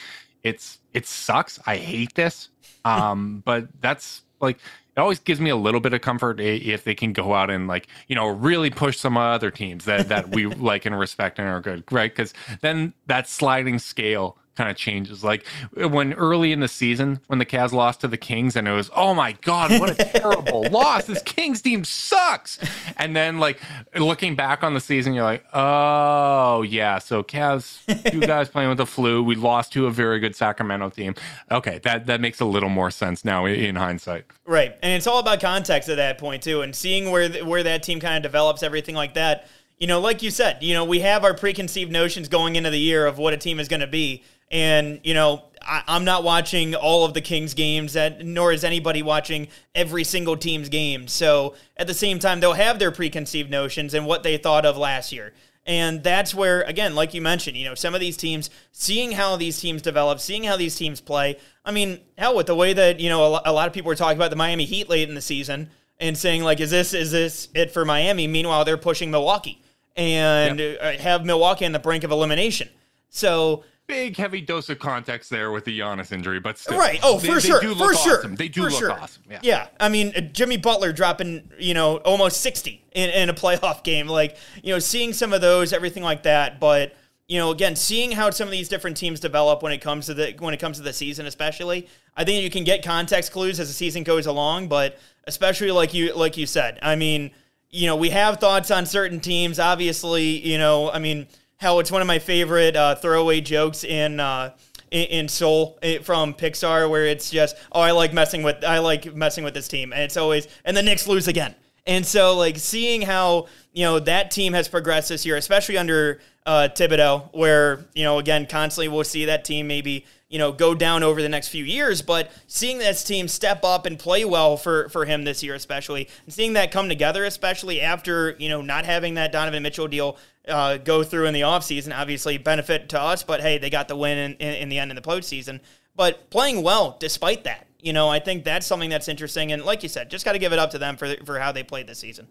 it's 0.45 0.79
it 0.93 1.05
sucks. 1.07 1.59
I 1.65 1.75
hate 1.77 2.13
this. 2.13 2.49
Um, 2.85 3.41
but 3.43 3.67
that's 3.81 4.21
like 4.39 4.57
it 4.95 4.99
always 4.99 5.19
gives 5.19 5.41
me 5.41 5.49
a 5.49 5.55
little 5.55 5.81
bit 5.81 5.93
of 5.93 6.01
comfort 6.01 6.39
if 6.39 6.83
they 6.83 6.93
can 6.93 7.11
go 7.13 7.33
out 7.33 7.49
and 7.49 7.67
like 7.67 7.87
you 8.07 8.15
know 8.15 8.27
really 8.27 8.69
push 8.69 8.97
some 8.97 9.17
other 9.17 9.49
teams 9.49 9.85
that 9.85 10.07
that 10.09 10.29
we 10.29 10.45
like 10.69 10.85
and 10.85 10.97
respect 10.97 11.39
and 11.39 11.47
are 11.47 11.61
good, 11.61 11.83
right? 11.91 12.11
Because 12.15 12.33
then 12.61 12.93
that 13.07 13.27
sliding 13.27 13.79
scale 13.79 14.37
kind 14.55 14.69
of 14.69 14.77
changes. 14.77 15.23
Like 15.23 15.45
uh, 15.81 15.89
when 15.89 16.13
early 16.13 16.51
in 16.51 16.59
the 16.59 16.67
season, 16.67 17.19
when 17.27 17.39
the 17.39 17.45
Cavs 17.45 17.71
lost 17.71 18.01
to 18.01 18.07
the 18.07 18.17
Kings, 18.17 18.55
and 18.55 18.67
it 18.67 18.71
was, 18.71 18.89
oh 18.95 19.13
my 19.13 19.33
God, 19.41 19.79
what 19.79 19.89
a 19.89 19.95
terrible 20.19 20.63
loss. 20.69 21.05
This 21.05 21.21
Kings 21.21 21.61
team 21.61 21.83
sucks. 21.83 22.59
And 22.97 23.15
then, 23.15 23.39
like, 23.39 23.59
looking 23.95 24.35
back 24.35 24.63
on 24.63 24.73
the 24.73 24.79
season, 24.79 25.13
you're 25.13 25.23
like, 25.23 25.45
oh, 25.53 26.61
yeah. 26.63 26.99
So, 26.99 27.23
Cavs, 27.23 27.79
you 28.13 28.19
guys 28.27 28.49
playing 28.49 28.69
with 28.69 28.77
the 28.77 28.85
flu. 28.85 29.23
We 29.23 29.35
lost 29.35 29.73
to 29.73 29.87
a 29.87 29.91
very 29.91 30.19
good 30.19 30.35
Sacramento 30.35 30.89
team. 30.89 31.15
Okay, 31.51 31.79
that, 31.83 32.05
that 32.07 32.21
makes 32.21 32.39
a 32.39 32.45
little 32.45 32.69
more 32.69 32.91
sense 32.91 33.25
now 33.25 33.45
in 33.45 33.75
hindsight. 33.75 34.25
Right. 34.45 34.75
And 34.81 34.93
it's 34.93 35.07
all 35.07 35.19
about 35.19 35.39
context 35.39 35.89
at 35.89 35.97
that 35.97 36.17
point, 36.17 36.43
too, 36.43 36.61
and 36.61 36.75
seeing 36.75 37.11
where, 37.11 37.29
where 37.43 37.63
that 37.63 37.83
team 37.83 37.99
kind 37.99 38.17
of 38.17 38.23
develops, 38.23 38.63
everything 38.63 38.95
like 38.95 39.15
that. 39.15 39.47
You 39.77 39.87
know, 39.87 39.99
like 39.99 40.23
you 40.23 40.31
said, 40.31 40.63
you 40.63 40.73
know, 40.73 40.85
we 40.85 41.01
have 41.01 41.25
our 41.25 41.33
preconceived 41.33 41.91
notions 41.91 42.29
going 42.29 42.55
into 42.55 42.69
the 42.69 42.79
year 42.79 43.05
of 43.05 43.17
what 43.17 43.33
a 43.33 43.37
team 43.37 43.59
is 43.59 43.67
going 43.67 43.81
to 43.81 43.87
be. 43.87 44.23
And, 44.51 44.99
you 45.03 45.13
know, 45.13 45.43
I, 45.61 45.83
am 45.87 46.05
not 46.05 46.23
watching 46.23 46.75
all 46.75 47.05
of 47.05 47.13
the 47.13 47.21
Kings 47.21 47.53
games, 47.53 47.93
that, 47.93 48.23
nor 48.25 48.51
is 48.51 48.63
anybody 48.63 49.01
watching 49.01 49.47
every 49.73 50.03
single 50.03 50.37
team's 50.37 50.69
game. 50.69 51.07
So 51.07 51.55
at 51.77 51.87
the 51.87 51.93
same 51.93 52.19
time, 52.19 52.39
they'll 52.39 52.53
have 52.53 52.79
their 52.79 52.91
preconceived 52.91 53.49
notions 53.49 53.93
and 53.93 54.05
what 54.05 54.23
they 54.23 54.37
thought 54.37 54.65
of 54.65 54.77
last 54.77 55.11
year. 55.11 55.33
And 55.67 56.03
that's 56.03 56.35
where, 56.35 56.61
again, 56.61 56.93
like 56.93 57.15
you 57.15 57.21
mentioned, 57.21 57.57
you 57.57 57.65
know, 57.65 57.73
some 57.73 57.95
of 57.95 57.99
these 57.99 58.17
teams, 58.17 58.51
seeing 58.71 59.11
how 59.13 59.35
these 59.35 59.59
teams 59.59 59.81
develop, 59.81 60.19
seeing 60.19 60.43
how 60.43 60.57
these 60.57 60.75
teams 60.75 61.01
play. 61.01 61.37
I 61.65 61.71
mean, 61.71 62.01
hell, 62.17 62.35
with 62.35 62.45
the 62.45 62.55
way 62.55 62.73
that, 62.73 62.99
you 62.99 63.09
know, 63.09 63.41
a 63.43 63.51
lot 63.51 63.67
of 63.67 63.73
people 63.73 63.87
were 63.87 63.95
talking 63.95 64.17
about 64.17 64.29
the 64.29 64.35
Miami 64.35 64.65
Heat 64.65 64.89
late 64.89 65.09
in 65.09 65.15
the 65.15 65.21
season 65.21 65.71
and 65.99 66.15
saying, 66.15 66.43
like, 66.43 66.59
is 66.59 66.69
this, 66.69 66.93
is 66.93 67.11
this 67.11 67.49
it 67.55 67.71
for 67.71 67.83
Miami? 67.83 68.27
Meanwhile, 68.27 68.63
they're 68.65 68.77
pushing 68.77 69.09
Milwaukee 69.09 69.59
and 69.95 70.59
yep. 70.59 70.77
Uh, 70.79 70.91
have 71.01 71.25
Milwaukee 71.25 71.65
on 71.65 71.71
the 71.71 71.79
brink 71.79 72.03
of 72.03 72.11
elimination. 72.11 72.69
So, 73.09 73.63
big 73.87 74.17
heavy 74.17 74.41
dose 74.41 74.69
of 74.69 74.79
context 74.79 75.29
there 75.29 75.51
with 75.51 75.65
the 75.65 75.79
Giannis 75.79 76.11
injury, 76.11 76.39
but 76.39 76.57
still, 76.57 76.77
Right. 76.77 76.99
Oh, 77.03 77.19
they- 77.19 77.27
for 77.27 77.39
sure. 77.39 77.61
for 77.61 77.67
look 77.69 77.97
sure. 77.99 78.23
They 78.27 78.47
do 78.47 78.63
for 78.63 78.69
look 78.71 78.79
sure. 78.79 78.91
awesome. 78.91 79.23
Yeah. 79.29 79.39
Yeah. 79.43 79.67
I 79.79 79.89
mean, 79.89 80.13
uh, 80.15 80.21
Jimmy 80.21 80.57
Butler 80.57 80.91
dropping, 80.91 81.51
you 81.59 81.73
know, 81.73 81.97
almost 81.97 82.41
60 82.41 82.83
in, 82.93 83.09
in 83.11 83.29
a 83.29 83.33
playoff 83.33 83.83
game. 83.83 84.07
Like, 84.07 84.37
you 84.63 84.73
know, 84.73 84.79
seeing 84.79 85.13
some 85.13 85.33
of 85.33 85.41
those, 85.41 85.71
everything 85.73 86.03
like 86.03 86.23
that. 86.23 86.59
But, 86.59 86.95
you 87.27 87.37
know, 87.39 87.51
again, 87.51 87.75
seeing 87.75 88.11
how 88.11 88.29
some 88.31 88.47
of 88.47 88.51
these 88.51 88.69
different 88.69 88.97
teams 88.97 89.19
develop 89.19 89.61
when 89.63 89.71
it 89.71 89.79
comes 89.81 90.05
to 90.07 90.13
the 90.13 90.35
when 90.39 90.53
it 90.53 90.59
comes 90.59 90.77
to 90.77 90.83
the 90.83 90.93
season, 90.93 91.25
especially, 91.25 91.87
I 92.15 92.23
think 92.23 92.43
you 92.43 92.49
can 92.49 92.63
get 92.63 92.83
context 92.83 93.31
clues 93.31 93.59
as 93.59 93.67
the 93.67 93.73
season 93.73 94.03
goes 94.03 94.25
along. 94.27 94.67
But 94.67 94.99
especially 95.25 95.71
like 95.71 95.93
you 95.93 96.13
like 96.15 96.37
you 96.37 96.45
said, 96.45 96.77
I 96.83 96.95
mean, 96.95 97.31
you 97.71 97.87
know, 97.87 97.95
we 97.95 98.09
have 98.11 98.39
thoughts 98.39 98.69
on 98.71 98.85
certain 98.85 99.19
teams. 99.19 99.57
Obviously, 99.59 100.23
you 100.47 100.57
know, 100.59 100.91
I 100.91 100.99
mean, 100.99 101.25
hell, 101.57 101.79
it's 101.79 101.91
one 101.91 102.01
of 102.01 102.07
my 102.07 102.19
favorite 102.19 102.75
uh, 102.75 102.95
throwaway 102.95 103.41
jokes 103.41 103.83
in. 103.83 104.19
Uh, 104.19 104.55
in, 104.91 105.27
Soul 105.27 105.77
eh, 105.81 105.99
from 105.99 106.33
Pixar, 106.33 106.89
where 106.89 107.05
it's 107.05 107.29
just, 107.29 107.57
oh, 107.73 107.81
I 107.81 107.91
like 107.91 108.13
messing 108.13 108.43
with, 108.43 108.63
I 108.63 108.77
like 108.77 109.13
messing 109.13 109.43
with 109.43 109.53
this 109.53 109.67
team, 109.67 109.91
and 109.91 110.01
it's 110.03 110.15
always, 110.15 110.47
and 110.63 110.77
the 110.77 110.83
Knicks 110.83 111.05
lose 111.05 111.27
again, 111.27 111.53
and 111.85 112.05
so 112.05 112.37
like 112.37 112.57
seeing 112.57 113.01
how 113.01 113.47
you 113.73 113.83
know 113.83 113.99
that 113.99 114.31
team 114.31 114.53
has 114.53 114.67
progressed 114.67 115.09
this 115.09 115.25
year, 115.25 115.35
especially 115.35 115.77
under 115.77 116.21
uh, 116.45 116.69
Thibodeau, 116.71 117.33
where 117.33 117.85
you 117.93 118.03
know 118.03 118.19
again 118.19 118.45
constantly 118.45 118.87
we'll 118.87 119.03
see 119.03 119.25
that 119.25 119.45
team 119.45 119.67
maybe 119.67 120.05
you 120.29 120.37
know 120.37 120.51
go 120.51 120.75
down 120.75 121.03
over 121.03 121.21
the 121.21 121.29
next 121.29 121.49
few 121.49 121.63
years, 121.63 122.01
but 122.01 122.31
seeing 122.47 122.77
this 122.77 123.03
team 123.03 123.27
step 123.27 123.63
up 123.63 123.85
and 123.85 123.97
play 123.97 124.25
well 124.25 124.57
for 124.57 124.89
for 124.89 125.05
him 125.05 125.23
this 125.23 125.41
year, 125.41 125.55
especially, 125.55 126.07
and 126.25 126.33
seeing 126.33 126.53
that 126.53 126.71
come 126.71 126.89
together, 126.89 127.25
especially 127.25 127.81
after 127.81 128.35
you 128.37 128.49
know 128.49 128.61
not 128.61 128.85
having 128.85 129.15
that 129.15 129.31
Donovan 129.31 129.63
Mitchell 129.63 129.87
deal 129.87 130.17
uh, 130.47 130.77
go 130.77 131.03
through 131.03 131.25
in 131.25 131.33
the 131.33 131.41
offseason, 131.41 131.97
obviously 131.97 132.37
benefit 132.37 132.89
to 132.89 133.01
us, 133.01 133.23
but 133.23 133.41
hey, 133.41 133.57
they 133.57 133.69
got 133.69 133.87
the 133.87 133.95
win 133.95 134.17
in, 134.17 134.33
in, 134.33 134.53
in 134.55 134.69
the 134.69 134.77
end 134.77 134.91
in 134.91 134.95
the 134.95 135.01
postseason. 135.01 135.59
But 135.95 136.29
playing 136.29 136.61
well 136.61 136.97
despite 136.99 137.45
that, 137.45 137.67
you 137.79 137.93
know, 137.93 138.09
I 138.09 138.19
think 138.19 138.43
that's 138.43 138.67
something 138.67 138.89
that's 138.89 139.07
interesting. 139.07 139.51
And 139.51 139.63
like 139.63 139.81
you 139.81 139.89
said, 139.89 140.11
just 140.11 140.25
got 140.25 140.33
to 140.33 140.39
give 140.39 140.53
it 140.53 140.59
up 140.59 140.71
to 140.71 140.77
them 140.77 140.97
for 140.97 141.15
for 141.25 141.39
how 141.39 141.51
they 141.51 141.63
played 141.63 141.87
this 141.87 141.99
season. 141.99 142.27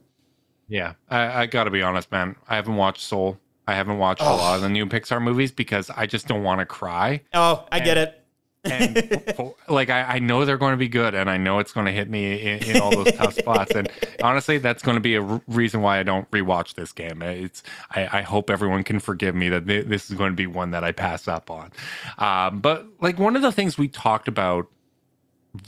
Yeah, 0.69 0.95
I, 1.09 1.43
I 1.43 1.47
got 1.47 1.65
to 1.65 1.71
be 1.71 1.83
honest, 1.83 2.11
man. 2.11 2.37
I 2.49 2.57
haven't 2.57 2.77
watched 2.77 3.03
Soul. 3.03 3.39
I 3.67 3.75
haven't 3.75 3.99
watched 3.99 4.23
a 4.23 4.25
lot 4.25 4.57
of 4.57 4.63
the 4.63 4.69
new 4.69 4.87
Pixar 4.87 5.23
movies 5.23 5.53
because 5.53 5.91
I 5.91 6.07
just 6.07 6.27
don't 6.29 6.43
want 6.43 6.61
to 6.61 6.67
cry. 6.67 7.23
Oh, 7.33 7.67
I 7.73 7.81
get 7.81 7.97
it. 7.97 8.21
and 8.65 9.35
like 9.69 9.91
I, 9.91 10.03
I 10.03 10.19
know 10.21 10.45
they're 10.47 10.57
going 10.57 10.73
to 10.73 10.79
be 10.79 10.89
good 10.89 11.15
and 11.15 11.29
i 11.29 11.37
know 11.37 11.59
it's 11.59 11.73
going 11.73 11.85
to 11.85 11.93
hit 11.93 12.09
me 12.09 12.41
in, 12.41 12.65
in 12.65 12.81
all 12.81 12.91
those 12.91 13.13
tough 13.13 13.35
spots 13.35 13.73
and 13.73 13.91
honestly 14.23 14.57
that's 14.57 14.83
going 14.83 14.95
to 14.95 15.03
be 15.03 15.17
a 15.17 15.23
r- 15.23 15.43
reason 15.49 15.83
why 15.83 15.99
i 15.99 16.03
don't 16.03 16.31
rewatch 16.31 16.73
this 16.73 16.91
game 16.91 17.21
it's 17.21 17.63
i, 17.91 18.21
I 18.21 18.23
hope 18.23 18.49
everyone 18.49 18.83
can 18.83 19.01
forgive 19.01 19.35
me 19.35 19.51
that 19.51 19.67
th- 19.67 19.85
this 19.85 20.09
is 20.11 20.17
going 20.17 20.33
to 20.33 20.35
be 20.37 20.47
one 20.47 20.71
that 20.71 20.83
i 20.83 20.93
pass 20.93 21.29
up 21.29 21.51
on 21.51 21.73
um, 22.17 22.61
but 22.61 22.87
like 23.03 23.19
one 23.19 23.37
of 23.37 23.43
the 23.43 23.53
things 23.53 23.77
we 23.77 23.87
talked 23.87 24.29
about 24.29 24.67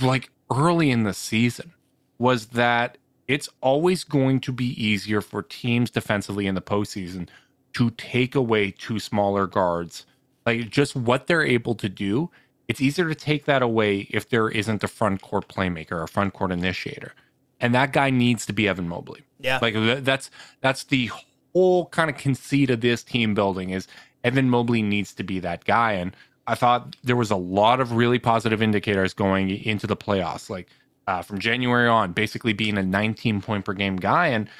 like 0.01 0.31
early 0.51 0.91
in 0.91 1.03
the 1.03 1.13
season 1.13 1.75
was 2.17 2.47
that 2.47 2.97
it's 3.29 3.51
always 3.61 4.05
going 4.05 4.41
to 4.41 4.53
be 4.53 4.69
easier 4.83 5.21
for 5.21 5.43
teams 5.43 5.91
defensively 5.91 6.47
in 6.47 6.55
the 6.55 6.63
postseason 6.63 7.29
to 7.77 7.91
take 7.91 8.35
away 8.35 8.71
two 8.71 8.99
smaller 8.99 9.47
guards 9.47 10.07
like 10.45 10.69
just 10.71 10.95
what 10.95 11.27
they're 11.27 11.45
able 11.45 11.75
to 11.75 11.89
do 11.89 12.31
it's 12.69 12.81
easier 12.81 13.09
to 13.09 13.15
take 13.15 13.45
that 13.45 13.63
away 13.63 14.09
if 14.11 14.29
there 14.29 14.49
isn't 14.49 14.83
a 14.83 14.89
front 14.89 15.23
court 15.23 15.49
playmaker, 15.49 16.03
a 16.03 16.09
front 16.09 16.35
court 16.35 16.51
initiator. 16.51 17.13
And 17.61 17.75
that 17.75 17.93
guy 17.93 18.11
needs 18.11 18.45
to 18.47 18.53
be 18.53 18.69
Evan 18.69 18.89
Mobley. 18.89 19.23
Yeah. 19.41 19.59
Like 19.63 19.75
th- 19.75 20.05
that's 20.05 20.31
that's 20.61 20.85
the 20.85 21.11
whole 21.55 21.87
kind 21.87 22.11
of 22.11 22.17
conceit 22.17 22.71
of 22.71 22.81
this 22.81 23.03
team 23.03 23.35
building 23.35 23.71
is 23.71 23.87
Evan 24.25 24.51
Mobley 24.51 24.83
needs 24.83 25.15
to 25.15 25.23
be 25.23 25.39
that 25.41 25.65
guy. 25.65 25.93
And 25.93 26.15
I 26.47 26.55
thought 26.55 26.97
there 27.03 27.17
was 27.17 27.31
a 27.31 27.37
lot 27.37 27.81
of 27.81 27.93
really 27.93 28.19
positive 28.19 28.61
indicators 28.61 29.15
going 29.15 29.51
into 29.51 29.87
the 29.87 29.97
playoffs, 29.97 30.51
like 30.51 30.69
uh, 31.07 31.23
from 31.23 31.39
January 31.39 31.89
on, 31.89 32.13
basically 32.13 32.53
being 32.53 32.77
a 32.77 32.83
19 32.83 33.41
point 33.41 33.65
per 33.65 33.73
game 33.73 33.97
guy. 33.97 34.27
And 34.29 34.51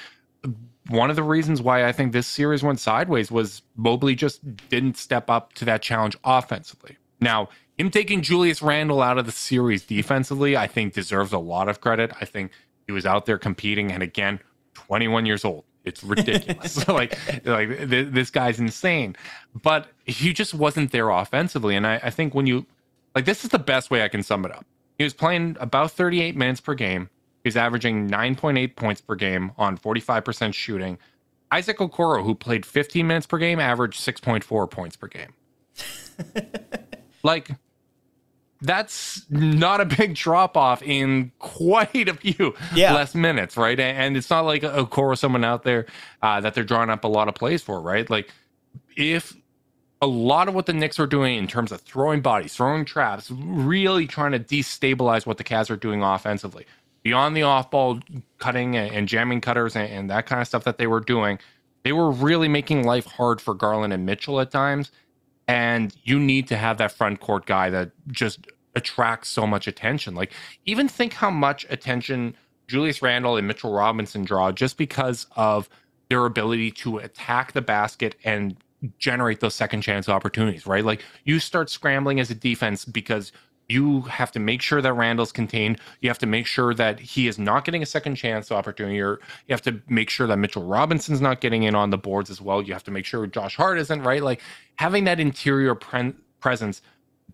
one 0.89 1.09
of 1.09 1.15
the 1.15 1.23
reasons 1.23 1.61
why 1.61 1.85
I 1.85 1.91
think 1.91 2.11
this 2.11 2.27
series 2.27 2.63
went 2.63 2.79
sideways 2.79 3.31
was 3.31 3.61
Mobley 3.75 4.15
just 4.15 4.41
didn't 4.69 4.97
step 4.97 5.29
up 5.29 5.53
to 5.53 5.65
that 5.65 5.81
challenge 5.81 6.17
offensively. 6.23 6.97
Now, 7.19 7.49
him 7.77 7.91
taking 7.91 8.21
Julius 8.21 8.61
Randle 8.61 9.01
out 9.01 9.17
of 9.17 9.25
the 9.25 9.31
series 9.31 9.83
defensively, 9.83 10.57
I 10.57 10.67
think 10.67 10.93
deserves 10.93 11.33
a 11.33 11.39
lot 11.39 11.69
of 11.69 11.81
credit. 11.81 12.11
I 12.19 12.25
think 12.25 12.51
he 12.85 12.91
was 12.91 13.05
out 13.05 13.25
there 13.25 13.37
competing, 13.37 13.91
and 13.91 14.01
again, 14.01 14.39
21 14.73 15.25
years 15.25 15.45
old. 15.45 15.63
It's 15.83 16.03
ridiculous. 16.03 16.87
like, 16.87 17.17
like 17.45 17.89
th- 17.89 18.09
this 18.11 18.29
guy's 18.29 18.59
insane. 18.59 19.15
But 19.61 19.87
he 20.05 20.33
just 20.33 20.53
wasn't 20.53 20.91
there 20.91 21.09
offensively, 21.09 21.75
and 21.75 21.85
I, 21.85 21.99
I 22.03 22.09
think 22.09 22.33
when 22.33 22.45
you 22.47 22.65
like, 23.15 23.25
this 23.25 23.43
is 23.43 23.49
the 23.49 23.59
best 23.59 23.89
way 23.89 24.03
I 24.03 24.09
can 24.09 24.21
sum 24.21 24.45
it 24.45 24.51
up. 24.51 24.65
He 24.97 25.03
was 25.03 25.13
playing 25.13 25.57
about 25.59 25.91
38 25.91 26.35
minutes 26.35 26.61
per 26.61 26.73
game. 26.75 27.09
He 27.47 27.49
was 27.49 27.55
averaging 27.55 28.09
9.8 28.09 28.75
points 28.75 28.99
per 28.99 29.15
game 29.15 29.53
on 29.57 29.77
45% 29.77 30.53
shooting. 30.53 30.97
Isaac 31.49 31.77
Okoro, 31.77 32.21
who 32.25 32.35
played 32.35 32.65
15 32.65 33.07
minutes 33.07 33.25
per 33.25 33.37
game, 33.37 33.57
averaged 33.57 34.01
6.4 34.01 34.69
points 34.69 34.97
per 34.97 35.07
game. 35.07 35.33
like 37.23 37.51
that's 38.59 39.25
not 39.29 39.79
a 39.79 39.85
big 39.85 40.13
drop 40.15 40.57
off 40.57 40.81
in 40.81 41.31
quite 41.39 42.09
a 42.09 42.15
few 42.15 42.53
Yeah. 42.75 42.93
less 42.93 43.15
minutes, 43.15 43.55
right? 43.55 43.79
And, 43.79 44.17
it's 44.17 44.29
not 44.29 44.41
like 44.41 44.63
Okoro 44.63 45.17
someone 45.17 45.45
out 45.45 45.63
there 45.63 45.85
uh, 46.21 46.41
that 46.41 46.53
they're 46.53 46.65
drawing 46.65 46.89
up 46.89 47.05
a 47.05 47.07
lot 47.07 47.29
of 47.29 47.35
plays 47.35 47.61
for, 47.61 47.79
right? 47.79 48.09
Like 48.09 48.29
if 48.97 49.33
a 50.01 50.07
lot 50.07 50.49
of 50.49 50.53
what 50.53 50.65
the 50.65 50.73
Knicks 50.73 50.99
are 50.99 51.07
doing 51.07 51.37
in 51.37 51.47
terms 51.47 51.71
of 51.71 51.79
throwing 51.79 52.19
bodies, 52.21 52.55
throwing 52.55 52.83
traps, 52.83 53.31
really 53.31 54.05
trying 54.05 54.33
to 54.33 54.39
destabilize 54.39 55.25
what 55.25 55.37
the 55.37 55.45
Cavs 55.45 55.69
are 55.69 55.77
doing 55.77 56.03
offensively, 56.03 56.65
beyond 57.07 57.37
the 57.37 57.43
off 57.43 57.71
ball 57.71 58.01
cutting 58.37 58.75
and, 58.75 58.93
and 58.93 59.07
jamming 59.07 59.39
cutters 59.39 59.77
and, 59.77 59.89
and 59.89 60.09
that 60.09 60.25
kind 60.25 60.41
of 60.41 60.47
stuff 60.47 60.65
that 60.65 60.77
they 60.77 60.87
were 60.87 60.99
doing, 60.99 61.39
they 61.83 61.93
were 61.93 62.11
really 62.11 62.49
making 62.49 62.83
life 62.83 63.05
hard 63.05 63.39
for 63.39 63.53
Garland 63.53 63.93
and 63.93 64.05
Mitchell 64.05 64.41
at 64.41 64.51
times 64.51 64.91
and 65.47 65.95
you 66.03 66.19
need 66.19 66.47
to 66.49 66.57
have 66.57 66.77
that 66.79 66.91
front 66.91 67.21
court 67.21 67.45
guy 67.45 67.69
that 67.69 67.91
just 68.07 68.47
attracts 68.75 69.29
so 69.29 69.47
much 69.47 69.67
attention. 69.67 70.15
Like, 70.15 70.33
even 70.65 70.89
think 70.89 71.13
how 71.13 71.31
much 71.31 71.65
attention 71.69 72.35
Julius 72.67 73.01
Randle 73.01 73.37
and 73.37 73.47
Mitchell 73.47 73.71
Robinson 73.71 74.25
draw 74.25 74.51
just 74.51 74.77
because 74.77 75.27
of 75.37 75.69
their 76.09 76.25
ability 76.25 76.71
to 76.71 76.97
attack 76.97 77.53
the 77.53 77.61
basket 77.61 78.17
and 78.25 78.57
generate 78.99 79.39
those 79.39 79.55
second 79.55 79.81
chance 79.81 80.09
opportunities, 80.09 80.67
right? 80.67 80.83
Like, 80.83 81.05
you 81.23 81.39
start 81.39 81.69
scrambling 81.69 82.19
as 82.19 82.29
a 82.29 82.35
defense 82.35 82.83
because 82.83 83.31
you 83.69 84.01
have 84.03 84.31
to 84.31 84.39
make 84.39 84.61
sure 84.61 84.81
that 84.81 84.93
Randle's 84.93 85.31
contained. 85.33 85.79
You 85.99 86.09
have 86.09 86.19
to 86.19 86.25
make 86.25 86.45
sure 86.45 86.73
that 86.73 86.99
he 86.99 87.27
is 87.27 87.37
not 87.37 87.65
getting 87.65 87.83
a 87.83 87.85
second 87.85 88.15
chance 88.15 88.51
opportunity. 88.51 88.99
Or 89.01 89.19
you 89.47 89.53
have 89.53 89.61
to 89.63 89.81
make 89.89 90.09
sure 90.09 90.25
that 90.27 90.37
Mitchell 90.37 90.63
Robinson's 90.63 91.19
not 91.19 91.41
getting 91.41 91.63
in 91.63 91.75
on 91.75 91.89
the 91.89 91.97
boards 91.97 92.29
as 92.29 92.39
well. 92.41 92.61
You 92.61 92.71
have 92.73 92.83
to 92.85 92.91
make 92.91 93.05
sure 93.05 93.27
Josh 93.27 93.55
Hart 93.57 93.77
isn't 93.77 94.03
right. 94.03 94.23
Like 94.23 94.41
having 94.75 95.03
that 95.03 95.19
interior 95.19 95.75
pre- 95.75 96.13
presence 96.39 96.81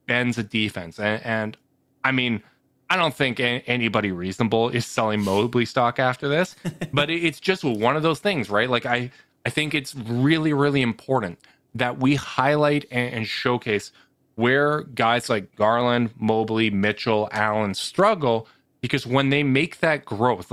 bends 0.07 0.37
a 0.39 0.43
defense. 0.43 0.99
And, 0.99 1.23
and 1.23 1.57
I 2.03 2.11
mean, 2.11 2.41
I 2.89 2.95
don't 2.95 3.13
think 3.13 3.39
a- 3.39 3.61
anybody 3.67 4.11
reasonable 4.11 4.69
is 4.69 4.85
selling 4.87 5.23
Mobley 5.23 5.65
stock 5.65 5.99
after 5.99 6.27
this, 6.27 6.55
but 6.93 7.09
it- 7.11 7.23
it's 7.23 7.39
just 7.39 7.63
one 7.63 7.95
of 7.95 8.01
those 8.01 8.19
things, 8.19 8.49
right? 8.49 8.69
Like 8.69 8.85
I, 8.87 9.11
I 9.45 9.49
think 9.51 9.75
it's 9.75 9.93
really, 9.93 10.53
really 10.53 10.81
important 10.81 11.37
that 11.75 11.99
we 11.99 12.15
highlight 12.15 12.85
and, 12.91 13.13
and 13.13 13.27
showcase 13.27 13.91
where 14.35 14.81
guys 14.81 15.29
like 15.29 15.55
Garland, 15.55 16.11
Mobley, 16.17 16.69
Mitchell, 16.69 17.29
Allen 17.31 17.73
struggle 17.73 18.47
because 18.81 19.07
when 19.07 19.29
they 19.29 19.43
make 19.43 19.79
that 19.79 20.03
growth, 20.03 20.51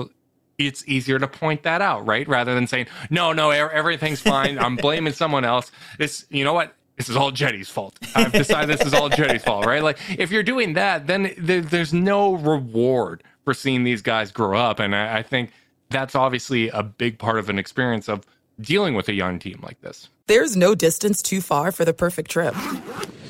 it's 0.57 0.87
easier 0.87 1.19
to 1.19 1.27
point 1.27 1.63
that 1.65 1.83
out, 1.83 2.07
right? 2.07 2.29
Rather 2.29 2.55
than 2.55 2.67
saying, 2.67 2.87
no, 3.11 3.33
no, 3.33 3.51
everything's 3.51 4.21
fine. 4.21 4.59
I'm 4.59 4.77
blaming 4.77 5.13
someone 5.13 5.45
else. 5.45 5.73
This, 5.99 6.27
you 6.31 6.45
know 6.45 6.53
what? 6.53 6.75
This 6.97 7.09
is 7.09 7.17
all 7.17 7.33
Cedi's 7.35 7.71
fault. 7.71 7.99
I've 8.15 8.31
decided 8.31 8.69
this 8.69 8.87
is 8.87 8.93
all 8.93 9.11
Cedi's 9.11 9.43
fault, 9.43 9.65
right? 9.65 9.83
Like, 9.83 9.99
if 10.19 10.31
you're 10.31 10.43
doing 10.43 10.75
that, 10.75 11.07
then 11.07 11.35
there, 11.39 11.63
there's 11.63 11.95
no 11.95 12.35
reward 12.35 13.25
for 13.45 13.55
seeing 13.55 13.85
these 13.85 14.03
guys 14.03 14.31
grow 14.31 14.59
up. 14.59 14.79
And 14.79 14.95
I, 14.95 15.19
I 15.19 15.23
think 15.23 15.51
that's 15.89 16.15
obviously 16.15 16.69
a 16.69 16.83
big 16.83 17.19
part 17.19 17.39
of 17.39 17.49
an 17.49 17.59
experience 17.59 18.09
of 18.09 18.27
dealing 18.61 18.95
with 18.95 19.09
a 19.09 19.15
young 19.15 19.39
team 19.39 19.61
like 19.63 19.81
this. 19.81 20.09
There's 20.27 20.57
no 20.57 20.75
distance 20.75 21.23
too 21.23 21.41
far 21.41 21.73
for 21.73 21.85
the 21.85 21.95
perfect 21.95 22.31
trip 22.31 22.55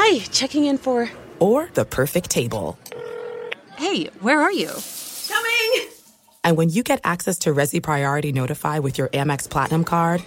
Hi, 0.00 0.20
checking 0.30 0.66
in 0.66 0.78
for. 0.78 1.10
or 1.40 1.68
the 1.74 1.84
perfect 1.84 2.30
table. 2.30 2.78
Hey, 3.76 4.04
where 4.20 4.40
are 4.40 4.52
you? 4.52 4.70
Coming! 5.26 5.88
And 6.44 6.56
when 6.56 6.70
you 6.70 6.84
get 6.84 7.00
access 7.02 7.36
to 7.40 7.50
Resy 7.52 7.82
Priority 7.82 8.30
Notify 8.30 8.78
with 8.78 8.96
your 8.96 9.08
Amex 9.08 9.50
Platinum 9.50 9.82
card 9.82 10.22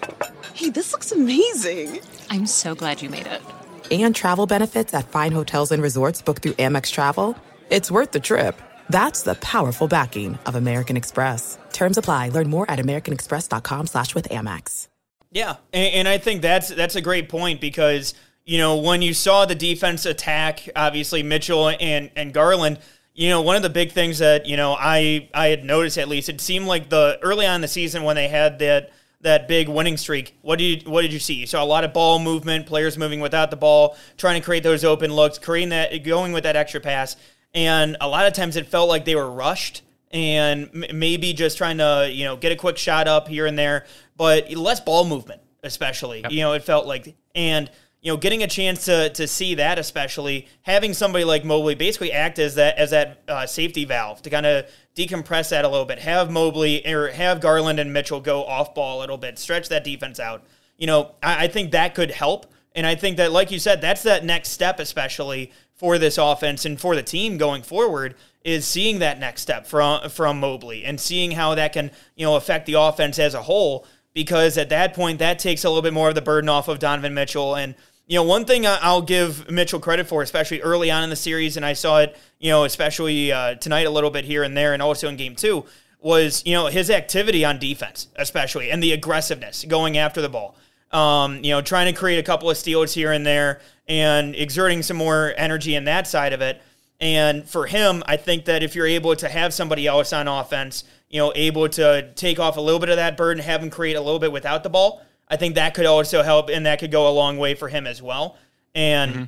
Hey, 0.54 0.72
this 0.72 0.92
looks 0.92 1.14
amazing! 1.14 2.02
I'm 2.30 2.48
so 2.48 2.76
glad 2.76 3.02
you 3.02 3.10
made 3.10 3.28
it. 3.28 3.42
and 3.90 4.14
travel 4.14 4.46
benefits 4.46 4.94
at 4.94 5.08
fine 5.08 5.32
hotels 5.32 5.72
and 5.72 5.82
resorts 5.82 6.22
booked 6.22 6.44
through 6.44 6.54
Amex 6.66 6.92
Travel, 6.92 7.38
it's 7.70 7.90
worth 7.90 8.12
the 8.12 8.20
trip. 8.20 8.62
That's 8.90 9.24
the 9.24 9.36
powerful 9.36 9.88
backing 9.88 10.38
of 10.46 10.56
American 10.56 10.98
Express. 10.98 11.58
Terms 11.72 11.98
apply. 11.98 12.28
Learn 12.30 12.50
more 12.50 12.70
at 12.70 12.80
americanexpress.com 12.80 13.88
slash 13.88 14.16
with 14.16 14.28
Amex. 14.28 14.90
Yeah, 15.32 15.56
and, 15.72 15.94
and 15.94 16.08
I 16.10 16.18
think 16.18 16.42
that's 16.42 16.68
that's 16.68 16.96
a 16.96 17.02
great 17.02 17.30
point 17.30 17.62
because 17.62 18.14
you 18.52 18.58
know 18.58 18.76
when 18.76 19.02
you 19.02 19.14
saw 19.14 19.46
the 19.46 19.56
defense 19.56 20.06
attack, 20.06 20.68
obviously 20.76 21.24
Mitchell 21.24 21.70
and 21.70 22.12
and 22.18 22.34
Garland. 22.34 22.80
You 23.14 23.30
know, 23.30 23.42
one 23.42 23.56
of 23.56 23.62
the 23.62 23.70
big 23.70 23.94
things 23.94 24.20
that 24.20 24.46
you 24.46 24.58
know 24.58 24.76
I 24.78 25.30
I 25.34 25.48
had 25.48 25.64
noticed 25.64 25.98
at 25.98 26.10
least 26.10 26.28
it 26.28 26.42
seemed 26.42 26.66
like 26.66 26.90
the 26.90 27.18
early 27.22 27.46
on 27.46 27.56
in 27.56 27.62
the 27.62 27.70
season 27.70 28.04
when 28.04 28.18
they 28.18 28.28
had 28.28 28.60
that 28.60 28.92
that 29.22 29.48
big 29.48 29.70
winning 29.70 29.96
streak. 29.96 30.36
What 30.42 30.60
did 30.60 30.84
you 30.84 30.92
what 30.92 31.04
did 31.04 31.14
you 31.14 31.20
see? 31.20 31.36
You 31.36 31.48
saw 31.48 31.64
a 31.64 31.66
lot 31.66 31.86
of 31.86 31.94
ball 31.94 32.20
movement, 32.20 32.66
players 32.66 32.98
moving 32.98 33.22
without 33.22 33.52
the 33.52 33.56
ball, 33.56 33.96
trying 34.18 34.42
to 34.42 34.44
create 34.44 34.64
those 34.64 34.84
open 34.84 35.14
looks, 35.14 35.38
creating 35.38 35.70
that 35.70 36.04
going 36.04 36.34
with 36.34 36.44
that 36.44 36.58
extra 36.58 36.82
pass, 36.82 37.16
and 37.54 37.96
a 38.02 38.08
lot 38.08 38.28
of 38.28 38.34
times 38.34 38.58
it 38.58 38.68
felt 38.68 38.90
like 38.90 39.06
they 39.06 39.16
were 39.16 39.32
rushed 39.32 39.82
and 40.12 40.70
m- 40.74 41.00
maybe 41.00 41.32
just 41.32 41.58
trying 41.58 41.78
to 41.78 42.10
you 42.12 42.26
know 42.26 42.36
get 42.36 42.52
a 42.52 42.58
quick 42.58 42.78
shot 42.78 43.08
up 43.08 43.30
here 43.30 43.46
and 43.46 43.58
there, 43.58 43.86
but 44.18 44.52
less 44.52 44.82
ball 44.82 45.06
movement, 45.06 45.42
especially. 45.64 46.20
Yep. 46.20 46.32
You 46.34 46.42
know, 46.42 46.52
it 46.52 46.66
felt 46.66 46.86
like 46.86 47.16
and 47.34 47.72
you 48.02 48.12
know, 48.12 48.18
getting 48.18 48.42
a 48.42 48.48
chance 48.48 48.86
to 48.86 49.10
to 49.12 49.28
see 49.28 49.56
that, 49.56 49.78
especially 49.78 50.48
having 50.64 50.94
somebody 50.94 51.24
like 51.24 51.46
Mobley 51.46 51.76
basically 51.76 52.12
act 52.12 52.40
as 52.40 52.56
that 52.56 52.78
as 52.78 52.90
that 52.90 53.22
uh, 53.28 53.46
safety 53.46 53.86
valve 53.86 54.22
to 54.24 54.30
kind 54.30 54.46
of 54.46 54.66
decompress 54.96 55.50
that 55.50 55.66
a 55.66 55.70
little 55.70 55.86
bit. 55.86 56.00
Have 56.00 56.32
Mobley 56.32 56.86
or 56.88 57.10
have 57.10 57.40
Garland 57.40 57.80
and 57.80 57.94
Mitchell 57.94 58.20
go 58.20 58.44
off 58.44 58.74
ball 58.74 59.00
a 59.00 59.02
little 59.02 59.18
bit, 59.18 59.38
stretch 59.38 59.70
that 59.70 59.84
defense 59.84 60.20
out. 60.20 60.44
You 60.78 60.88
know, 60.88 61.12
I, 61.22 61.46
I 61.46 61.48
think 61.48 61.72
that 61.72 61.94
could 61.94 62.10
help, 62.10 62.52
and 62.76 62.88
I 62.88 62.96
think 62.96 63.18
that, 63.18 63.32
like 63.32 63.52
you 63.52 63.60
said, 63.60 63.82
that's 63.82 64.04
that 64.04 64.26
next 64.26 64.50
step, 64.50 64.80
especially 64.80 65.52
for 65.76 65.98
this 65.98 66.18
offense 66.18 66.66
and 66.66 66.80
for 66.82 66.96
the 66.96 67.04
team 67.04 67.38
going 67.38 67.62
forward 67.62 68.16
is 68.44 68.66
seeing 68.66 69.00
that 69.00 69.20
next 69.20 69.42
step 69.42 69.68
from 69.68 70.10
from 70.10 70.40
Mobley 70.40 70.84
and 70.84 71.00
seeing 71.00 71.32
how 71.32 71.54
that 71.56 71.74
can 71.74 71.92
you 72.16 72.26
know 72.26 72.36
affect 72.36 72.66
the 72.66 72.74
offense 72.74 73.20
as 73.20 73.36
a 73.36 73.44
whole. 73.44 73.86
Because 74.14 74.58
at 74.58 74.68
that 74.70 74.94
point, 74.94 75.20
that 75.20 75.40
takes 75.40 75.64
a 75.64 75.70
little 75.70 75.82
bit 75.82 75.94
more 75.94 76.10
of 76.10 76.16
the 76.16 76.22
burden 76.22 76.50
off 76.50 76.68
of 76.68 76.80
Donovan 76.80 77.14
Mitchell 77.14 77.56
and 77.56 77.76
you 78.12 78.18
know, 78.18 78.24
one 78.24 78.44
thing 78.44 78.68
I'll 78.68 79.02
give 79.02 79.50
Mitchell 79.50 79.80
credit 79.80 80.06
for, 80.06 80.22
especially 80.22 80.60
early 80.60 80.92
on 80.92 81.02
in 81.02 81.10
the 81.10 81.16
series, 81.16 81.56
and 81.56 81.66
I 81.66 81.72
saw 81.72 82.00
it, 82.00 82.18
you 82.40 82.50
know, 82.50 82.66
especially 82.66 83.32
uh, 83.32 83.56
tonight 83.56 83.88
a 83.88 83.90
little 83.90 84.10
bit 84.10 84.26
here 84.26 84.44
and 84.44 84.56
there, 84.56 84.74
and 84.74 84.82
also 84.82 85.08
in 85.08 85.16
game 85.16 85.34
two, 85.34 85.64
was, 86.02 86.44
you 86.46 86.52
know, 86.52 86.66
his 86.66 86.90
activity 86.90 87.46
on 87.46 87.58
defense, 87.58 88.10
especially, 88.18 88.70
and 88.70 88.84
the 88.84 88.92
aggressiveness 88.92 89.64
going 89.64 89.98
after 89.98 90.22
the 90.22 90.28
ball. 90.28 90.58
Um, 90.92 91.42
you 91.42 91.52
know, 91.52 91.62
trying 91.62 91.86
to 91.86 91.98
create 91.98 92.18
a 92.18 92.24
couple 92.24 92.50
of 92.50 92.58
steals 92.58 92.94
here 92.94 93.14
and 93.14 93.26
there 93.26 93.62
and 93.88 94.36
exerting 94.36 94.84
some 94.84 94.98
more 94.98 95.34
energy 95.38 95.76
in 95.76 95.86
that 95.86 96.06
side 96.06 96.34
of 96.34 96.42
it. 96.42 96.62
And 97.00 97.48
for 97.48 97.66
him, 97.66 98.04
I 98.08 98.18
think 98.18 98.44
that 98.44 98.62
if 98.62 98.76
you're 98.76 98.88
able 98.88 99.16
to 99.16 99.30
have 99.30 99.54
somebody 99.54 99.88
else 99.88 100.12
on 100.12 100.28
offense, 100.28 100.84
you 101.10 101.20
know, 101.20 101.32
able 101.34 101.70
to 101.70 102.12
take 102.16 102.42
off 102.42 102.58
a 102.58 102.62
little 102.62 102.82
bit 102.82 102.90
of 102.90 102.98
that 102.98 103.16
burden, 103.16 103.42
have 103.42 103.64
him 103.64 103.70
create 103.70 103.96
a 103.96 104.02
little 104.02 104.20
bit 104.20 104.34
without 104.34 104.64
the 104.64 104.70
ball, 104.70 105.02
I 105.32 105.38
think 105.38 105.56
that 105.56 105.74
could 105.74 105.86
also 105.86 106.22
help, 106.24 106.50
and 106.50 106.66
that 106.66 106.80
could 106.80 106.92
go 106.92 107.08
a 107.08 107.14
long 107.14 107.38
way 107.38 107.56
for 107.56 107.70
him 107.70 107.88
as 107.88 108.02
well. 108.02 108.38
And 108.76 109.12
mm-hmm. 109.14 109.24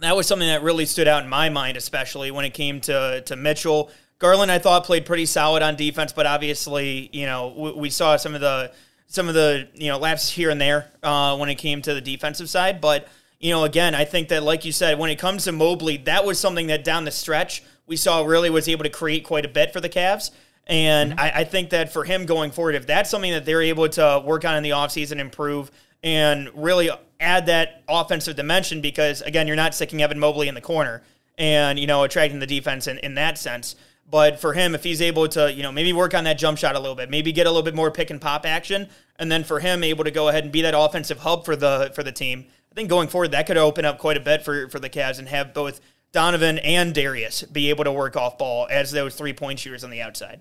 that 0.00 0.16
was 0.16 0.26
something 0.26 0.48
that 0.48 0.64
really 0.64 0.84
stood 0.84 1.06
out 1.06 1.22
in 1.22 1.30
my 1.30 1.48
mind, 1.48 1.76
especially 1.76 2.32
when 2.32 2.44
it 2.44 2.52
came 2.52 2.80
to 2.82 3.22
to 3.26 3.36
Mitchell. 3.36 3.90
Garland, 4.18 4.50
I 4.50 4.58
thought 4.58 4.84
played 4.84 5.06
pretty 5.06 5.26
solid 5.26 5.62
on 5.62 5.76
defense, 5.76 6.12
but 6.12 6.26
obviously, 6.26 7.08
you 7.12 7.26
know, 7.26 7.54
we, 7.56 7.72
we 7.72 7.90
saw 7.90 8.16
some 8.16 8.34
of 8.34 8.40
the 8.40 8.72
some 9.06 9.28
of 9.28 9.34
the 9.34 9.68
you 9.74 9.88
know 9.88 9.98
lapses 9.98 10.30
here 10.30 10.50
and 10.50 10.60
there 10.60 10.90
uh, 11.04 11.36
when 11.36 11.48
it 11.48 11.54
came 11.54 11.80
to 11.82 11.94
the 11.94 12.00
defensive 12.00 12.50
side. 12.50 12.80
But 12.80 13.06
you 13.38 13.50
know, 13.50 13.62
again, 13.62 13.94
I 13.94 14.04
think 14.04 14.28
that 14.30 14.42
like 14.42 14.64
you 14.64 14.72
said, 14.72 14.98
when 14.98 15.10
it 15.10 15.20
comes 15.20 15.44
to 15.44 15.52
Mobley, 15.52 15.98
that 15.98 16.24
was 16.24 16.40
something 16.40 16.66
that 16.66 16.82
down 16.82 17.04
the 17.04 17.12
stretch 17.12 17.62
we 17.86 17.96
saw 17.96 18.24
really 18.24 18.50
was 18.50 18.68
able 18.68 18.84
to 18.84 18.90
create 18.90 19.24
quite 19.24 19.44
a 19.44 19.48
bit 19.48 19.72
for 19.72 19.80
the 19.80 19.88
Cavs. 19.88 20.30
And 20.66 21.12
mm-hmm. 21.12 21.20
I, 21.20 21.40
I, 21.40 21.44
think 21.44 21.70
that 21.70 21.92
for 21.92 22.04
him 22.04 22.24
going 22.24 22.50
forward, 22.50 22.74
if 22.74 22.86
that's 22.86 23.10
something 23.10 23.32
that 23.32 23.44
they're 23.44 23.62
able 23.62 23.88
to 23.90 24.22
work 24.24 24.44
on 24.44 24.56
in 24.56 24.62
the 24.62 24.70
offseason, 24.70 25.18
improve, 25.18 25.70
and 26.02 26.50
really 26.54 26.90
add 27.20 27.46
that 27.46 27.82
offensive 27.86 28.36
dimension, 28.36 28.80
because 28.80 29.20
again, 29.22 29.46
you're 29.46 29.56
not 29.56 29.74
sticking 29.74 30.02
Evan 30.02 30.18
Mobley 30.18 30.48
in 30.48 30.54
the 30.54 30.62
corner 30.62 31.02
and, 31.36 31.78
you 31.78 31.86
know, 31.86 32.02
attracting 32.02 32.38
the 32.38 32.46
defense 32.46 32.86
in, 32.86 32.98
in 32.98 33.14
that 33.16 33.36
sense. 33.36 33.76
But 34.10 34.40
for 34.40 34.52
him, 34.52 34.74
if 34.74 34.84
he's 34.84 35.02
able 35.02 35.28
to, 35.28 35.52
you 35.52 35.62
know, 35.62 35.72
maybe 35.72 35.92
work 35.92 36.14
on 36.14 36.24
that 36.24 36.38
jump 36.38 36.58
shot 36.58 36.76
a 36.76 36.78
little 36.78 36.94
bit, 36.94 37.10
maybe 37.10 37.32
get 37.32 37.46
a 37.46 37.50
little 37.50 37.62
bit 37.62 37.74
more 37.74 37.90
pick 37.90 38.10
and 38.10 38.20
pop 38.20 38.46
action, 38.46 38.88
and 39.16 39.30
then 39.30 39.44
for 39.44 39.60
him 39.60 39.82
able 39.82 40.04
to 40.04 40.10
go 40.10 40.28
ahead 40.28 40.44
and 40.44 40.52
be 40.52 40.62
that 40.62 40.74
offensive 40.76 41.18
hub 41.18 41.44
for 41.44 41.56
the 41.56 41.90
for 41.94 42.02
the 42.02 42.12
team, 42.12 42.46
I 42.70 42.74
think 42.74 42.88
going 42.88 43.08
forward 43.08 43.30
that 43.30 43.46
could 43.46 43.56
open 43.56 43.84
up 43.84 43.98
quite 43.98 44.16
a 44.16 44.20
bit 44.20 44.44
for 44.44 44.68
for 44.68 44.78
the 44.78 44.90
Cavs 44.90 45.18
and 45.18 45.28
have 45.28 45.54
both 45.54 45.80
Donovan 46.12 46.58
and 46.58 46.94
Darius 46.94 47.42
be 47.42 47.70
able 47.70 47.84
to 47.84 47.92
work 47.92 48.16
off 48.16 48.36
ball 48.36 48.68
as 48.70 48.92
those 48.92 49.14
three 49.14 49.32
point 49.32 49.58
shooters 49.58 49.84
on 49.84 49.90
the 49.90 50.02
outside. 50.02 50.40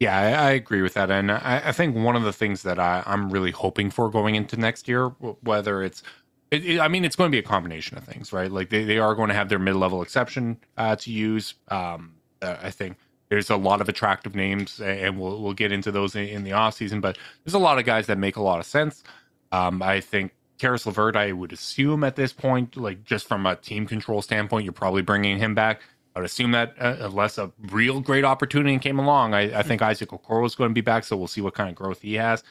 Yeah, 0.00 0.18
I, 0.18 0.48
I, 0.48 0.50
agree 0.52 0.80
with 0.80 0.94
that, 0.94 1.10
and 1.10 1.30
I, 1.30 1.60
I, 1.66 1.72
think 1.72 1.94
one 1.94 2.16
of 2.16 2.22
the 2.22 2.32
things 2.32 2.62
that 2.62 2.78
I, 2.78 3.02
am 3.04 3.28
really 3.28 3.50
hoping 3.50 3.90
for 3.90 4.08
going 4.08 4.34
into 4.34 4.56
next 4.56 4.88
year, 4.88 5.08
whether 5.42 5.82
it's, 5.82 6.02
it, 6.50 6.64
it, 6.64 6.80
I 6.80 6.88
mean, 6.88 7.04
it's 7.04 7.16
going 7.16 7.30
to 7.30 7.34
be 7.34 7.38
a 7.38 7.46
combination 7.46 7.98
of 7.98 8.04
things, 8.04 8.32
right? 8.32 8.50
Like 8.50 8.70
they, 8.70 8.84
they 8.84 8.98
are 8.98 9.14
going 9.14 9.28
to 9.28 9.34
have 9.34 9.50
their 9.50 9.58
mid 9.58 9.76
level 9.76 10.00
exception 10.00 10.56
uh, 10.78 10.96
to 10.96 11.12
use. 11.12 11.52
Um, 11.68 12.14
uh, 12.40 12.56
I 12.62 12.70
think 12.70 12.96
there's 13.28 13.50
a 13.50 13.56
lot 13.56 13.82
of 13.82 13.90
attractive 13.90 14.34
names, 14.34 14.80
and 14.80 15.20
we'll 15.20 15.40
we'll 15.42 15.52
get 15.52 15.70
into 15.70 15.92
those 15.92 16.16
in, 16.16 16.26
in 16.28 16.44
the 16.44 16.52
off 16.52 16.74
season. 16.74 17.00
But 17.02 17.18
there's 17.44 17.54
a 17.54 17.58
lot 17.58 17.78
of 17.78 17.84
guys 17.84 18.06
that 18.06 18.16
make 18.16 18.36
a 18.36 18.42
lot 18.42 18.58
of 18.58 18.66
sense. 18.66 19.04
Um, 19.52 19.82
I 19.82 20.00
think 20.00 20.32
Caris 20.58 20.86
LeVert, 20.86 21.14
I 21.14 21.32
would 21.32 21.52
assume 21.52 22.04
at 22.04 22.16
this 22.16 22.32
point, 22.32 22.76
like 22.76 23.04
just 23.04 23.26
from 23.26 23.46
a 23.46 23.56
team 23.56 23.86
control 23.86 24.20
standpoint, 24.22 24.64
you're 24.64 24.72
probably 24.72 25.02
bringing 25.02 25.38
him 25.38 25.54
back. 25.54 25.82
I 26.20 26.22
would 26.22 26.26
assume 26.26 26.50
that 26.52 26.74
uh, 26.78 26.96
unless 27.00 27.38
a 27.38 27.50
real 27.70 28.00
great 28.00 28.24
opportunity 28.24 28.78
came 28.78 28.98
along, 28.98 29.32
I, 29.32 29.60
I 29.60 29.62
think 29.62 29.80
Isaac 29.80 30.10
Okoro 30.10 30.44
is 30.44 30.54
going 30.54 30.68
to 30.68 30.74
be 30.74 30.82
back. 30.82 31.04
So 31.04 31.16
we'll 31.16 31.28
see 31.28 31.40
what 31.40 31.54
kind 31.54 31.70
of 31.70 31.74
growth 31.74 32.02
he 32.02 32.14
has. 32.14 32.44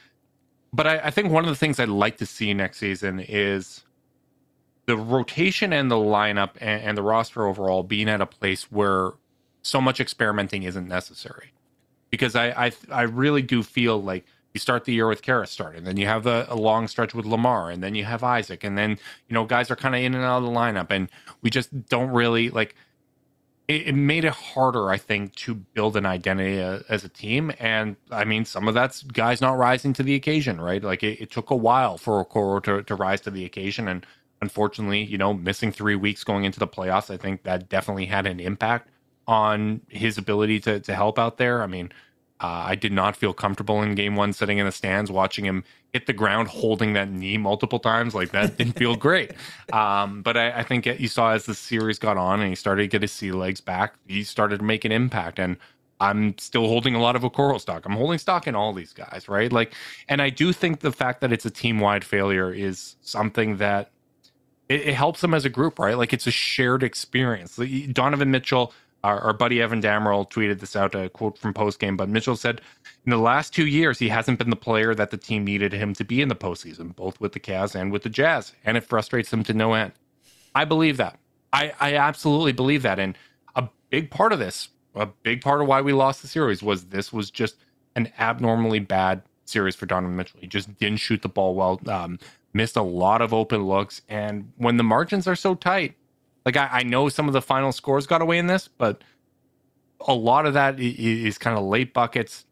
But 0.72 0.88
I, 0.88 0.98
I 1.04 1.10
think 1.12 1.30
one 1.30 1.44
of 1.44 1.50
the 1.50 1.56
things 1.56 1.78
I'd 1.78 1.88
like 1.88 2.16
to 2.16 2.26
see 2.26 2.52
next 2.52 2.78
season 2.78 3.20
is 3.20 3.84
the 4.86 4.96
rotation 4.96 5.72
and 5.72 5.88
the 5.88 5.96
lineup 5.96 6.50
and, 6.60 6.82
and, 6.82 6.98
the 6.98 7.02
roster 7.02 7.46
overall 7.46 7.84
being 7.84 8.08
at 8.08 8.20
a 8.20 8.26
place 8.26 8.64
where 8.72 9.12
so 9.62 9.80
much 9.80 10.00
experimenting 10.00 10.64
isn't 10.64 10.88
necessary. 10.88 11.52
Because 12.10 12.34
I 12.34 12.48
I, 12.48 12.72
I 12.90 13.02
really 13.02 13.42
do 13.42 13.62
feel 13.62 14.02
like 14.02 14.24
you 14.52 14.58
start 14.58 14.84
the 14.84 14.92
year 14.92 15.06
with 15.06 15.22
Caris 15.22 15.52
starting, 15.52 15.84
then 15.84 15.96
you 15.96 16.06
have 16.06 16.26
a, 16.26 16.44
a, 16.48 16.56
long 16.56 16.88
stretch 16.88 17.14
with 17.14 17.24
Lamar, 17.24 17.70
and 17.70 17.84
then 17.84 17.94
you 17.94 18.04
have 18.04 18.24
Isaac, 18.24 18.64
and 18.64 18.76
then 18.76 18.98
you 19.28 19.34
know 19.34 19.44
guys 19.44 19.70
are 19.70 19.76
kind 19.76 19.94
of 19.94 20.00
in 20.00 20.12
and 20.12 20.24
out 20.24 20.38
of 20.38 20.42
the 20.42 20.50
lineup, 20.50 20.90
and 20.90 21.08
we 21.40 21.50
just 21.50 21.86
don't 21.86 22.10
really 22.10 22.50
like 22.50 22.74
it, 23.70 23.86
it, 23.88 23.94
made 23.94 24.24
it 24.24 24.32
harder, 24.32 24.90
I 24.90 24.98
think, 24.98 25.36
to 25.36 25.54
build 25.54 25.96
an 25.96 26.04
identity 26.04 26.58
a, 26.58 26.82
as 26.88 27.04
a 27.04 27.08
team. 27.08 27.52
And 27.60 27.94
I 28.10 28.24
mean, 28.24 28.44
some 28.44 28.66
of 28.66 28.74
that's 28.74 29.04
guys 29.04 29.40
not 29.40 29.56
rising 29.56 29.92
to 29.94 30.02
the 30.02 30.16
occasion, 30.16 30.60
right? 30.60 30.82
Like 30.82 31.04
it, 31.04 31.20
it 31.22 31.30
took 31.30 31.50
a 31.50 31.56
while 31.56 31.96
for 31.96 32.24
Okoro 32.24 32.62
to, 32.64 32.82
to 32.82 32.94
rise 32.96 33.20
to 33.22 33.30
the 33.30 33.44
occasion. 33.44 33.86
And 33.86 34.04
unfortunately, 34.42 35.04
you 35.04 35.18
know, 35.18 35.32
missing 35.32 35.70
three 35.70 35.94
weeks 35.94 36.24
going 36.24 36.44
into 36.44 36.58
the 36.58 36.66
playoffs, 36.66 37.14
I 37.14 37.16
think 37.16 37.44
that 37.44 37.68
definitely 37.68 38.06
had 38.06 38.26
an 38.26 38.40
impact 38.40 38.88
on 39.28 39.82
his 39.88 40.18
ability 40.18 40.58
to, 40.60 40.80
to 40.80 40.94
help 40.94 41.16
out 41.16 41.38
there. 41.38 41.62
I 41.62 41.66
mean, 41.66 41.92
uh, 42.40 42.64
I 42.68 42.74
did 42.74 42.92
not 42.92 43.16
feel 43.16 43.34
comfortable 43.34 43.82
in 43.82 43.94
game 43.94 44.16
one 44.16 44.32
sitting 44.32 44.58
in 44.58 44.66
the 44.66 44.72
stands 44.72 45.10
watching 45.10 45.44
him 45.44 45.62
hit 45.92 46.06
the 46.06 46.12
ground 46.12 46.48
holding 46.48 46.94
that 46.94 47.10
knee 47.10 47.36
multiple 47.36 47.78
times. 47.78 48.14
Like 48.14 48.30
that 48.30 48.56
didn't 48.56 48.78
feel 48.78 48.96
great. 49.08 49.32
Um, 49.72 50.22
but 50.22 50.36
I, 50.36 50.60
I, 50.60 50.62
think 50.62 50.86
you 50.86 51.08
saw 51.08 51.32
as 51.32 51.44
the 51.44 51.54
series 51.54 51.98
got 51.98 52.16
on 52.16 52.40
and 52.40 52.48
he 52.48 52.54
started 52.54 52.82
to 52.82 52.88
get 52.88 53.02
his 53.02 53.12
sea 53.12 53.32
legs 53.32 53.60
back, 53.60 53.94
he 54.06 54.24
started 54.24 54.60
to 54.60 54.64
make 54.64 54.84
an 54.86 54.92
impact. 54.92 55.38
And 55.38 55.58
I'm 56.00 56.38
still 56.38 56.66
holding 56.66 56.94
a 56.94 57.00
lot 57.00 57.14
of 57.14 57.22
Okoro 57.22 57.60
stock. 57.60 57.84
I'm 57.84 57.92
holding 57.92 58.18
stock 58.18 58.46
in 58.46 58.54
all 58.54 58.72
these 58.72 58.94
guys, 58.94 59.28
right? 59.28 59.52
Like, 59.52 59.74
and 60.08 60.22
I 60.22 60.30
do 60.30 60.52
think 60.54 60.80
the 60.80 60.92
fact 60.92 61.20
that 61.20 61.32
it's 61.32 61.44
a 61.44 61.50
team 61.50 61.78
wide 61.78 62.04
failure 62.04 62.52
is 62.52 62.96
something 63.02 63.58
that 63.58 63.90
it, 64.70 64.88
it 64.88 64.94
helps 64.94 65.20
them 65.20 65.34
as 65.34 65.44
a 65.44 65.50
group, 65.50 65.78
right? 65.78 65.98
Like 65.98 66.14
it's 66.14 66.26
a 66.26 66.30
shared 66.30 66.82
experience. 66.82 67.56
Donovan 67.92 68.30
Mitchell 68.30 68.72
our, 69.02 69.18
our, 69.20 69.32
buddy 69.32 69.62
Evan 69.62 69.80
Dammarell 69.80 70.30
tweeted 70.30 70.60
this 70.60 70.76
out, 70.76 70.94
a 70.94 71.08
quote 71.08 71.38
from 71.38 71.54
postgame. 71.54 71.96
But 71.96 72.08
Mitchell 72.08 72.36
said, 72.36 72.60
in 73.06 73.10
the 73.10 73.18
last 73.18 73.54
two 73.54 73.66
years, 73.66 73.98
he 73.98 74.08
hasn't 74.08 74.38
been 74.38 74.50
the 74.50 74.56
player 74.56 74.94
that 74.94 75.10
the 75.10 75.16
team 75.16 75.44
needed 75.44 75.72
him 75.72 75.94
to 75.94 76.04
be 76.04 76.20
in 76.20 76.28
the 76.28 76.36
postseason, 76.36 76.94
both 76.94 77.20
with 77.20 77.32
the 77.32 77.40
Cavs 77.40 77.74
and 77.74 77.90
with 77.92 78.02
the 78.02 78.10
Jazz, 78.10 78.52
and 78.64 78.76
it 78.76 78.84
frustrates 78.84 79.30
them 79.30 79.42
to 79.44 79.54
no 79.54 79.72
end. 79.74 79.92
I 80.54 80.64
believe 80.64 80.96
that. 80.98 81.18
I, 81.52 81.72
I 81.80 81.94
absolutely 81.94 82.52
believe 82.52 82.82
that. 82.82 82.98
And 82.98 83.16
a 83.56 83.68
big 83.90 84.10
part 84.10 84.32
of 84.32 84.38
this, 84.38 84.68
a 84.94 85.06
big 85.06 85.40
part 85.40 85.60
of 85.60 85.66
why 85.66 85.80
we 85.80 85.92
lost 85.92 86.22
the 86.22 86.28
series 86.28 86.62
was 86.62 86.86
this 86.86 87.12
was 87.12 87.30
just 87.30 87.56
an 87.96 88.12
abnormally 88.18 88.80
bad 88.80 89.22
series 89.44 89.74
for 89.74 89.86
Donovan 89.86 90.16
Mitchell. 90.16 90.40
He 90.40 90.46
just 90.46 90.76
didn't 90.78 90.98
shoot 90.98 91.22
the 91.22 91.28
ball 91.28 91.54
well, 91.54 91.80
um, 91.88 92.18
missed 92.52 92.76
a 92.76 92.82
lot 92.82 93.22
of 93.22 93.34
open 93.34 93.64
looks. 93.64 94.02
And 94.08 94.52
when 94.56 94.76
the 94.76 94.84
margins 94.84 95.26
are 95.26 95.36
so 95.36 95.54
tight, 95.54 95.94
like 96.44 96.56
I, 96.56 96.68
I 96.72 96.82
know 96.82 97.08
some 97.08 97.28
of 97.28 97.32
the 97.32 97.42
final 97.42 97.72
scores 97.72 98.06
got 98.06 98.22
away 98.22 98.38
in 98.38 98.46
this, 98.46 98.68
but 98.68 99.02
a 100.00 100.14
lot 100.14 100.46
of 100.46 100.54
that 100.54 100.80
is, 100.80 101.38
kind 101.38 101.58
of 101.58 101.64
late 101.64 101.92
buckets. 101.92 102.44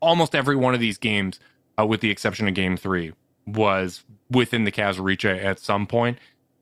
Almost 0.00 0.34
every 0.34 0.56
one 0.56 0.74
of 0.74 0.80
these 0.80 0.98
games, 0.98 1.40
uh, 1.78 1.86
with 1.86 2.00
the 2.00 2.10
exception 2.10 2.48
of 2.48 2.54
Game 2.54 2.76
Three, 2.76 3.12
was 3.46 4.04
within 4.30 4.64
the 4.64 4.72
Cavs' 4.72 5.02
reach 5.02 5.24
at 5.24 5.58
some 5.58 5.86
point, 5.86 6.18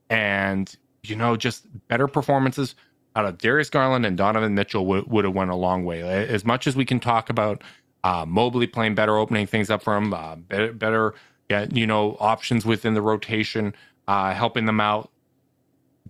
and 0.08 0.74
you 1.02 1.16
know, 1.16 1.36
just 1.36 1.66
better 1.88 2.06
performances 2.06 2.74
out 3.16 3.24
of 3.24 3.38
Darius 3.38 3.70
Garland 3.70 4.06
and 4.06 4.16
Donovan 4.16 4.54
Mitchell 4.54 4.86
would, 4.86 5.10
would 5.10 5.24
have 5.24 5.34
went 5.34 5.50
a 5.50 5.56
long 5.56 5.84
way. 5.84 6.02
As 6.02 6.44
much 6.44 6.66
as 6.66 6.76
we 6.76 6.84
can 6.84 7.00
talk 7.00 7.30
about 7.30 7.62
uh, 8.04 8.24
Mobley 8.26 8.66
playing 8.66 8.94
better, 8.94 9.16
opening 9.16 9.46
things 9.46 9.70
up 9.70 9.82
for 9.82 9.96
him, 9.96 10.12
uh, 10.14 10.36
better, 10.36 10.72
better 10.72 11.14
get 11.48 11.76
you 11.76 11.86
know 11.86 12.16
options 12.20 12.64
within 12.64 12.94
the 12.94 13.02
rotation, 13.02 13.74
uh, 14.08 14.32
helping 14.32 14.66
them 14.66 14.80
out. 14.80 15.10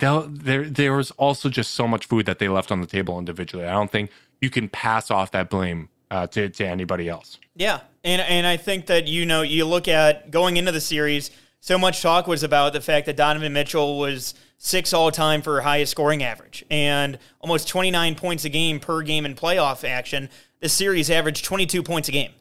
There 0.01 0.65
there 0.65 0.95
was 0.95 1.11
also 1.13 1.49
just 1.49 1.73
so 1.73 1.87
much 1.87 2.07
food 2.07 2.27
that 2.27 2.39
they 2.39 2.49
left 2.49 2.73
on 2.73 2.81
the 2.81 2.87
table 2.87 3.19
individually. 3.19 3.67
I 3.67 3.73
don't 3.73 3.91
think 3.91 4.11
you 4.41 4.51
can 4.51 4.69
pass 4.69 5.11
off 5.11 5.31
that 5.33 5.51
blame 5.51 5.89
uh, 6.11 6.27
to 6.29 6.49
to 6.49 6.67
anybody 6.67 7.09
else. 7.09 7.39
Yeah, 7.55 7.81
and 8.05 8.23
and 8.23 8.47
I 8.47 8.57
think 8.57 8.87
that 8.87 9.07
you 9.07 9.27
know 9.27 9.43
you 9.43 9.65
look 9.67 9.89
at 9.89 10.31
going 10.31 10.57
into 10.57 10.73
the 10.73 10.81
series, 10.81 11.31
so 11.61 11.79
much 11.79 12.03
talk 12.03 12.27
was 12.27 12.43
about 12.43 12.73
the 12.73 12.81
fact 12.81 13.07
that 13.07 13.17
Donovan 13.17 13.53
Mitchell 13.53 13.99
was 13.99 14.35
six 14.59 14.93
all 14.93 15.11
time 15.11 15.43
for 15.43 15.61
highest 15.61 15.91
scoring 15.91 16.23
average 16.23 16.65
and 16.71 17.19
almost 17.41 17.67
29 17.69 18.15
points 18.15 18.45
a 18.45 18.49
game 18.49 18.79
per 18.79 19.03
game 19.03 19.25
in 19.25 19.35
playoff 19.35 19.89
action. 19.89 20.29
This 20.61 20.73
series 20.73 21.11
averaged 21.11 21.45
22 21.45 21.83
points 21.83 22.09
a 22.09 22.13
game, 22.13 22.33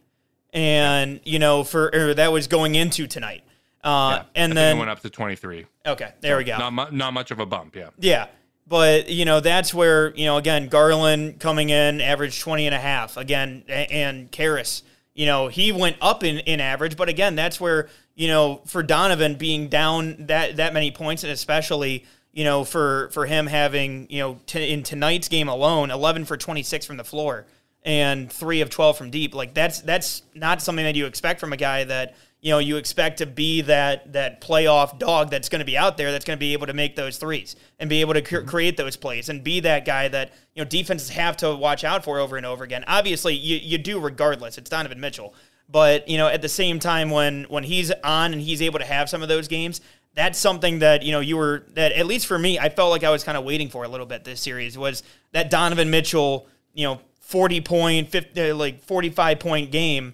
and 0.54 1.20
you 1.24 1.40
know 1.40 1.64
for 1.64 2.14
that 2.16 2.32
was 2.32 2.48
going 2.48 2.76
into 2.76 3.08
tonight. 3.08 3.44
Uh, 3.84 4.20
Yeah, 4.20 4.24
and 4.44 4.58
then 4.58 4.78
went 4.78 4.90
up 4.90 5.00
to 5.02 5.10
23. 5.10 5.66
okay, 5.86 6.12
there 6.22 6.38
we 6.38 6.44
go. 6.44 6.58
Not 6.58 6.74
mu- 6.74 6.98
not 6.98 7.14
much 7.14 7.32
of 7.32 7.40
a 7.40 7.46
bump, 7.46 7.76
yeah. 7.76 7.90
Yeah. 8.00 8.28
But, 8.68 9.10
you 9.10 9.26
know, 9.26 9.40
that's 9.40 9.74
where, 9.74 10.14
you 10.16 10.26
know, 10.26 10.38
again, 10.38 10.68
Garland 10.68 11.40
coming 11.40 11.70
in, 11.72 12.02
average 12.02 12.40
20 12.40 12.68
and 12.68 12.76
a 12.76 12.80
half. 12.80 13.18
Again, 13.18 13.64
and 13.68 14.32
Caris, 14.32 14.84
you 15.16 15.26
know, 15.26 15.48
he 15.48 15.72
went 15.72 15.98
up 16.02 16.24
in, 16.24 16.38
in 16.40 16.60
average. 16.60 16.96
But 16.96 17.10
again, 17.10 17.34
that's 17.36 17.60
where, 17.60 17.90
you 18.14 18.28
know, 18.28 18.62
for 18.68 18.84
Donovan 18.84 19.36
being 19.36 19.70
down 19.70 20.28
that, 20.28 20.58
that 20.58 20.74
many 20.76 20.92
points, 20.92 21.24
and 21.24 21.32
especially, 21.32 22.06
you 22.32 22.44
know, 22.44 22.64
for, 22.64 23.10
for 23.12 23.26
him 23.26 23.48
having, 23.48 24.06
you 24.12 24.20
know, 24.20 24.40
t- 24.46 24.72
in 24.72 24.84
tonight's 24.84 25.30
game 25.30 25.50
alone, 25.50 25.90
11 25.90 26.26
for 26.26 26.38
26 26.38 26.86
from 26.86 26.98
the 26.98 27.04
floor 27.04 27.48
and 27.84 28.32
three 28.32 28.62
of 28.62 28.70
12 28.70 28.98
from 29.00 29.10
deep. 29.10 29.34
Like, 29.34 29.56
that's, 29.56 29.82
that's 29.82 30.22
not 30.36 30.62
something 30.62 30.86
that 30.86 30.96
you 30.96 31.08
expect 31.08 31.40
from 31.40 31.54
a 31.54 31.58
guy 31.58 31.86
that, 31.86 32.16
you 32.42 32.52
know, 32.52 32.60
you 32.60 32.78
expect 32.78 33.18
to 33.18 33.26
be 33.26 33.62
that 33.62 34.14
that 34.14 34.42
playoff 34.42 34.98
dog 34.98 35.30
that's 35.30 35.50
going 35.50 35.60
to 35.60 35.66
be 35.66 35.78
out 35.78 35.98
there 35.98 36.12
that's 36.12 36.24
going 36.24 36.38
to 36.38 36.40
be 36.40 36.54
able 36.54 36.68
to 36.68 36.74
make 36.74 36.96
those 36.96 37.18
threes 37.18 37.56
and 37.80 37.90
be 37.90 38.02
able 38.02 38.14
to 38.14 38.22
cre- 38.22 38.38
mm-hmm. 38.38 38.48
create 38.48 38.78
those 38.78 38.96
plays 38.96 39.28
and 39.28 39.44
be 39.44 39.60
that 39.60 39.86
guy 39.86 40.08
that 40.08 40.32
you 40.56 40.64
know 40.64 40.70
defenses 40.70 41.10
have 41.10 41.36
to 41.38 41.54
watch 41.54 41.84
out 41.84 42.04
for 42.04 42.20
over 42.20 42.38
and 42.38 42.46
over 42.46 42.64
again. 42.64 42.84
Obviously, 42.88 43.36
you 43.36 43.58
you 43.58 43.78
do 43.78 44.00
regardless. 44.00 44.58
It's 44.58 44.70
Donovan 44.70 45.02
Mitchell, 45.02 45.34
but 45.68 46.08
you 46.08 46.18
know 46.18 46.28
at 46.28 46.42
the 46.42 46.50
same 46.50 46.80
time 46.80 47.10
when 47.10 47.44
when 47.46 47.64
he's 47.64 47.92
on 48.04 48.32
and 48.32 48.42
he's 48.42 48.62
able 48.62 48.80
to 48.80 48.86
have 48.86 49.10
some 49.10 49.22
of 49.22 49.28
those 49.28 49.50
games, 49.50 49.82
that's 50.16 50.40
something 50.40 50.80
that 50.80 51.04
you 51.04 51.12
know 51.12 51.20
you 51.20 51.36
were 51.36 51.66
that 51.74 51.92
at 51.92 52.06
least 52.06 52.26
for 52.26 52.40
me, 52.40 52.58
I 52.58 52.70
felt 52.70 52.90
like 52.90 53.04
I 53.04 53.10
was 53.10 53.26
kind 53.26 53.38
of 53.38 53.44
waiting 53.44 53.68
for 53.68 53.84
a 53.84 53.90
little 53.90 54.06
bit 54.06 54.24
this 54.24 54.40
series 54.40 54.78
was 54.78 55.04
that 55.34 55.50
Donovan 55.50 55.90
Mitchell, 55.90 56.48
you 56.74 56.86
know, 56.88 57.02
forty 57.20 57.60
point, 57.60 58.08
50, 58.08 58.52
uh, 58.52 58.56
like 58.56 58.82
forty 58.82 59.10
five 59.10 59.40
point 59.40 59.72
game 59.72 60.14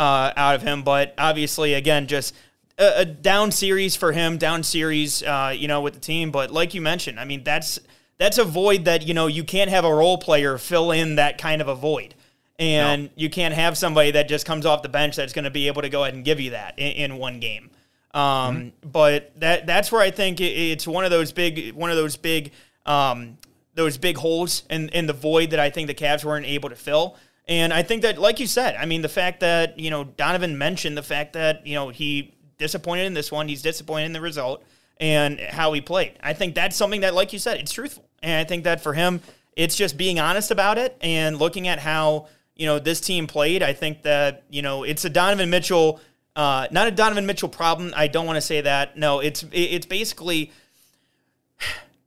uh, 0.00 0.32
out 0.34 0.54
of 0.56 0.62
him. 0.62 0.82
But 0.82 1.14
obviously, 1.18 1.74
again, 1.74 2.06
just 2.06 2.34
a, 2.78 3.00
a 3.00 3.04
down 3.04 3.52
series 3.52 3.94
for 3.94 4.12
him, 4.12 4.38
down 4.38 4.62
series, 4.62 5.22
uh, 5.22 5.54
you 5.54 5.68
know, 5.68 5.82
with 5.82 5.94
the 5.94 6.00
team. 6.00 6.30
But 6.30 6.50
like 6.50 6.74
you 6.74 6.80
mentioned, 6.80 7.20
I 7.20 7.26
mean, 7.26 7.44
that's 7.44 7.78
that's 8.18 8.38
a 8.38 8.44
void 8.44 8.86
that 8.86 9.06
you 9.06 9.14
know 9.14 9.26
you 9.26 9.44
can't 9.44 9.70
have 9.70 9.84
a 9.84 9.94
role 9.94 10.18
player 10.18 10.58
fill 10.58 10.90
in 10.90 11.16
that 11.16 11.38
kind 11.38 11.60
of 11.60 11.68
a 11.68 11.74
void. 11.74 12.14
And 12.58 13.08
you 13.14 13.30
can't 13.30 13.54
have 13.54 13.78
somebody 13.78 14.10
that 14.10 14.28
just 14.28 14.44
comes 14.44 14.66
off 14.66 14.82
the 14.82 14.90
bench 14.90 15.16
that's 15.16 15.32
going 15.32 15.46
to 15.46 15.50
be 15.50 15.68
able 15.68 15.80
to 15.80 15.88
go 15.88 16.02
ahead 16.02 16.12
and 16.12 16.22
give 16.22 16.40
you 16.40 16.50
that 16.50 16.78
in, 16.78 17.12
in 17.12 17.16
one 17.16 17.40
game. 17.40 17.70
Um, 18.12 18.72
But 18.82 19.32
that 19.40 19.66
that's 19.66 19.90
where 19.90 20.02
I 20.02 20.10
think 20.10 20.40
it, 20.40 20.52
it's 20.52 20.86
one 20.86 21.04
of 21.04 21.10
those 21.10 21.32
big 21.32 21.72
one 21.74 21.90
of 21.90 21.96
those 21.96 22.16
big 22.16 22.52
um, 22.84 23.38
those 23.74 23.96
big 23.96 24.18
holes 24.18 24.64
in, 24.68 24.88
in 24.90 25.06
the 25.06 25.12
void 25.12 25.50
that 25.50 25.60
I 25.60 25.70
think 25.70 25.86
the 25.86 25.94
Cavs 25.94 26.24
weren't 26.24 26.46
able 26.46 26.68
to 26.68 26.76
fill. 26.76 27.16
And 27.48 27.72
I 27.72 27.82
think 27.82 28.02
that, 28.02 28.18
like 28.18 28.38
you 28.38 28.46
said, 28.46 28.76
I 28.76 28.86
mean, 28.86 29.02
the 29.02 29.08
fact 29.08 29.40
that, 29.40 29.78
you 29.78 29.90
know, 29.90 30.04
Donovan 30.04 30.56
mentioned 30.56 30.96
the 30.96 31.02
fact 31.02 31.32
that, 31.32 31.66
you 31.66 31.74
know, 31.74 31.88
he 31.88 32.34
disappointed 32.58 33.06
in 33.06 33.14
this 33.14 33.32
one, 33.32 33.48
he's 33.48 33.62
disappointed 33.62 34.06
in 34.06 34.12
the 34.12 34.20
result 34.20 34.62
and 34.98 35.40
how 35.40 35.72
he 35.72 35.80
played. 35.80 36.12
I 36.22 36.32
think 36.32 36.54
that's 36.54 36.76
something 36.76 37.00
that, 37.00 37.14
like 37.14 37.32
you 37.32 37.38
said, 37.38 37.58
it's 37.58 37.72
truthful. 37.72 38.04
And 38.22 38.34
I 38.34 38.44
think 38.44 38.64
that 38.64 38.82
for 38.82 38.92
him, 38.92 39.20
it's 39.56 39.74
just 39.74 39.96
being 39.96 40.20
honest 40.20 40.50
about 40.50 40.78
it 40.78 40.96
and 41.00 41.38
looking 41.38 41.66
at 41.66 41.78
how, 41.80 42.28
you 42.54 42.66
know, 42.66 42.78
this 42.78 43.00
team 43.00 43.26
played. 43.26 43.62
I 43.62 43.72
think 43.72 44.02
that, 44.02 44.44
you 44.50 44.62
know, 44.62 44.84
it's 44.84 45.04
a 45.04 45.10
Donovan 45.10 45.50
Mitchell, 45.50 46.00
uh, 46.36 46.68
not 46.70 46.86
a 46.86 46.90
Donovan 46.90 47.26
Mitchell 47.26 47.48
problem. 47.48 47.92
I 47.96 48.06
don't 48.06 48.26
want 48.26 48.36
to 48.36 48.42
say 48.42 48.60
that. 48.60 48.96
No, 48.96 49.20
it's, 49.20 49.44
it's 49.50 49.86
basically, 49.86 50.52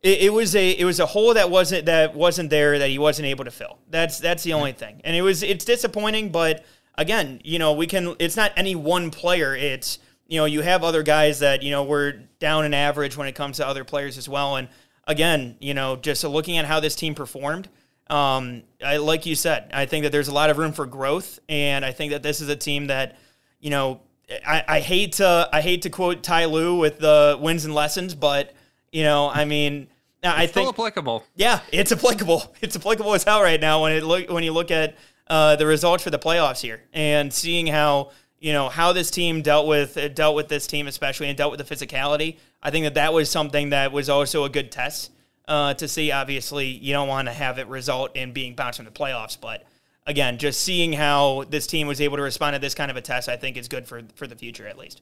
it, 0.04 0.24
it 0.24 0.34
was 0.34 0.56
a 0.56 0.72
it 0.72 0.86
was 0.86 1.00
a 1.00 1.06
hole 1.06 1.34
that 1.34 1.50
wasn't 1.50 1.86
that 1.86 2.14
wasn't 2.14 2.50
there 2.50 2.78
that 2.78 2.90
he 2.90 3.00
wasn't 3.00 3.26
able 3.26 3.46
to 3.46 3.52
fill. 3.52 3.80
That's 3.90 4.20
that's 4.20 4.44
the 4.44 4.54
only 4.54 4.74
thing, 4.74 5.02
and 5.04 5.16
it 5.16 5.22
was 5.22 5.42
it's 5.42 5.66
disappointing. 5.66 6.30
But 6.30 6.66
again, 6.96 7.42
you 7.44 7.58
know, 7.58 7.74
we 7.74 7.88
can. 7.88 8.16
It's 8.20 8.36
not 8.36 8.52
any 8.56 8.76
one 8.76 9.10
player. 9.10 9.56
It's 9.56 10.00
you 10.28 10.40
know 10.40 10.46
you 10.46 10.62
have 10.62 10.84
other 10.84 11.02
guys 11.02 11.40
that 11.40 11.64
you 11.64 11.72
know 11.72 11.84
were 11.84 12.20
down 12.40 12.66
in 12.66 12.74
average 12.74 13.18
when 13.18 13.28
it 13.28 13.34
comes 13.34 13.58
to 13.58 13.68
other 13.68 13.84
players 13.84 14.18
as 14.18 14.28
well. 14.28 14.58
And 14.58 14.68
again, 15.08 15.56
you 15.60 15.74
know, 15.74 15.96
just 15.96 16.24
looking 16.24 16.58
at 16.58 16.66
how 16.66 16.80
this 16.80 16.96
team 16.96 17.16
performed. 17.16 17.70
Um, 18.10 18.64
I, 18.84 18.98
like 18.98 19.26
you 19.26 19.34
said, 19.34 19.72
I 19.74 19.86
think 19.86 20.04
that 20.04 20.12
there's 20.12 20.28
a 20.28 20.34
lot 20.34 20.50
of 20.50 20.58
room 20.58 20.74
for 20.74 20.86
growth, 20.86 21.40
and 21.48 21.86
I 21.86 21.94
think 21.94 22.12
that 22.12 22.22
this 22.22 22.42
is 22.42 22.50
a 22.50 22.56
team 22.56 22.88
that, 22.88 23.18
you 23.62 23.70
know, 23.70 24.02
I, 24.46 24.64
I 24.68 24.80
hate 24.82 25.14
to 25.14 25.50
I 25.52 25.62
hate 25.62 25.84
to 25.84 25.90
quote 25.90 26.22
Ty 26.22 26.46
Lue 26.46 26.78
with 26.78 27.00
the 27.00 27.40
wins 27.42 27.64
and 27.64 27.74
lessons, 27.74 28.14
but 28.14 28.54
you 28.92 29.04
know, 29.04 29.30
I 29.30 29.46
mean, 29.46 29.88
I 30.24 30.46
Still 30.46 30.64
think 30.66 30.76
applicable. 30.76 31.24
yeah, 31.36 31.60
it's 31.72 31.92
applicable. 31.92 32.56
It's 32.62 32.76
applicable 32.76 33.14
as 33.14 33.24
hell 33.24 33.42
right 33.42 33.60
now 33.60 33.82
when 33.82 33.92
it 33.92 34.04
look 34.04 34.30
when 34.30 34.44
you 34.44 34.54
look 34.54 34.72
at 34.72 34.96
uh, 35.28 35.56
the 35.56 35.66
results 35.66 36.04
for 36.04 36.10
the 36.10 36.20
playoffs 36.20 36.62
here 36.62 36.82
and 36.94 37.34
seeing 37.34 37.68
how 37.68 38.12
you 38.40 38.54
know 38.54 38.70
how 38.70 38.94
this 38.94 39.10
team 39.12 39.42
dealt 39.42 39.68
with 39.68 39.98
uh, 39.98 40.08
dealt 40.08 40.36
with 40.36 40.48
this 40.48 40.68
team 40.68 40.88
especially 40.88 41.28
and 41.28 41.38
dealt 41.38 41.52
with 41.58 41.66
the 41.66 41.76
physicality. 41.76 42.38
I 42.62 42.72
think 42.72 42.86
that 42.86 42.94
that 42.94 43.14
was 43.14 43.30
something 43.30 43.70
that 43.72 43.92
was 43.92 44.10
also 44.10 44.44
a 44.46 44.50
good 44.50 44.72
test 44.72 45.12
uh, 45.48 45.74
to 45.76 45.88
see. 45.88 46.12
Obviously, 46.12 46.68
you 46.68 46.94
don't 46.94 47.08
want 47.08 47.28
to 47.28 47.34
have 47.34 47.60
it 47.60 47.68
result 47.68 48.16
in 48.16 48.32
being 48.32 48.56
bounced 48.56 48.78
from 48.78 48.86
the 48.86 48.92
playoffs, 48.92 49.38
but 49.40 49.66
again, 50.08 50.38
just 50.38 50.62
seeing 50.62 50.94
how 50.94 51.44
this 51.50 51.68
team 51.68 51.88
was 51.88 52.00
able 52.02 52.18
to 52.18 52.24
respond 52.24 52.54
to 52.54 52.60
this 52.60 52.76
kind 52.76 52.90
of 52.92 52.98
a 52.98 53.02
test, 53.02 53.28
I 53.28 53.36
think 53.38 53.58
is 53.58 53.68
good 53.68 53.88
for 53.88 54.02
for 54.16 54.28
the 54.28 54.36
future 54.36 54.68
at 54.68 54.78
least. 54.78 55.02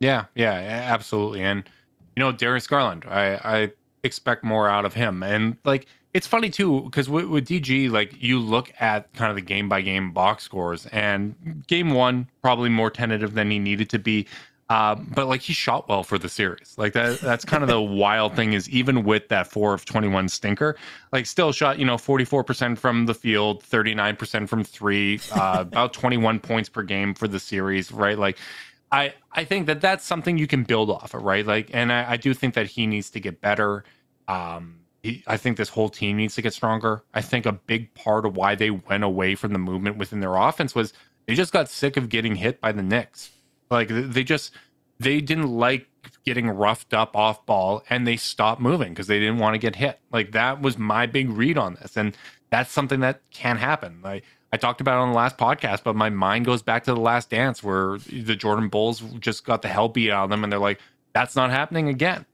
Yeah, 0.00 0.24
yeah, 0.34 0.52
absolutely. 0.52 1.42
And 1.42 1.64
you 2.16 2.20
know, 2.24 2.32
Darius 2.32 2.66
Garland, 2.66 3.04
I, 3.08 3.34
I 3.44 3.72
expect 4.02 4.44
more 4.44 4.68
out 4.68 4.84
of 4.84 4.94
him. 4.94 5.22
And 5.22 5.56
like, 5.64 5.86
it's 6.14 6.26
funny 6.26 6.50
too 6.50 6.82
because 6.82 7.08
with, 7.08 7.26
with 7.26 7.46
DG, 7.46 7.90
like 7.90 8.22
you 8.22 8.38
look 8.38 8.72
at 8.80 9.12
kind 9.12 9.30
of 9.30 9.36
the 9.36 9.42
game 9.42 9.68
by 9.68 9.82
game 9.82 10.12
box 10.12 10.42
scores, 10.42 10.86
and 10.86 11.64
game 11.66 11.90
one 11.90 12.28
probably 12.42 12.68
more 12.68 12.90
tentative 12.90 13.34
than 13.34 13.50
he 13.50 13.58
needed 13.58 13.90
to 13.90 13.98
be. 13.98 14.26
Uh, 14.70 14.94
but 14.94 15.26
like 15.28 15.40
he 15.40 15.54
shot 15.54 15.88
well 15.88 16.02
for 16.02 16.18
the 16.18 16.28
series. 16.28 16.74
Like 16.76 16.92
that 16.92 17.20
that's 17.20 17.44
kind 17.44 17.62
of 17.62 17.70
the 17.70 17.80
wild 18.02 18.36
thing 18.36 18.52
is 18.52 18.68
even 18.68 19.02
with 19.02 19.28
that 19.28 19.46
four 19.46 19.72
of 19.72 19.86
21 19.86 20.28
stinker, 20.28 20.76
like 21.10 21.24
still 21.24 21.52
shot, 21.52 21.78
you 21.78 21.86
know, 21.86 21.96
44% 21.96 22.76
from 22.76 23.06
the 23.06 23.14
field, 23.14 23.62
39% 23.62 24.46
from 24.46 24.64
three, 24.64 25.20
uh, 25.32 25.58
about 25.60 25.94
21 25.94 26.38
points 26.40 26.68
per 26.68 26.82
game 26.82 27.14
for 27.14 27.26
the 27.26 27.40
series, 27.40 27.90
right? 27.90 28.18
Like 28.18 28.36
I, 28.90 29.14
I 29.32 29.44
think 29.44 29.66
that 29.66 29.80
that's 29.80 30.04
something 30.04 30.38
you 30.38 30.46
can 30.46 30.64
build 30.64 30.90
off 30.90 31.14
of, 31.14 31.22
right? 31.22 31.46
Like, 31.46 31.70
and 31.72 31.92
I, 31.92 32.12
I 32.12 32.16
do 32.16 32.32
think 32.34 32.54
that 32.54 32.66
he 32.66 32.86
needs 32.86 33.10
to 33.10 33.20
get 33.20 33.40
better. 33.40 33.84
Um, 34.28 34.80
he, 35.02 35.22
I 35.26 35.36
think 35.36 35.56
this 35.56 35.68
whole 35.68 35.88
team 35.88 36.16
needs 36.16 36.34
to 36.36 36.42
get 36.42 36.52
stronger. 36.52 37.02
I 37.14 37.20
think 37.20 37.46
a 37.46 37.52
big 37.52 37.92
part 37.94 38.24
of 38.26 38.36
why 38.36 38.54
they 38.54 38.70
went 38.70 39.04
away 39.04 39.34
from 39.34 39.52
the 39.52 39.58
movement 39.58 39.98
within 39.98 40.20
their 40.20 40.36
offense 40.36 40.74
was 40.74 40.92
they 41.26 41.34
just 41.34 41.52
got 41.52 41.68
sick 41.68 41.96
of 41.96 42.08
getting 42.08 42.36
hit 42.36 42.60
by 42.60 42.72
the 42.72 42.82
Knicks. 42.82 43.30
Like 43.70 43.88
they 43.88 44.24
just 44.24 44.52
they 44.98 45.20
didn't 45.20 45.48
like 45.48 45.86
getting 46.24 46.48
roughed 46.48 46.94
up 46.94 47.16
off 47.16 47.44
ball 47.46 47.82
and 47.90 48.06
they 48.06 48.16
stopped 48.16 48.60
moving 48.60 48.90
because 48.90 49.06
they 49.06 49.18
didn't 49.18 49.38
want 49.38 49.54
to 49.54 49.58
get 49.58 49.76
hit. 49.76 50.00
Like 50.10 50.32
that 50.32 50.60
was 50.60 50.78
my 50.78 51.06
big 51.06 51.30
read 51.30 51.58
on 51.58 51.74
this. 51.74 51.96
And 51.96 52.16
that's 52.50 52.72
something 52.72 53.00
that 53.00 53.20
can 53.30 53.56
happen. 53.56 54.00
Like 54.02 54.24
I 54.52 54.56
talked 54.56 54.80
about 54.80 54.98
it 54.98 55.02
on 55.02 55.10
the 55.10 55.16
last 55.16 55.36
podcast, 55.36 55.82
but 55.84 55.94
my 55.94 56.08
mind 56.08 56.46
goes 56.46 56.62
back 56.62 56.84
to 56.84 56.94
the 56.94 57.00
last 57.00 57.30
dance 57.30 57.62
where 57.62 57.98
the 57.98 58.34
Jordan 58.34 58.68
Bulls 58.68 59.00
just 59.20 59.44
got 59.44 59.62
the 59.62 59.68
hell 59.68 59.88
beat 59.88 60.10
out 60.10 60.24
of 60.24 60.30
them 60.30 60.42
and 60.42 60.52
they're 60.52 60.58
like, 60.58 60.80
that's 61.12 61.36
not 61.36 61.50
happening 61.50 61.88
again. 61.88 62.24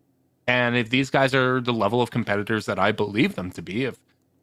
And 0.46 0.76
if 0.76 0.90
these 0.90 1.10
guys 1.10 1.34
are 1.34 1.60
the 1.60 1.72
level 1.72 2.02
of 2.02 2.10
competitors 2.10 2.66
that 2.66 2.78
I 2.78 2.92
believe 2.92 3.34
them 3.34 3.50
to 3.52 3.62
be, 3.62 3.84
if 3.84 3.98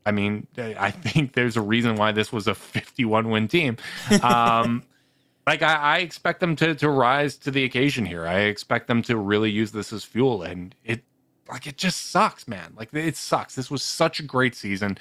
I 0.05 0.11
mean, 0.11 0.47
I 0.57 0.89
think 0.91 1.33
there's 1.33 1.57
a 1.57 1.61
reason 1.61 1.95
why 1.95 2.11
this 2.11 2.33
was 2.33 2.47
a 2.47 2.55
51 2.55 3.29
win 3.29 3.47
team. 3.47 3.77
Um, 4.23 4.83
like 5.47 5.61
I, 5.61 5.75
I 5.75 5.97
expect 5.99 6.39
them 6.39 6.55
to 6.57 6.73
to 6.75 6.89
rise 6.89 7.37
to 7.37 7.51
the 7.51 7.63
occasion 7.63 8.05
here. 8.05 8.25
I 8.25 8.41
expect 8.41 8.87
them 8.87 9.01
to 9.03 9.17
really 9.17 9.51
use 9.51 9.71
this 9.71 9.93
as 9.93 10.03
fuel, 10.03 10.43
and 10.43 10.73
it 10.83 11.03
like 11.49 11.67
it 11.67 11.77
just 11.77 12.09
sucks, 12.11 12.47
man. 12.47 12.73
Like 12.75 12.93
it 12.93 13.15
sucks. 13.15 13.55
This 13.55 13.69
was 13.69 13.83
such 13.83 14.19
a 14.19 14.23
great 14.23 14.55
season, 14.55 14.97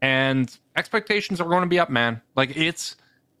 and 0.00 0.56
expectations 0.78 1.40
are 1.40 1.48
going 1.48 1.62
to 1.62 1.68
be 1.68 1.78
up, 1.78 1.90
man. 1.90 2.22
Like 2.36 2.56
it's 2.56 2.96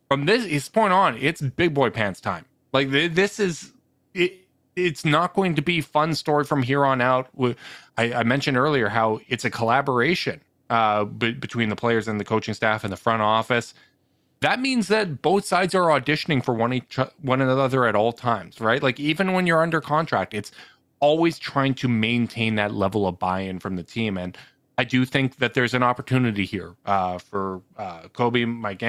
from 0.08 0.26
this, 0.26 0.44
this 0.44 0.68
point 0.68 0.92
on, 0.92 1.16
it's 1.16 1.40
big 1.40 1.74
boy 1.74 1.90
pants 1.90 2.20
time. 2.20 2.44
Like 2.72 2.90
th- 2.90 3.12
this 3.12 3.40
is 3.40 3.72
it. 4.14 4.34
It's 4.76 5.04
not 5.04 5.34
going 5.34 5.56
to 5.56 5.62
be 5.62 5.80
fun 5.80 6.14
story 6.14 6.44
from 6.44 6.62
here 6.62 6.84
on 6.84 7.00
out. 7.00 7.28
I, 7.96 8.12
I 8.12 8.22
mentioned 8.22 8.56
earlier 8.56 8.88
how 8.88 9.20
it's 9.28 9.44
a 9.44 9.50
collaboration 9.50 10.40
uh, 10.70 11.04
between 11.04 11.68
the 11.68 11.74
players 11.74 12.06
and 12.06 12.20
the 12.20 12.24
coaching 12.24 12.54
staff 12.54 12.84
and 12.84 12.92
the 12.92 12.96
front 12.96 13.20
office 13.20 13.74
that 14.40 14.60
means 14.60 14.88
that 14.88 15.20
both 15.20 15.44
sides 15.44 15.74
are 15.74 15.86
auditioning 15.86 16.44
for 16.44 16.54
one 16.54 16.72
each 16.72 16.98
one 17.20 17.40
another 17.40 17.86
at 17.86 17.96
all 17.96 18.12
times, 18.12 18.60
right? 18.60 18.82
Like 18.82 19.00
even 19.00 19.32
when 19.32 19.46
you're 19.46 19.62
under 19.62 19.80
contract, 19.80 20.34
it's 20.34 20.52
always 21.00 21.38
trying 21.38 21.74
to 21.74 21.88
maintain 21.88 22.54
that 22.56 22.72
level 22.72 23.06
of 23.06 23.18
buy-in 23.18 23.58
from 23.58 23.76
the 23.76 23.82
team. 23.82 24.16
And 24.16 24.36
I 24.78 24.84
do 24.84 25.04
think 25.04 25.36
that 25.38 25.54
there's 25.54 25.74
an 25.74 25.82
opportunity 25.82 26.44
here 26.44 26.76
uh, 26.86 27.18
for 27.18 27.62
uh, 27.76 28.02
Koby, 28.14 28.46
Mike 28.46 28.82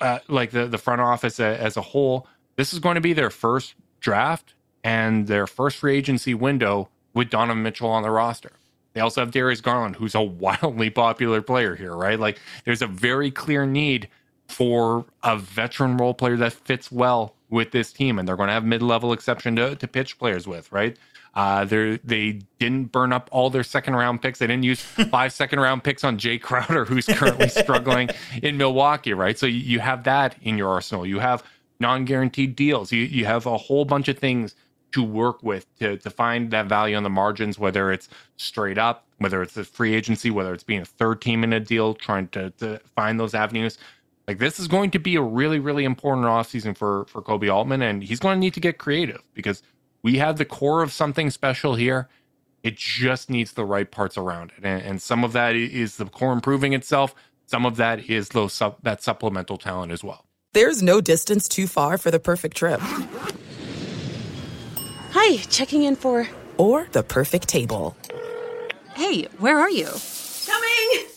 uh, 0.00 0.18
like 0.28 0.52
the 0.52 0.66
the 0.66 0.78
front 0.78 1.00
office 1.00 1.40
as 1.40 1.76
a 1.76 1.82
whole. 1.82 2.28
This 2.54 2.72
is 2.72 2.78
going 2.78 2.94
to 2.94 3.00
be 3.00 3.12
their 3.12 3.30
first 3.30 3.74
draft 4.00 4.54
and 4.84 5.26
their 5.26 5.48
first 5.48 5.78
free 5.78 5.96
agency 5.96 6.34
window 6.34 6.88
with 7.12 7.30
Donovan 7.30 7.64
Mitchell 7.64 7.90
on 7.90 8.04
the 8.04 8.10
roster. 8.10 8.52
They 8.92 9.00
also 9.00 9.20
have 9.20 9.32
Darius 9.32 9.60
Garland, 9.60 9.96
who's 9.96 10.14
a 10.14 10.22
wildly 10.44 10.90
popular 10.90 11.42
player 11.42 11.74
here, 11.74 11.94
right? 11.94 12.18
Like 12.18 12.38
there's 12.64 12.82
a 12.82 12.86
very 12.86 13.30
clear 13.30 13.66
need 13.66 14.08
for 14.48 15.04
a 15.24 15.36
veteran 15.36 15.96
role 15.96 16.14
player 16.14 16.36
that 16.36 16.52
fits 16.52 16.92
well 16.92 17.34
with 17.50 17.72
this 17.72 17.92
team, 17.92 18.18
and 18.18 18.28
they're 18.28 18.36
going 18.36 18.46
to 18.48 18.52
have 18.52 18.64
mid-level 18.64 19.12
exception 19.12 19.56
to, 19.56 19.74
to 19.76 19.88
pitch 19.88 20.18
players 20.18 20.46
with, 20.46 20.70
right? 20.70 20.96
Uh, 21.36 21.66
they 21.66 21.98
they 22.02 22.40
didn't 22.58 22.86
burn 22.86 23.12
up 23.12 23.28
all 23.30 23.50
their 23.50 23.62
second 23.62 23.94
round 23.94 24.22
picks. 24.22 24.38
They 24.38 24.46
didn't 24.46 24.62
use 24.62 24.80
five 25.10 25.34
second 25.34 25.60
round 25.60 25.84
picks 25.84 26.02
on 26.02 26.16
Jae 26.16 26.40
Crowder, 26.40 26.86
who's 26.86 27.04
currently 27.04 27.48
struggling 27.50 28.08
in 28.42 28.56
Milwaukee, 28.56 29.12
right? 29.12 29.38
So 29.38 29.44
you 29.44 29.78
have 29.80 30.04
that 30.04 30.34
in 30.42 30.56
your 30.56 30.70
arsenal. 30.70 31.04
You 31.06 31.18
have 31.18 31.44
non 31.78 32.06
guaranteed 32.06 32.56
deals. 32.56 32.90
You 32.90 33.02
you 33.02 33.26
have 33.26 33.44
a 33.44 33.58
whole 33.58 33.84
bunch 33.84 34.08
of 34.08 34.18
things 34.18 34.54
to 34.92 35.02
work 35.02 35.42
with 35.42 35.66
to 35.78 35.98
to 35.98 36.08
find 36.08 36.50
that 36.52 36.66
value 36.66 36.96
on 36.96 37.02
the 37.02 37.10
margins, 37.10 37.58
whether 37.58 37.92
it's 37.92 38.08
straight 38.38 38.78
up, 38.78 39.04
whether 39.18 39.42
it's 39.42 39.58
a 39.58 39.64
free 39.64 39.94
agency, 39.94 40.30
whether 40.30 40.54
it's 40.54 40.64
being 40.64 40.80
a 40.80 40.86
third 40.86 41.20
team 41.20 41.44
in 41.44 41.52
a 41.52 41.60
deal, 41.60 41.92
trying 41.92 42.28
to, 42.28 42.48
to 42.52 42.80
find 42.94 43.20
those 43.20 43.34
avenues. 43.34 43.76
Like 44.26 44.38
this 44.38 44.58
is 44.58 44.68
going 44.68 44.90
to 44.92 44.98
be 44.98 45.16
a 45.16 45.22
really, 45.22 45.58
really 45.58 45.84
important 45.84 46.26
offseason 46.26 46.74
for 46.74 47.04
for 47.04 47.20
Koby 47.20 47.52
Altman, 47.52 47.82
and 47.82 48.02
he's 48.02 48.20
going 48.20 48.36
to 48.36 48.40
need 48.40 48.54
to 48.54 48.60
get 48.60 48.78
creative 48.78 49.22
because 49.34 49.62
we 50.06 50.18
have 50.18 50.38
the 50.38 50.44
core 50.44 50.84
of 50.84 50.92
something 50.92 51.30
special 51.30 51.74
here. 51.74 52.08
It 52.62 52.76
just 52.76 53.28
needs 53.28 53.54
the 53.54 53.64
right 53.64 53.90
parts 53.90 54.16
around 54.16 54.52
it. 54.56 54.62
And, 54.62 54.80
and 54.80 55.02
some 55.02 55.24
of 55.24 55.32
that 55.32 55.56
is 55.56 55.96
the 55.96 56.04
core 56.04 56.32
improving 56.32 56.74
itself. 56.74 57.12
Some 57.46 57.66
of 57.66 57.74
that 57.78 58.08
is 58.08 58.28
those 58.28 58.52
sup- 58.52 58.80
that 58.84 59.02
supplemental 59.02 59.58
talent 59.58 59.90
as 59.90 60.04
well. 60.04 60.24
There's 60.52 60.80
no 60.80 61.00
distance 61.00 61.48
too 61.48 61.66
far 61.66 61.98
for 61.98 62.12
the 62.12 62.20
perfect 62.20 62.56
trip. 62.56 62.78
Hi, 65.10 65.38
checking 65.50 65.82
in 65.82 65.96
for. 65.96 66.28
Or 66.56 66.86
the 66.92 67.02
perfect 67.02 67.48
table. 67.48 67.96
Hey, 68.94 69.24
where 69.38 69.58
are 69.58 69.70
you? 69.70 69.90
Coming! 70.46 71.08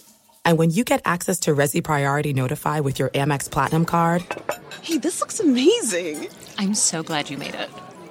And 0.46 0.58
when 0.58 0.72
you 0.72 0.84
get 0.84 1.04
access 1.06 1.40
to 1.42 1.54
Resy 1.54 1.84
Priority 1.84 2.34
Notify 2.34 2.80
with 2.80 2.98
your 2.98 3.10
Amex 3.10 3.52
Platinum 3.52 3.86
card. 3.86 4.26
Hey, 4.82 4.98
this 4.98 5.20
looks 5.20 5.40
amazing! 5.40 6.30
I'm 6.58 6.74
so 6.74 7.04
glad 7.04 7.30
you 7.30 7.38
made 7.38 7.54
it 7.54 7.70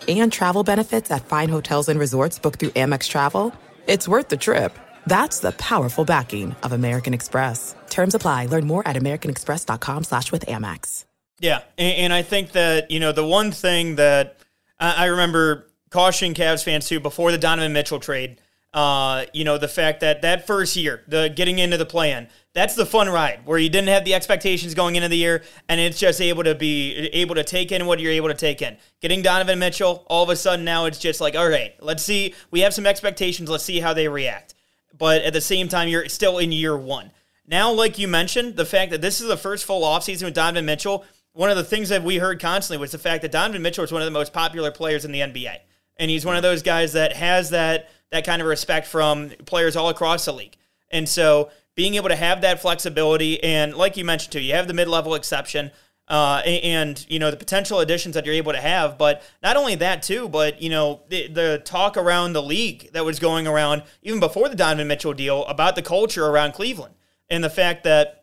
and 0.09 0.33
travel 0.33 0.65
benefits 0.65 1.11
at 1.11 1.27
fine 1.27 1.49
hotels 1.49 1.89
and 1.89 2.01
resorts 2.01 2.39
booked 2.39 2.61
through 2.61 2.71
Amex 2.71 3.09
Travel, 3.09 3.55
it's 3.87 4.09
worth 4.09 4.29
the 4.29 4.37
trip. 4.37 4.79
That's 5.07 5.41
the 5.41 5.53
powerful 5.53 6.05
backing 6.05 6.57
of 6.63 6.73
American 6.73 7.15
Express. 7.15 7.75
Terms 7.91 8.15
apply. 8.15 8.47
Learn 8.47 8.67
more 8.67 8.87
at 8.89 8.97
americanexpress.com 8.97 10.05
slash 10.05 10.33
with 10.33 10.47
Amex. 10.47 11.05
Yeah, 11.41 11.61
and, 11.77 11.97
and, 11.97 12.13
I 12.13 12.23
think 12.23 12.53
that, 12.53 12.91
you 12.91 12.99
know, 12.99 13.13
the 13.13 13.25
one 13.25 13.53
thing 13.53 13.97
that 13.97 14.39
I, 14.81 15.05
I 15.05 15.07
remember 15.07 15.69
cautioning 15.91 16.35
Cavs 16.35 16.65
fans 16.65 16.89
too 16.89 17.01
before 17.01 17.31
the 17.31 17.39
Donovan 17.39 17.73
Mitchell 17.73 18.01
trade, 18.01 18.41
uh, 18.75 19.25
you 19.33 19.45
know, 19.45 19.57
the 19.57 19.69
fact 19.69 20.01
that 20.01 20.23
that 20.23 20.47
first 20.47 20.77
year, 20.77 21.03
the 21.09 21.33
getting 21.35 21.59
into 21.59 21.77
the 21.77 21.87
plan, 21.87 22.29
that's 22.53 22.75
the 22.75 22.85
fun 22.85 23.09
ride 23.09 23.41
where 23.45 23.59
you 23.59 23.71
didn't 23.71 23.89
have 23.89 24.05
the 24.05 24.15
expectations 24.15 24.75
going 24.75 24.97
into 24.97 25.09
the 25.09 25.17
year, 25.17 25.43
and 25.69 25.81
it's 25.81 25.99
just 25.99 26.21
able 26.21 26.45
to 26.45 26.55
be 26.55 26.95
able 27.13 27.35
to 27.37 27.45
take 27.45 27.73
in 27.73 27.87
what 27.87 27.99
you're 27.99 28.13
able 28.13 28.29
to 28.29 28.35
take 28.35 28.61
in. 28.61 28.77
Getting 29.01 29.23
Donovan 29.23 29.59
Mitchell, 29.59 30.05
all 30.09 30.23
of 30.23 30.29
a 30.29 30.37
sudden 30.37 30.65
now 30.65 30.85
it's 30.85 30.99
just 30.99 31.21
like, 31.21 31.35
all 31.35 31.49
right, 31.49 31.75
let's 31.81 32.03
see. 32.03 32.35
We 32.51 32.61
have 32.61 32.75
some 32.75 32.87
expectations. 32.87 33.49
Let's 33.49 33.65
see 33.65 33.81
how 33.81 33.95
they 33.95 34.09
react. 34.09 34.55
But 34.97 35.23
at 35.23 35.33
the 35.33 35.41
same 35.41 35.69
time, 35.69 35.89
you're 35.89 36.09
still 36.09 36.39
in 36.39 36.53
year 36.53 36.77
one. 36.77 37.13
Now, 37.47 37.73
like 37.73 37.99
you 37.99 38.09
mentioned, 38.09 38.57
the 38.57 38.67
fact 38.67 38.91
that 38.91 39.01
this 39.01 39.21
is 39.21 39.29
the 39.29 39.37
first 39.37 39.65
full 39.65 39.83
offseason 39.83 40.25
with 40.25 40.35
Donovan 40.35 40.67
Mitchell, 40.67 41.05
one 41.33 41.51
of 41.51 41.57
the 41.57 41.65
things 41.65 41.89
that 41.89 42.03
we 42.03 42.19
heard 42.19 42.41
constantly 42.41 42.81
was 42.81 42.93
the 42.93 42.99
fact 42.99 43.23
that 43.23 43.33
Donovan 43.33 43.63
Mitchell 43.63 43.85
is 43.85 43.93
one 43.93 44.03
of 44.03 44.07
the 44.07 44.11
most 44.11 44.33
popular 44.33 44.71
players 44.71 45.05
in 45.07 45.13
the 45.13 45.21
NBA. 45.21 45.57
And 45.97 46.11
he's 46.11 46.27
one 46.27 46.37
of 46.37 46.43
those 46.43 46.63
guys 46.63 46.93
that 46.93 47.15
has 47.15 47.51
that 47.51 47.89
that 48.11 48.25
kind 48.25 48.41
of 48.41 48.49
respect 48.49 48.87
from 48.87 49.31
players 49.45 49.77
all 49.77 49.89
across 49.89 50.25
the 50.25 50.33
league. 50.33 50.57
And 50.91 51.09
so 51.09 51.51
being 51.75 51.95
able 51.95 52.09
to 52.09 52.17
have 52.17 52.41
that 52.41 52.61
flexibility, 52.61 53.43
and 53.43 53.75
like 53.75 53.97
you 53.97 54.05
mentioned 54.05 54.33
too, 54.33 54.41
you 54.41 54.55
have 54.55 54.67
the 54.67 54.75
mid-level 54.75 55.15
exception. 55.15 55.71
Uh, 56.09 56.41
and 56.47 57.05
you 57.11 57.19
know 57.19 57.31
the 57.31 57.37
potential 57.37 57.81
additions 57.81 58.15
that 58.15 58.25
you're 58.25 58.35
able 58.35 58.53
to 58.53 58.61
have, 58.61 58.97
but 58.97 59.23
not 59.43 59.59
only 59.59 59.75
that 59.75 60.03
too, 60.03 60.27
but 60.27 60.63
you 60.63 60.71
know 60.71 61.03
the, 61.11 61.29
the 61.29 61.61
talk 61.67 61.99
around 61.99 62.33
the 62.33 62.43
league 62.43 62.91
that 62.95 63.05
was 63.05 63.19
going 63.19 63.47
around 63.47 63.83
even 64.03 64.19
before 64.19 64.49
the 64.49 64.57
Donovan 64.57 64.89
Mitchell 64.89 65.13
deal 65.13 65.45
about 65.45 65.77
the 65.77 65.83
culture 65.83 66.25
around 66.25 66.55
Cleveland 66.55 66.95
and 67.29 67.45
the 67.45 67.51
fact 67.51 67.85
that 67.85 68.18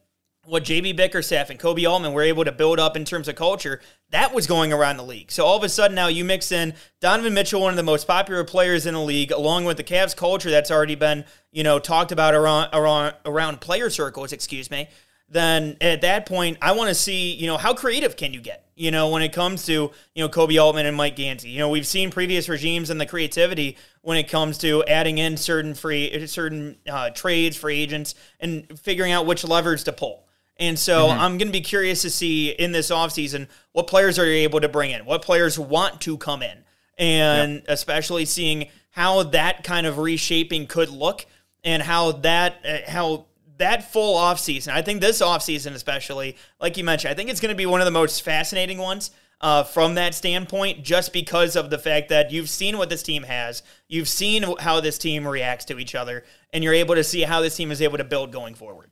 what 0.47 0.63
JB 0.63 0.95
Bickerstaff 0.95 1.49
and 1.49 1.59
Koby 1.59 1.89
Altman 1.89 2.13
were 2.13 2.21
able 2.21 2.45
to 2.45 2.51
build 2.51 2.79
up 2.79 2.95
in 2.95 3.05
terms 3.05 3.27
of 3.27 3.35
culture, 3.35 3.81
that 4.11 4.33
was 4.33 4.47
going 4.47 4.71
around 4.71 4.97
the 4.97 5.03
league. 5.03 5.31
So 5.31 5.45
all 5.45 5.57
of 5.57 5.63
a 5.63 5.69
sudden 5.69 5.95
now 5.95 6.07
you 6.07 6.23
mix 6.23 6.51
in 6.51 6.73
Donovan 6.99 7.33
Mitchell, 7.33 7.61
one 7.61 7.71
of 7.71 7.77
the 7.77 7.83
most 7.83 8.07
popular 8.07 8.43
players 8.43 8.85
in 8.85 8.93
the 8.93 9.01
league, 9.01 9.31
along 9.31 9.65
with 9.65 9.77
the 9.77 9.83
Cavs 9.83 10.15
culture 10.15 10.49
that's 10.49 10.71
already 10.71 10.95
been, 10.95 11.25
you 11.51 11.63
know, 11.63 11.79
talked 11.79 12.11
about 12.11 12.33
around 12.33 12.69
around 12.73 13.15
around 13.25 13.61
player 13.61 13.89
circles, 13.89 14.31
excuse 14.31 14.69
me. 14.69 14.87
Then 15.27 15.77
at 15.81 16.01
that 16.01 16.27
point, 16.27 16.57
I 16.61 16.73
want 16.73 16.89
to 16.89 16.95
see, 16.95 17.33
you 17.33 17.47
know, 17.47 17.57
how 17.57 17.73
creative 17.73 18.15
can 18.15 18.31
you 18.31 18.41
get? 18.41 18.63
You 18.75 18.91
know, 18.91 19.09
when 19.09 19.23
it 19.23 19.33
comes 19.33 19.65
to, 19.65 19.73
you 19.73 20.23
know, 20.23 20.29
Koby 20.29 20.61
Altman 20.61 20.85
and 20.85 20.95
Mike 20.95 21.15
Gansey. 21.15 21.49
You 21.49 21.59
know, 21.59 21.69
we've 21.69 21.87
seen 21.87 22.11
previous 22.11 22.47
regimes 22.47 22.89
and 22.89 23.01
the 23.01 23.05
creativity 23.05 23.77
when 24.01 24.17
it 24.17 24.29
comes 24.29 24.59
to 24.59 24.83
adding 24.83 25.17
in 25.17 25.37
certain 25.37 25.73
free 25.73 26.27
certain 26.27 26.77
uh, 26.87 27.09
trades, 27.09 27.57
free 27.57 27.79
agents, 27.79 28.13
and 28.39 28.79
figuring 28.79 29.13
out 29.13 29.25
which 29.25 29.43
levers 29.43 29.83
to 29.85 29.93
pull. 29.93 30.24
And 30.57 30.79
so 30.79 31.07
mm-hmm. 31.07 31.19
I'm 31.19 31.37
going 31.37 31.49
to 31.49 31.53
be 31.53 31.61
curious 31.61 32.01
to 32.03 32.09
see 32.09 32.49
in 32.49 32.71
this 32.71 32.89
offseason 32.89 33.47
what 33.73 33.87
players 33.87 34.17
are 34.17 34.25
you 34.25 34.43
able 34.43 34.61
to 34.61 34.69
bring 34.69 34.91
in, 34.91 35.05
what 35.05 35.21
players 35.21 35.59
want 35.59 36.01
to 36.01 36.17
come 36.17 36.41
in, 36.41 36.63
and 36.97 37.55
yep. 37.55 37.65
especially 37.67 38.25
seeing 38.25 38.69
how 38.91 39.23
that 39.23 39.63
kind 39.63 39.85
of 39.85 39.97
reshaping 39.97 40.67
could 40.67 40.89
look 40.89 41.25
and 41.63 41.83
how 41.83 42.13
that 42.13 42.55
uh, 42.65 42.89
how 42.89 43.25
that 43.57 43.91
full 43.91 44.17
offseason. 44.17 44.69
I 44.69 44.81
think 44.81 45.01
this 45.01 45.21
offseason 45.21 45.73
especially, 45.73 46.37
like 46.61 46.77
you 46.77 46.85
mentioned, 46.85 47.11
I 47.11 47.15
think 47.15 47.29
it's 47.29 47.41
going 47.41 47.53
to 47.53 47.57
be 47.57 47.65
one 47.65 47.81
of 47.81 47.85
the 47.85 47.91
most 47.91 48.21
fascinating 48.21 48.77
ones. 48.77 49.11
Uh, 49.41 49.63
from 49.65 49.95
that 49.95 50.15
standpoint, 50.15 50.81
just 50.81 51.11
because 51.11 51.57
of 51.57 51.69
the 51.69 51.77
fact 51.77 52.07
that 52.07 52.31
you've 52.31 52.49
seen 52.49 52.77
what 52.77 52.89
this 52.89 53.03
team 53.03 53.21
has, 53.21 53.63
you've 53.89 54.07
seen 54.07 54.45
how 54.59 54.79
this 54.79 54.97
team 54.97 55.27
reacts 55.27 55.65
to 55.65 55.77
each 55.77 55.93
other, 55.93 56.23
and 56.53 56.63
you're 56.63 56.73
able 56.73 56.95
to 56.95 57.03
see 57.03 57.21
how 57.21 57.41
this 57.41 57.55
team 57.57 57.69
is 57.69 57.81
able 57.81 57.97
to 57.97 58.05
build 58.05 58.31
going 58.31 58.55
forward. 58.55 58.89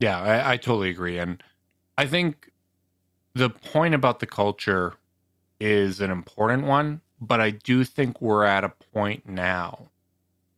Yeah, 0.00 0.20
I, 0.20 0.52
I 0.52 0.56
totally 0.56 0.90
agree. 0.90 1.18
And 1.18 1.42
I 1.96 2.06
think 2.06 2.50
the 3.34 3.50
point 3.50 3.94
about 3.94 4.20
the 4.20 4.26
culture 4.26 4.94
is 5.60 6.00
an 6.00 6.10
important 6.10 6.64
one, 6.64 7.00
but 7.20 7.40
I 7.40 7.50
do 7.50 7.84
think 7.84 8.20
we're 8.20 8.44
at 8.44 8.64
a 8.64 8.68
point 8.68 9.28
now 9.28 9.90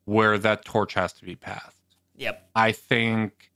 where 0.05 0.39
that 0.39 0.65
torch 0.65 0.95
has 0.95 1.13
to 1.15 1.25
be 1.25 1.37
passed. 1.37 1.77
Yep. 2.17 2.51
I 2.55 2.73
think 2.73 3.51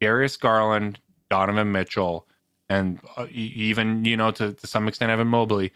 Darius 0.00 0.36
Garland, 0.36 0.98
Donovan 1.28 1.72
Mitchell, 1.72 2.26
and 2.68 2.98
uh, 3.16 3.26
even, 3.30 4.04
you 4.04 4.16
know, 4.16 4.30
to, 4.32 4.52
to 4.52 4.66
some 4.66 4.88
extent, 4.88 5.10
Evan 5.10 5.28
Mobley, 5.28 5.72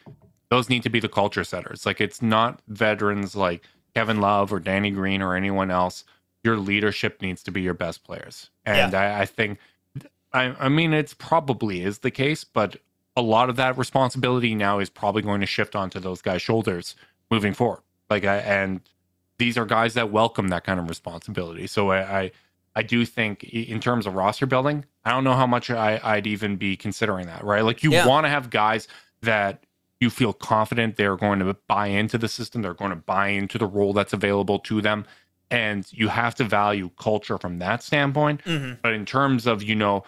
those 0.48 0.68
need 0.68 0.82
to 0.82 0.88
be 0.90 1.00
the 1.00 1.08
culture 1.08 1.44
setters. 1.44 1.84
Like, 1.84 2.00
it's 2.00 2.22
not 2.22 2.60
veterans 2.68 3.36
like 3.36 3.64
Kevin 3.94 4.20
Love 4.20 4.52
or 4.52 4.58
Danny 4.58 4.90
Green 4.90 5.22
or 5.22 5.34
anyone 5.34 5.70
else 5.70 6.04
your 6.42 6.56
leadership 6.56 7.20
needs 7.20 7.42
to 7.44 7.50
be 7.50 7.60
your 7.60 7.74
best 7.74 8.04
players. 8.04 8.50
And 8.64 8.92
yeah. 8.92 9.00
I, 9.00 9.20
I, 9.22 9.26
think, 9.26 9.58
I, 10.32 10.54
I 10.58 10.68
mean, 10.68 10.92
it's 10.92 11.14
probably 11.14 11.82
is 11.82 11.98
the 11.98 12.10
case, 12.10 12.44
but 12.44 12.76
a 13.16 13.22
lot 13.22 13.50
of 13.50 13.56
that 13.56 13.76
responsibility 13.76 14.54
now 14.54 14.78
is 14.78 14.88
probably 14.88 15.22
going 15.22 15.40
to 15.40 15.46
shift 15.46 15.76
onto 15.76 16.00
those 16.00 16.22
guys' 16.22 16.42
shoulders 16.42 16.94
moving 17.30 17.52
forward. 17.52 17.82
Like, 18.08 18.24
I, 18.24 18.38
and 18.38 18.80
these 19.38 19.58
are 19.58 19.66
guys 19.66 19.94
that 19.94 20.10
welcome 20.10 20.48
that 20.48 20.64
kind 20.64 20.80
of 20.80 20.88
responsibility. 20.88 21.66
So 21.66 21.90
I, 21.90 22.20
I, 22.20 22.30
I 22.76 22.82
do 22.82 23.04
think 23.04 23.44
in 23.44 23.80
terms 23.80 24.06
of 24.06 24.14
roster 24.14 24.46
building, 24.46 24.84
I 25.04 25.10
don't 25.10 25.24
know 25.24 25.34
how 25.34 25.46
much 25.46 25.70
I, 25.70 26.00
I'd 26.02 26.26
even 26.26 26.56
be 26.56 26.76
considering 26.76 27.26
that, 27.26 27.44
right? 27.44 27.64
Like, 27.64 27.82
you 27.82 27.92
yeah. 27.92 28.06
want 28.06 28.24
to 28.24 28.28
have 28.28 28.50
guys 28.50 28.88
that 29.22 29.64
you 30.00 30.08
feel 30.08 30.32
confident 30.32 30.96
they're 30.96 31.16
going 31.16 31.40
to 31.40 31.54
buy 31.68 31.88
into 31.88 32.16
the 32.16 32.28
system, 32.28 32.62
they're 32.62 32.72
going 32.72 32.90
to 32.90 32.96
buy 32.96 33.28
into 33.28 33.58
the 33.58 33.66
role 33.66 33.92
that's 33.92 34.14
available 34.14 34.58
to 34.60 34.80
them 34.80 35.04
and 35.50 35.86
you 35.92 36.08
have 36.08 36.34
to 36.36 36.44
value 36.44 36.90
culture 36.98 37.38
from 37.38 37.58
that 37.58 37.82
standpoint. 37.82 38.42
Mm-hmm. 38.44 38.74
But 38.82 38.92
in 38.92 39.04
terms 39.04 39.46
of 39.46 39.62
you 39.62 39.74
know 39.74 40.04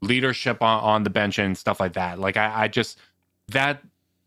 leadership 0.00 0.62
on, 0.62 0.82
on 0.82 1.02
the 1.02 1.10
bench 1.10 1.38
and 1.38 1.56
stuff 1.56 1.80
like 1.80 1.94
that, 1.94 2.18
like 2.18 2.36
I, 2.36 2.64
I, 2.64 2.68
just 2.68 2.98
that 3.48 3.82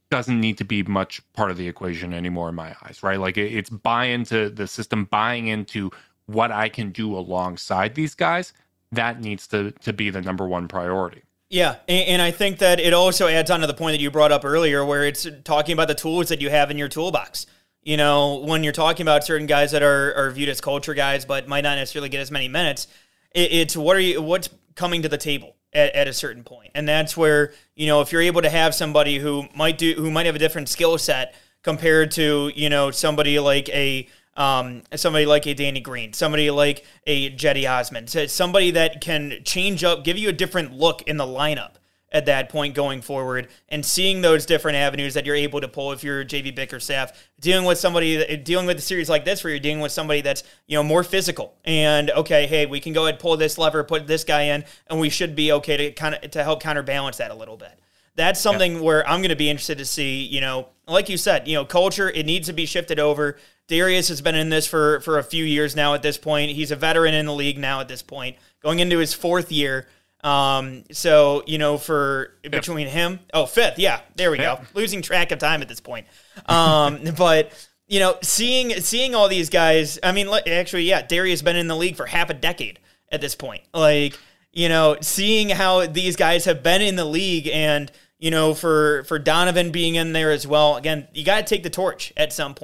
doesn't 0.09 0.39
need 0.39 0.57
to 0.57 0.65
be 0.65 0.83
much 0.83 1.21
part 1.33 1.49
of 1.51 1.57
the 1.57 1.67
equation 1.67 2.13
anymore 2.13 2.49
in 2.49 2.55
my 2.55 2.75
eyes, 2.83 3.01
right? 3.01 3.19
Like 3.19 3.37
it, 3.37 3.53
it's 3.53 3.69
buy 3.69 4.05
into 4.05 4.49
the 4.49 4.67
system, 4.67 5.05
buying 5.05 5.47
into 5.47 5.89
what 6.25 6.51
I 6.51 6.69
can 6.69 6.91
do 6.91 7.15
alongside 7.17 7.95
these 7.95 8.15
guys. 8.15 8.53
That 8.91 9.21
needs 9.21 9.47
to 9.47 9.71
to 9.71 9.93
be 9.93 10.09
the 10.09 10.21
number 10.21 10.47
one 10.47 10.67
priority. 10.67 11.23
Yeah, 11.49 11.75
and, 11.89 12.07
and, 12.07 12.21
I 12.21 12.31
think 12.31 12.59
that 12.59 12.79
it 12.79 12.93
also 12.93 13.27
adds 13.27 13.51
on 13.51 13.59
to 13.59 13.67
the 13.67 13.73
point 13.73 13.93
that 13.93 13.99
you 13.99 14.09
brought 14.09 14.31
up 14.31 14.45
earlier, 14.45 14.85
where 14.85 15.05
it's 15.05 15.27
talking 15.43 15.73
about 15.73 15.89
the 15.89 15.95
tools 15.95 16.29
that 16.29 16.39
you 16.39 16.49
have 16.49 16.71
in 16.71 16.77
your 16.77 16.87
toolbox. 16.87 17.45
You 17.83 17.97
know, 17.97 18.37
when 18.37 18.63
you're 18.63 18.73
talking 18.73 19.03
about 19.03 19.23
certain 19.23 19.47
guys 19.47 19.71
that 19.71 19.81
are, 19.81 20.13
are 20.13 20.31
viewed 20.31 20.49
as 20.49 20.61
culture 20.61 20.93
guys, 20.93 21.25
but 21.25 21.47
might 21.47 21.61
not 21.61 21.77
necessarily 21.77 22.09
get 22.09 22.19
as 22.19 22.29
many 22.29 22.47
minutes, 22.47 22.87
it, 23.33 23.51
it's 23.51 23.75
what 23.75 23.95
are 23.95 24.01
you 24.01 24.21
what's 24.21 24.49
coming 24.75 25.01
to 25.01 25.09
the 25.09 25.17
table 25.17 25.55
at, 25.73 25.93
at 25.95 26.07
a 26.07 26.13
certain 26.13 26.43
point. 26.43 26.71
and 26.75 26.87
that's 26.87 27.15
where 27.17 27.53
you 27.75 27.87
know 27.87 28.01
if 28.01 28.11
you're 28.11 28.21
able 28.21 28.41
to 28.41 28.49
have 28.49 28.75
somebody 28.75 29.17
who 29.17 29.45
might 29.55 29.77
do 29.77 29.93
who 29.93 30.11
might 30.11 30.25
have 30.25 30.35
a 30.35 30.39
different 30.39 30.69
skill 30.69 30.97
set 30.97 31.33
compared 31.63 32.11
to 32.11 32.51
you 32.55 32.69
know 32.69 32.91
somebody 32.91 33.39
like 33.39 33.69
a 33.69 34.07
um, 34.37 34.83
somebody 34.95 35.25
like 35.25 35.45
a 35.45 35.53
Danny 35.53 35.81
Green, 35.81 36.13
somebody 36.13 36.49
like 36.49 36.85
a 37.05 37.31
Cedi 37.31 37.69
Osman, 37.69 38.07
somebody 38.07 38.71
that 38.71 39.01
can 39.01 39.39
change 39.43 39.83
up, 39.83 40.05
give 40.05 40.17
you 40.17 40.29
a 40.29 40.33
different 40.33 40.73
look 40.73 41.01
in 41.01 41.17
the 41.17 41.25
lineup 41.25 41.73
at 42.11 42.25
that 42.25 42.49
point 42.49 42.75
going 42.75 43.01
forward, 43.01 43.47
and 43.69 43.85
seeing 43.85 44.21
those 44.21 44.45
different 44.45 44.77
avenues 44.77 45.13
that 45.13 45.25
you're 45.25 45.35
able 45.35 45.61
to 45.61 45.67
pull 45.67 45.91
if 45.91 46.03
you're 46.03 46.25
JB 46.25 46.55
Bickerstaff, 46.55 47.29
dealing 47.39 47.65
with 47.65 47.77
somebody, 47.77 48.37
dealing 48.37 48.65
with 48.65 48.77
a 48.77 48.81
series 48.81 49.09
like 49.09 49.25
this 49.25 49.43
where 49.43 49.51
you're 49.51 49.59
dealing 49.59 49.79
with 49.79 49.91
somebody 49.91 50.21
that's 50.21 50.43
you 50.67 50.77
know 50.77 50.83
more 50.83 51.03
physical, 51.03 51.55
and 51.65 52.11
okay, 52.11 52.47
hey, 52.47 52.65
we 52.65 52.79
can 52.79 52.93
go 52.93 53.05
ahead 53.05 53.19
pull 53.19 53.37
this 53.37 53.57
lever, 53.57 53.83
put 53.83 54.07
this 54.07 54.23
guy 54.23 54.43
in, 54.43 54.63
and 54.87 54.99
we 54.99 55.09
should 55.09 55.35
be 55.35 55.51
okay 55.53 55.77
to 55.77 55.91
kind 55.91 56.15
of 56.15 56.31
to 56.31 56.43
help 56.43 56.61
counterbalance 56.61 57.17
that 57.17 57.31
a 57.31 57.35
little 57.35 57.57
bit 57.57 57.79
that's 58.15 58.39
something 58.39 58.75
yeah. 58.75 58.81
where 58.81 59.07
I'm 59.07 59.21
going 59.21 59.29
to 59.29 59.35
be 59.35 59.49
interested 59.49 59.77
to 59.77 59.85
see. 59.85 60.23
You 60.23 60.41
know, 60.41 60.67
like 60.87 61.09
you 61.09 61.17
said, 61.17 61.47
you 61.47 61.55
know, 61.55 61.65
culture 61.65 62.09
it 62.09 62.25
needs 62.25 62.47
to 62.47 62.53
be 62.53 62.65
shifted 62.65 62.99
over. 62.99 63.37
Darius 63.67 64.09
has 64.09 64.21
been 64.21 64.35
in 64.35 64.49
this 64.49 64.67
for 64.67 64.99
for 65.01 65.17
a 65.17 65.23
few 65.23 65.45
years 65.45 65.75
now. 65.75 65.93
At 65.93 66.01
this 66.01 66.17
point, 66.17 66.51
he's 66.51 66.71
a 66.71 66.75
veteran 66.75 67.13
in 67.13 67.25
the 67.25 67.33
league 67.33 67.57
now. 67.57 67.79
At 67.79 67.87
this 67.87 68.01
point, 68.01 68.37
going 68.61 68.79
into 68.79 68.97
his 68.97 69.13
fourth 69.13 69.51
year. 69.51 69.87
Um, 70.23 70.83
so 70.91 71.43
you 71.47 71.57
know, 71.57 71.77
for 71.77 72.33
fifth. 72.43 72.51
between 72.51 72.87
him, 72.87 73.19
oh, 73.33 73.45
fifth, 73.45 73.79
yeah, 73.79 74.01
there 74.15 74.31
we 74.31 74.37
go. 74.37 74.61
Losing 74.73 75.01
track 75.01 75.31
of 75.31 75.39
time 75.39 75.61
at 75.61 75.67
this 75.67 75.79
point. 75.79 76.07
Um, 76.45 76.99
but 77.17 77.51
you 77.87 77.99
know, 77.99 78.17
seeing 78.21 78.79
seeing 78.81 79.15
all 79.15 79.27
these 79.27 79.49
guys. 79.49 79.99
I 80.03 80.11
mean, 80.11 80.29
actually, 80.47 80.83
yeah, 80.83 81.01
Darius 81.01 81.41
been 81.41 81.55
in 81.55 81.67
the 81.67 81.75
league 81.75 81.95
for 81.95 82.05
half 82.05 82.29
a 82.29 82.33
decade 82.33 82.79
at 83.11 83.21
this 83.21 83.35
point. 83.35 83.63
Like 83.73 84.17
you 84.53 84.69
know, 84.69 84.97
seeing 85.01 85.49
how 85.49 85.85
these 85.87 86.15
guys 86.15 86.45
have 86.45 86.61
been 86.61 86.81
in 86.81 86.97
the 86.97 87.05
league 87.05 87.47
and, 87.47 87.91
you 88.19 88.31
know, 88.31 88.53
for 88.53 89.03
for 89.05 89.17
Donovan 89.17 89.71
being 89.71 89.95
in 89.95 90.13
there 90.13 90.31
as 90.31 90.45
well. 90.45 90.75
Again, 90.75 91.07
you 91.13 91.23
got 91.23 91.45
to 91.45 91.55
take 91.55 91.63
the 91.63 91.69
torch 91.69 92.11
at 92.17 92.33
some. 92.33 92.55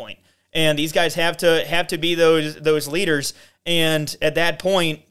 And 0.54 0.78
these 0.78 0.92
guys 0.92 1.16
have 1.16 1.38
to 1.38 1.66
have 1.66 1.88
to 1.88 1.98
be 1.98 2.16
those 2.16 2.56
those 2.56 2.88
leaders 2.88 3.34
and 3.68 4.16
at 4.22 4.36
that 4.36 4.60
point, 4.60 5.02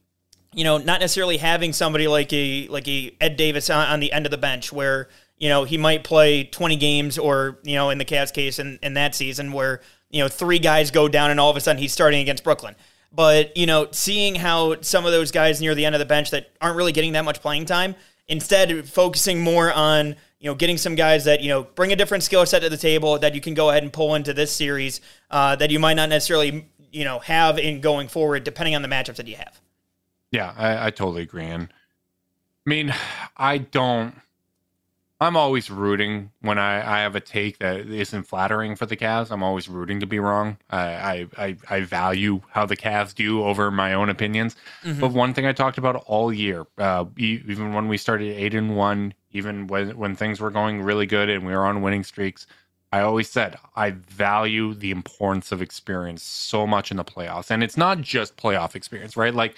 you 0.57 0.65
know, 0.65 0.79
not 0.79 0.99
necessarily 0.99 1.37
having 1.37 1.73
somebody 1.73 2.09
like 2.09 2.33
a 2.33 2.67
like 2.67 2.89
a 2.89 3.15
Ed 3.21 3.37
Davis 3.37 3.71
on, 3.71 3.87
on 3.87 4.01
the 4.01 4.13
end 4.13 4.27
of 4.27 4.31
the 4.33 4.39
bench 4.39 4.73
where, 4.73 5.09
you 5.39 5.49
know, 5.49 5.63
he 5.63 5.79
might 5.79 6.03
play 6.03 6.43
20 6.43 6.75
games 6.75 7.17
or, 7.17 7.59
you 7.63 7.77
know, 7.77 7.91
in 7.91 7.99
the 7.99 8.05
Cavs 8.05 8.33
case 8.33 8.59
in, 8.59 8.81
in 8.83 8.95
that 8.95 9.15
season 9.15 9.53
where, 9.53 9.81
you 10.11 10.21
know, 10.21 10.29
three 10.29 10.59
guys 10.59 10.91
go 10.91 11.07
down 11.07 11.31
and 11.31 11.39
all 11.39 11.51
of 11.51 11.57
a 11.57 11.61
sudden 11.61 11.81
he's 11.81 11.93
starting 11.93 12.21
against 12.21 12.43
Brooklyn 12.43 12.75
but, 13.17 13.57
you 13.57 13.67
know, 13.67 13.89
seeing 13.93 14.35
how 14.35 14.81
some 14.83 15.07
of 15.07 15.13
those 15.13 15.31
guys 15.31 15.61
near 15.61 15.75
the 15.75 15.87
end 15.87 15.95
of 15.95 15.99
the 15.99 16.05
bench 16.07 16.31
that 16.33 16.51
aren't 16.61 16.77
really 16.77 16.93
getting 16.93 17.13
that 17.13 17.25
much 17.25 17.41
playing 17.41 17.65
time, 17.65 17.95
instead 18.29 18.87
focusing 18.87 19.41
more 19.41 19.73
on, 19.73 20.17
you 20.39 20.51
know, 20.51 20.55
getting 20.55 20.77
some 20.77 20.95
guys 20.95 21.25
that, 21.25 21.41
you 21.41 21.49
know, 21.49 21.63
bring 21.63 21.93
a 21.93 21.97
different 21.97 22.25
skill 22.25 22.45
set 22.45 22.61
to 22.61 22.69
the 22.69 22.77
table 22.77 23.19
that 23.19 23.35
you 23.35 23.41
can 23.41 23.55
go 23.55 23.71
ahead 23.71 23.83
and 23.83 23.91
pull 23.91 24.15
into 24.15 24.35
this 24.35 24.55
series 24.55 25.01
uh, 25.31 25.57
that 25.57 25.71
you 25.71 25.79
might 25.79 25.95
not 25.95 26.11
necessarily, 26.11 26.67
you 26.93 27.05
know, 27.05 27.19
have 27.21 27.59
in 27.59 27.81
going 27.81 28.07
forward, 28.07 28.45
depending 28.45 28.75
on 28.75 28.83
the 28.83 28.89
matchups 28.89 29.17
that 29.17 29.27
you 29.27 29.37
have. 29.37 29.61
Yeah, 30.31 30.53
I, 30.57 30.87
I 30.87 30.91
totally 30.91 31.23
agree. 31.23 31.45
And 31.45 31.69
I 32.67 32.71
mean, 32.71 32.95
I 33.37 33.59
don't 33.59 34.15
I'm 35.19 35.37
always 35.37 35.71
rooting 35.71 36.31
when 36.43 36.59
I, 36.59 36.99
I 36.99 37.01
have 37.01 37.17
a 37.17 37.21
take 37.21 37.59
that 37.59 37.81
isn't 37.89 38.25
flattering 38.25 38.77
for 38.77 38.85
the 38.85 38.99
Cavs. 38.99 39.31
I'm 39.31 39.43
always 39.43 39.67
rooting 39.67 40.01
to 40.01 40.07
be 40.07 40.19
wrong. 40.19 40.59
I 40.69 41.27
I, 41.39 41.57
I 41.71 41.81
value 41.81 42.43
how 42.51 42.67
the 42.67 42.77
Cavs 42.77 43.15
do 43.15 43.43
over 43.43 43.71
my 43.71 43.95
own 43.95 44.11
opinions. 44.11 44.57
Mm-hmm. 44.85 45.01
But 45.01 45.13
one 45.13 45.33
thing 45.33 45.47
I 45.47 45.53
talked 45.53 45.79
about 45.79 46.05
all 46.07 46.33
year, 46.33 46.67
uh, 46.77 47.07
even 47.17 47.73
when 47.73 47.89
we 47.89 47.97
started 47.97 48.37
eight 48.37 48.53
and 48.53 48.77
one, 48.77 49.15
even 49.31 49.69
when 49.69 49.97
when 49.97 50.17
things 50.17 50.39
were 50.39 50.51
going 50.51 50.83
really 50.83 51.07
good 51.07 51.31
and 51.31 51.47
we 51.47 51.53
were 51.55 51.65
on 51.65 51.81
winning 51.81 52.05
streaks, 52.05 52.47
I 52.93 53.01
always 53.01 53.31
said 53.31 53.57
I 53.75 53.93
value 53.93 54.75
the 54.75 54.91
importance 54.91 55.51
of 55.51 55.63
experience 55.63 56.23
so 56.25 56.67
much 56.67 56.91
in 56.91 56.99
the 56.99 57.05
playoffs, 57.05 57.51
and 57.51 57.65
it's 57.65 57.79
not 57.79 58.03
just 58.03 58.37
playoff 58.37 58.75
experience, 58.75 59.17
right? 59.17 59.35
Like 59.35 59.57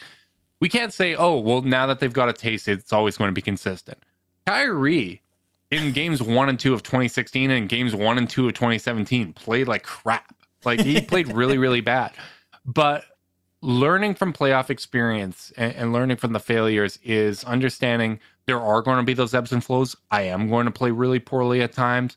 we 0.61 0.69
can't 0.69 0.93
say, 0.93 1.15
oh, 1.15 1.39
well, 1.39 1.63
now 1.63 1.87
that 1.87 2.01
they've 2.01 2.13
got 2.13 2.29
a 2.29 2.33
taste, 2.33 2.69
it's 2.69 2.93
always 2.93 3.17
going 3.17 3.29
to 3.29 3.35
be 3.35 3.43
consistent. 3.43 3.99
Kyrie 4.47 5.23
in 5.71 5.93
games 5.93 6.23
one 6.23 6.49
and 6.49 6.59
two 6.59 6.73
of 6.75 6.83
2016 6.83 7.51
and 7.51 7.69
games 7.69 7.95
one 7.95 8.19
and 8.19 8.29
two 8.29 8.47
of 8.47 8.55
2017 8.55 9.35
played 9.35 9.69
like 9.69 9.83
crap. 9.83 10.35
Like 10.65 10.81
he 10.81 11.01
played 11.01 11.29
really, 11.33 11.59
really 11.59 11.81
bad. 11.81 12.13
But 12.65 13.05
learning 13.61 14.15
from 14.15 14.33
playoff 14.33 14.71
experience 14.71 15.53
and, 15.57 15.75
and, 15.75 15.93
learning 15.93 16.17
from 16.17 16.33
the 16.33 16.41
failures 16.41 16.99
is 17.03 17.43
understanding 17.45 18.21
there 18.47 18.61
are 18.61 18.83
going 18.83 18.99
to 18.99 19.03
be 19.03 19.15
those 19.15 19.35
ebbs 19.35 19.53
and 19.53 19.63
flows. 19.63 19.97
I 20.11 20.23
am 20.23 20.49
going 20.49 20.67
to 20.67 20.71
play 20.71 20.91
really 20.91 21.19
poorly 21.19 21.61
at 21.63 21.73
times 21.73 22.17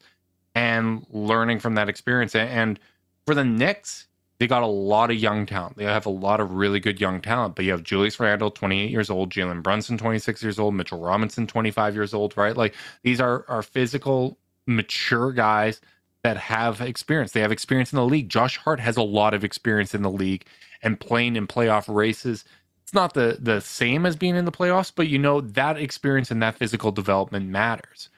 and 0.56 1.06
learning 1.10 1.60
from 1.60 1.76
that 1.76 1.89
experience. 1.89 2.36
And, 2.36 2.50
and 2.50 2.80
for 3.26 3.36
the 3.36 3.44
Knicks, 3.44 4.08
they 4.42 4.48
got 4.48 4.64
a 4.64 4.66
lot 4.66 5.12
of 5.12 5.18
young 5.18 5.46
talent. 5.46 5.78
They 5.78 5.84
have 5.84 6.08
a 6.08 6.10
lot 6.10 6.39
of 6.39 6.54
really 6.54 6.80
good 6.80 7.00
young 7.00 7.22
talent, 7.22 7.54
but 7.54 7.64
you 7.64 7.70
have 7.70 7.84
Julius 7.84 8.20
Randle, 8.20 8.50
28 8.50 8.89
years 8.89 9.12
old, 9.12 9.30
Jalen 9.30 9.62
Brunson, 9.62 10.00
26 10.00 10.42
years 10.42 10.58
old, 10.58 10.74
Mitchell 10.74 11.00
Robinson, 11.00 11.46
25 11.46 11.94
years 11.94 12.12
old, 12.12 12.36
right? 12.36 12.58
Like 12.58 12.74
these 13.04 13.22
are, 13.22 13.46
are 13.48 13.62
physical, 13.62 14.39
mature 14.66 15.32
guys 15.32 15.80
that 16.24 16.38
have 16.38 16.82
experience. 16.82 17.34
They 17.34 17.42
have 17.42 17.52
experience 17.52 17.94
in 17.94 17.98
the 17.98 18.06
league. 18.06 18.30
Josh 18.30 18.58
Hart 18.58 18.80
has 18.80 18.98
a 18.98 19.04
lot 19.04 19.36
of 19.36 19.44
experience 19.44 19.94
in 19.94 20.02
the 20.02 20.10
league 20.10 20.48
and 20.82 21.00
playing 21.00 21.36
in 21.36 21.46
playoff 21.46 21.94
races. 21.94 22.44
It's 22.82 22.96
not 22.96 23.14
the 23.14 23.38
the 23.39 23.62
same 23.62 24.08
as 24.08 24.16
being 24.16 24.36
in 24.36 24.46
the 24.46 24.52
playoffs, 24.52 24.92
but 24.96 25.08
you 25.08 25.20
know 25.20 25.42
that 25.42 25.78
experience 25.78 26.32
and 26.32 26.42
that 26.42 26.56
physical 26.56 26.92
development 26.92 27.48
matters. 27.48 28.10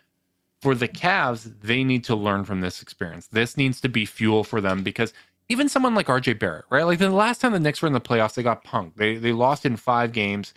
For 0.61 0.73
the 0.73 0.87
Cavs, 0.87 1.53
they 1.59 1.83
need 1.83 2.05
to 2.05 2.15
learn 2.15 2.45
from 2.45 2.61
this 2.61 2.81
experience. 2.81 3.27
This 3.27 3.57
needs 3.57 3.81
to 3.81 3.89
be 3.89 4.05
fuel 4.05 4.45
for 4.45 4.61
them 4.61 4.83
because 4.83 5.11
even 5.53 5.69
someone 5.69 5.95
like 5.95 6.07
RJ 6.07 6.39
Barrett, 6.39 6.65
right? 6.69 6.83
Like 6.83 6.99
the 6.99 7.09
last 7.09 7.39
time 7.39 7.53
the 7.53 7.59
Knicks 7.59 7.81
were 7.81 7.87
in 7.87 7.93
the 7.93 8.01
playoffs, 8.01 8.33
they 8.33 8.43
got 8.43 8.65
punked. 8.65 8.95
They 8.95 9.15
they 9.15 9.31
lost 9.31 9.65
in 9.65 9.77
five 9.77 10.11
games, 10.11 10.53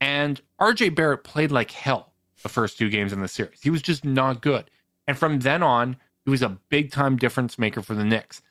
and 0.00 0.40
RJ 0.60 0.94
Barrett 0.94 1.24
played 1.24 1.50
like 1.50 1.70
hell 1.70 2.12
the 2.42 2.48
first 2.48 2.76
two 2.76 2.90
games 2.90 3.12
in 3.12 3.20
the 3.20 3.28
series. 3.28 3.62
He 3.62 3.70
was 3.70 3.80
just 3.80 4.04
not 4.04 4.42
good. 4.42 4.68
And 5.06 5.16
from 5.16 5.40
then 5.40 5.62
on, 5.62 5.96
he 6.24 6.30
was 6.30 6.42
a 6.42 6.58
big 6.68 6.90
time 6.90 7.16
difference 7.16 7.58
maker 7.58 7.82
for 7.82 7.94
the 7.94 8.04
Knicks. 8.04 8.42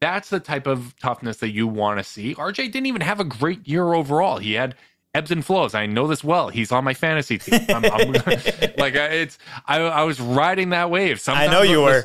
That's 0.00 0.28
the 0.28 0.40
type 0.40 0.66
of 0.66 0.94
toughness 0.98 1.38
that 1.38 1.50
you 1.50 1.66
want 1.66 1.98
to 1.98 2.04
see. 2.04 2.34
RJ 2.34 2.56
didn't 2.72 2.86
even 2.86 3.00
have 3.00 3.20
a 3.20 3.24
great 3.24 3.66
year 3.66 3.94
overall. 3.94 4.38
He 4.38 4.52
had 4.54 4.74
ebbs 5.16 5.30
and 5.30 5.44
flows. 5.44 5.74
I 5.74 5.86
know 5.86 6.06
this 6.06 6.22
well. 6.22 6.48
He's 6.48 6.70
on 6.70 6.84
my 6.84 6.94
fantasy 6.94 7.38
team. 7.38 7.60
I'm, 7.68 7.84
I'm, 7.84 8.12
like 8.78 8.94
it's, 8.94 9.38
I, 9.66 9.78
I, 9.80 10.02
was 10.02 10.20
riding 10.20 10.70
that 10.70 10.90
wave. 10.90 11.20
Sometimes 11.20 11.48
I 11.48 11.52
know 11.52 11.62
you 11.62 11.82
were. 11.82 12.02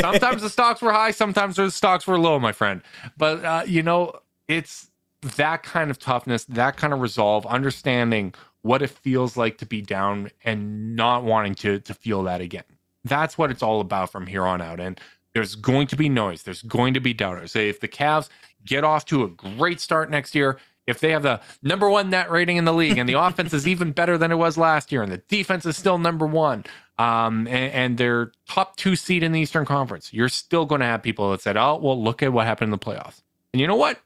sometimes 0.00 0.42
the 0.42 0.50
stocks 0.50 0.80
were 0.80 0.92
high. 0.92 1.10
Sometimes 1.10 1.56
the 1.56 1.70
stocks 1.70 2.06
were 2.06 2.18
low, 2.18 2.38
my 2.38 2.52
friend. 2.52 2.82
But 3.18 3.44
uh, 3.44 3.62
you 3.66 3.82
know, 3.82 4.14
it's 4.48 4.90
that 5.36 5.62
kind 5.62 5.90
of 5.90 5.98
toughness, 5.98 6.44
that 6.44 6.76
kind 6.76 6.92
of 6.92 7.00
resolve, 7.00 7.44
understanding 7.46 8.34
what 8.62 8.82
it 8.82 8.90
feels 8.90 9.36
like 9.36 9.58
to 9.58 9.66
be 9.66 9.82
down 9.82 10.30
and 10.44 10.96
not 10.96 11.24
wanting 11.24 11.54
to 11.56 11.78
to 11.80 11.94
feel 11.94 12.22
that 12.24 12.40
again. 12.40 12.64
That's 13.04 13.38
what 13.38 13.50
it's 13.50 13.62
all 13.62 13.80
about 13.80 14.10
from 14.10 14.26
here 14.26 14.44
on 14.44 14.60
out. 14.60 14.80
And 14.80 15.00
there's 15.34 15.54
going 15.54 15.86
to 15.88 15.96
be 15.96 16.08
noise. 16.08 16.42
There's 16.42 16.62
going 16.62 16.94
to 16.94 17.00
be 17.00 17.12
doubters. 17.12 17.54
If 17.54 17.80
the 17.80 17.88
Cavs 17.88 18.28
get 18.64 18.82
off 18.82 19.04
to 19.06 19.22
a 19.22 19.28
great 19.28 19.80
start 19.80 20.10
next 20.10 20.34
year, 20.34 20.58
if 20.86 21.00
they 21.00 21.10
have 21.10 21.22
the 21.22 21.40
number 21.62 21.88
one 21.88 22.10
net 22.10 22.30
rating 22.30 22.56
in 22.56 22.64
the 22.64 22.74
league 22.74 22.98
and 22.98 23.08
the 23.08 23.14
offense 23.20 23.52
is 23.52 23.66
even 23.66 23.92
better 23.92 24.16
than 24.16 24.30
it 24.30 24.36
was 24.36 24.56
last 24.56 24.92
year 24.92 25.02
and 25.02 25.10
the 25.10 25.18
defense 25.18 25.66
is 25.66 25.76
still 25.76 25.98
number 25.98 26.26
one 26.26 26.64
um, 26.98 27.46
and, 27.46 27.72
and 27.72 27.98
they're 27.98 28.32
top 28.48 28.76
two 28.76 28.96
seed 28.96 29.22
in 29.22 29.32
the 29.32 29.40
Eastern 29.40 29.66
Conference, 29.66 30.12
you're 30.12 30.28
still 30.28 30.64
going 30.64 30.80
to 30.80 30.86
have 30.86 31.02
people 31.02 31.30
that 31.30 31.42
said, 31.42 31.56
"Oh, 31.56 31.76
well, 31.76 32.02
look 32.02 32.22
at 32.22 32.32
what 32.32 32.46
happened 32.46 32.68
in 32.68 32.70
the 32.70 32.78
playoffs." 32.78 33.22
And 33.52 33.60
you 33.60 33.66
know 33.66 33.76
what? 33.76 34.00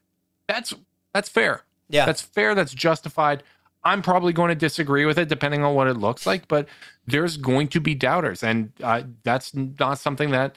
That's 0.49 0.74
that's 1.12 1.28
fair. 1.28 1.62
Yeah, 1.89 2.07
that's 2.07 2.22
fair. 2.22 2.55
That's 2.55 2.74
justified. 2.74 3.43
I'm 3.83 4.03
probably 4.03 4.33
going 4.33 4.49
to 4.51 4.55
disagree 4.55 5.07
with 5.07 5.18
it 5.18 5.28
depending 5.28 5.62
on 5.62 5.74
what 5.74 5.87
it 5.87 5.95
looks 5.95 6.26
like, 6.26 6.49
but 6.49 6.68
there's 7.07 7.37
going 7.37 7.68
to 7.68 7.81
be 7.81 7.95
doubters, 7.95 8.43
and 8.43 8.72
uh, 8.83 9.03
that's 9.22 9.55
not 9.55 9.99
something 9.99 10.31
that 10.31 10.57